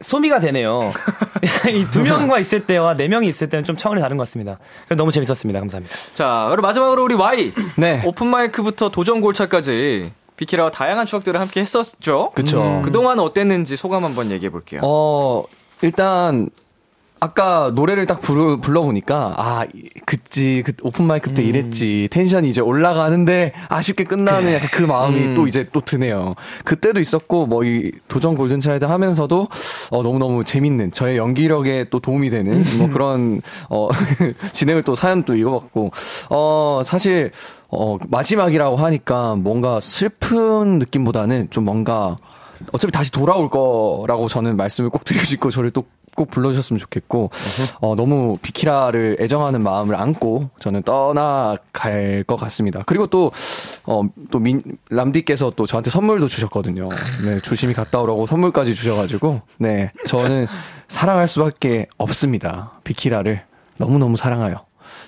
[0.00, 0.92] 소비가 되네요.
[1.72, 4.58] 이 두 명과 있을 때와 네 명이 있을 때는 좀 차원이 다른 것 같습니다.
[4.96, 5.60] 너무 재밌었습니다.
[5.60, 5.94] 감사합니다.
[6.14, 7.52] 자, 그럼 마지막으로 우리 Y.
[7.76, 8.02] 네.
[8.04, 12.30] open mic부터 도전 골차까지 비키라와 다양한 추억들을 함께 했었죠.
[12.34, 12.62] 그쵸.
[12.62, 12.82] 음.
[12.82, 14.80] 그동안 어땠는지 소감 한번 얘기해 볼게요.
[14.84, 15.44] 어,
[15.82, 16.48] 일단,
[17.20, 22.08] 아까 노래를 딱 부르, 불러보니까, 아, 이- 그치, 그, open mic 때 이랬지.
[22.12, 25.34] 텐션이 이제 올라가는데, 아쉽게 끝나는 약간 그 마음이 음.
[25.34, 26.34] 또 이제 또 드네요.
[26.64, 29.48] 그때도 있었고, 뭐, 이 도전 골든차일드 하면서도,
[29.90, 33.88] 어, 너무너무 재밌는, 저의 연기력에 또 도움이 되는, 뭐 그런, 어,
[34.52, 35.90] 진행을 또 사연 또 읽어봤고,
[36.30, 37.32] 어, 사실,
[37.68, 42.16] 어, 마지막이라고 하니까 뭔가 슬픈 느낌보다는 좀 뭔가,
[42.72, 45.84] 어차피 다시 돌아올 거라고 저는 말씀을 꼭 드리고 싶고 저를 또
[46.18, 47.30] 꼭 불러주셨으면 좋겠고
[47.80, 52.82] 어, 너무 비키라를 애정하는 마음을 안고 저는 떠나갈 것 같습니다.
[52.84, 53.30] 그리고 또
[53.84, 56.88] 어, 또 민, 람디께서 또 저한테 선물도 주셨거든요.
[57.24, 60.48] 네, 조심히 갔다 오라고 선물까지 주셔가지고 네, 저는
[60.88, 62.72] 사랑할 수밖에 없습니다.
[62.82, 63.44] 비키라를
[63.76, 64.56] 너무 너무 사랑해요.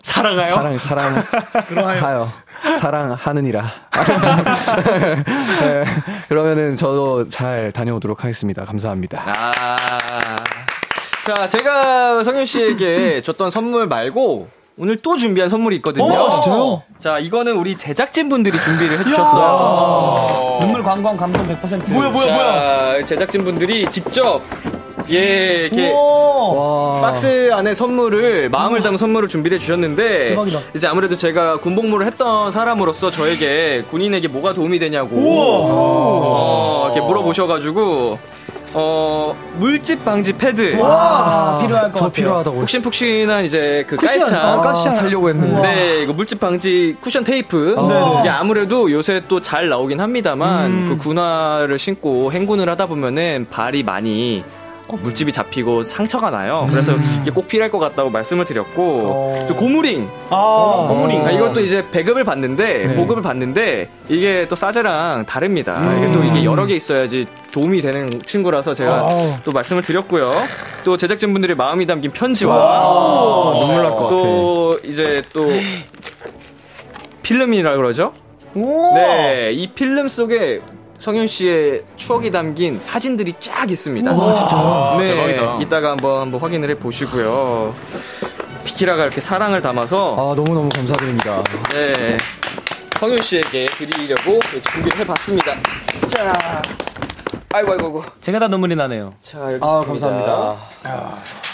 [0.02, 0.54] 사랑해요?
[0.54, 2.28] 사랑 사랑하여
[2.80, 3.64] 사랑하느니라.
[5.60, 5.84] 네,
[6.28, 8.64] 그러면은 저도 잘 다녀오도록 하겠습니다.
[8.64, 9.24] 감사합니다.
[9.26, 10.69] 아.
[11.24, 14.48] 자, 제가 성윤 씨에게 줬던 선물 말고
[14.78, 16.06] 오늘 또 준비한 선물이 있거든요.
[16.06, 16.82] 어, 진짜요?
[16.98, 20.58] 자, 이거는 우리 제작진분들이 준비를 해주셨어요.
[20.62, 21.92] 눈물 관광 감동 100%.
[21.92, 22.98] 뭐야, 뭐야, 뭐야.
[23.00, 24.40] 자, 제작진분들이 직접
[25.10, 27.00] 예, 이렇게 우와.
[27.00, 30.58] 박스 안에 선물을 마음을 담은 선물을 준비해 주셨는데 대박이다.
[30.74, 38.18] 이제 아무래도 제가 군복무를 했던 사람으로서 저에게 군인에게 뭐가 도움이 되냐고 어, 이렇게 물어보셔가지고
[38.74, 40.76] 어 물집 방지 패드.
[40.78, 42.12] 와, 필요할 것.
[42.12, 44.92] 필요하다고 푹신푹신한 이제 그 쿠션, 깔창 어, 깔창.
[44.92, 47.74] 살려고 했는데 네, 이거 물집 방지 쿠션 테이프.
[48.20, 54.44] 이게 아무래도 요새 또 잘 나오긴 합니다만 그 군화를 신고 행군을 하다 보면은 발이 많이
[54.46, 54.59] 어,
[55.02, 56.66] 물집이 잡히고 상처가 나요.
[56.70, 56.92] 그래서
[57.22, 60.08] 이게 꼭 필요할 것 같다고 말씀을 드렸고 또 고무링.
[60.30, 61.26] 아, 고무링.
[61.26, 65.80] 아, 이것도 이제 배급을 받는데 보급을 받는데 이게 또 싸제랑 다릅니다.
[65.96, 69.06] 이게 또 이게 여러 개 있어야지 도움이 되는 친구라서 제가
[69.44, 70.32] 또 말씀을 드렸고요.
[70.84, 72.54] 또 제작진 분들의 마음이 담긴 편지와
[73.58, 74.08] 눈물 날 것 같아.
[74.10, 75.46] 또 이제 또
[77.22, 78.12] 필름이라 그러죠?
[78.54, 78.94] 오.
[78.94, 80.60] 네, 이 필름 속에
[81.00, 84.12] 성윤 씨의 추억이 담긴 사진들이 쫙 있습니다.
[84.12, 84.96] 와, 진짜.
[84.98, 85.58] 네, 대박이다.
[85.62, 87.74] 이따가 한번 한번 확인을 해 보시고요.
[88.64, 91.42] 비키라가 이렇게 사랑을 담아서 아 너무너무 감사드립니다.
[91.72, 92.16] 네,
[92.98, 94.38] 성윤 씨에게 드리려고
[94.72, 95.54] 준비를 해 봤습니다.
[96.06, 96.60] 자,
[97.54, 98.04] 아이고 아이고 아이고.
[98.20, 99.14] 제가 다 눈물이 나네요.
[99.20, 100.06] 자, 여기 아, 있습니다.
[100.06, 101.49] 감사합니다.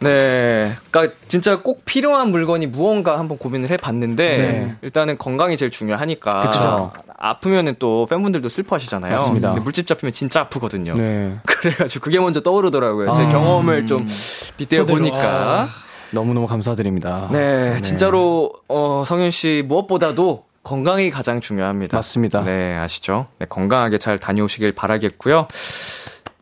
[0.00, 0.72] 네.
[0.90, 4.76] 그러니까 진짜 꼭 필요한 물건이 무언가 한번 고민을 해봤는데 네.
[4.82, 6.40] 일단은 건강이 제일 중요하니까.
[6.40, 6.92] 그쵸.
[7.18, 9.12] 아프면은 또 팬분들도 슬퍼하시잖아요.
[9.12, 9.48] 맞습니다.
[9.48, 10.94] 근데 물집 잡히면 진짜 아프거든요.
[10.94, 11.36] 네.
[11.46, 13.12] 그래가지고 그게 먼저 떠오르더라고요.
[13.14, 13.28] 제 아.
[13.28, 14.06] 경험을 좀
[14.56, 15.68] 빗대어 보니까.
[16.10, 17.28] 너무너무 감사드립니다.
[17.32, 21.96] 네, 진짜로 어, 성윤 씨 무엇보다도 건강이 가장 중요합니다.
[21.96, 22.42] 맞습니다.
[22.42, 23.26] 네, 아시죠?
[23.38, 25.46] 네, 건강하게 잘 다녀오시길 바라겠고요.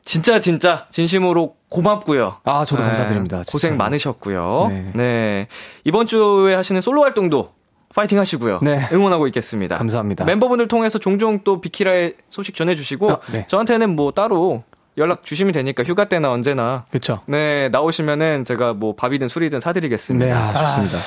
[0.05, 2.37] 진짜 진짜 진심으로 고맙고요.
[2.45, 3.37] 아, 저도 네, 감사드립니다.
[3.39, 3.53] 진짜로.
[3.53, 4.67] 고생 많으셨고요.
[4.69, 4.91] 네.
[4.95, 5.49] 네.
[5.85, 7.53] 이번 주에 하시는 솔로 활동도
[7.95, 8.61] 파이팅 하시고요.
[8.63, 8.87] 네.
[8.93, 9.77] 응원하고 있겠습니다.
[9.77, 10.25] 감사합니다.
[10.25, 13.47] 멤버분들 통해서 종종 또 비키라의 소식 전해주시고 아, 네.
[13.49, 14.63] 저한테는 뭐 따로
[14.99, 17.21] 연락 주시면 되니까 휴가 때나 언제나 그쵸.
[17.27, 20.27] 네 나오시면은 제가 뭐 밥이든 술이든 사드리겠습니다.
[20.27, 20.99] 네, 아, 좋습니다.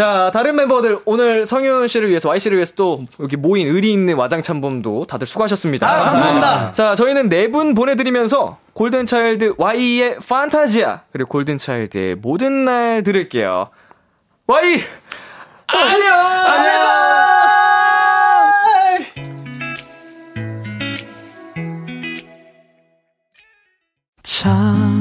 [0.00, 4.14] 자, 다른 멤버들 오늘 성윤 씨를 위해서 Y 씨를 위해서 또 여기 모인 의리 있는
[4.14, 5.86] 와장참범도 다들 수고하셨습니다.
[5.86, 6.72] 아, 감사합니다.
[6.72, 13.68] 자, 저희는 네 분 보내드리면서 골든 차일드 Y의 판타지아 그리고 골든 차일드의 모든 날 들을게요.
[14.46, 14.80] Y
[15.66, 16.14] 안녕.
[16.46, 16.80] 안녕.
[24.22, 25.00] 참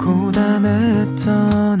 [0.00, 1.80] 고단했던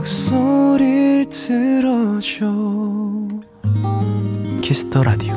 [0.00, 2.46] 목소리를 들어줘
[4.62, 5.34] Kiss the Radio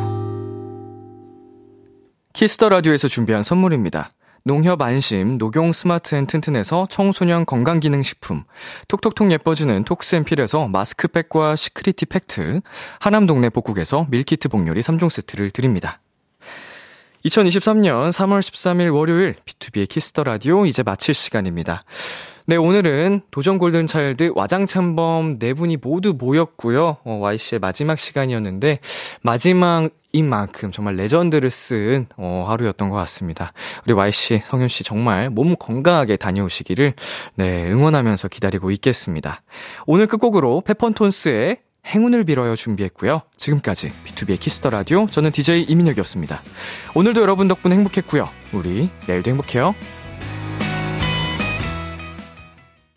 [2.31, 4.11] Kiss the Radio에서 준비한 선물입니다.
[4.45, 8.45] 농협 안심, 녹용 스마트 앤 튼튼에서 청소년 건강기능식품,
[8.88, 12.61] 톡톡톡 예뻐지는 톡스앤필에서 마스크팩과 시크리티 팩트,
[13.02, 15.99] 하남 동네 복국에서 밀키트 복요리 3종 세트를 드립니다.
[17.26, 21.84] 2023년 3월 13일 월요일 B2B의 키스터 라디오 이제 마칠 시간입니다.
[22.45, 26.97] 네, 오늘은 도전 골든 차일드 와장창범 네 분이 모두 모였고요.
[27.05, 28.79] 어, Y씨의 마지막 시간이었는데
[29.21, 33.53] 마지막인 만큼 정말 레전드를 쓴 어, 하루였던 것 같습니다.
[33.85, 36.95] 우리 Y씨, 성윤씨 정말 몸 건강하게 다녀오시기를
[37.35, 39.41] 네, 응원하면서 기다리고 있겠습니다.
[39.85, 43.21] 오늘 끝곡으로 페퍼톤스의 행운을 빌어요 준비했고요.
[43.37, 46.41] 지금까지 B2B의 키스터 라디오 저는 DJ 이민혁이었습니다.
[46.93, 48.27] 오늘도 여러분 덕분에 행복했고요.
[48.51, 49.75] 우리 내일도 행복해요.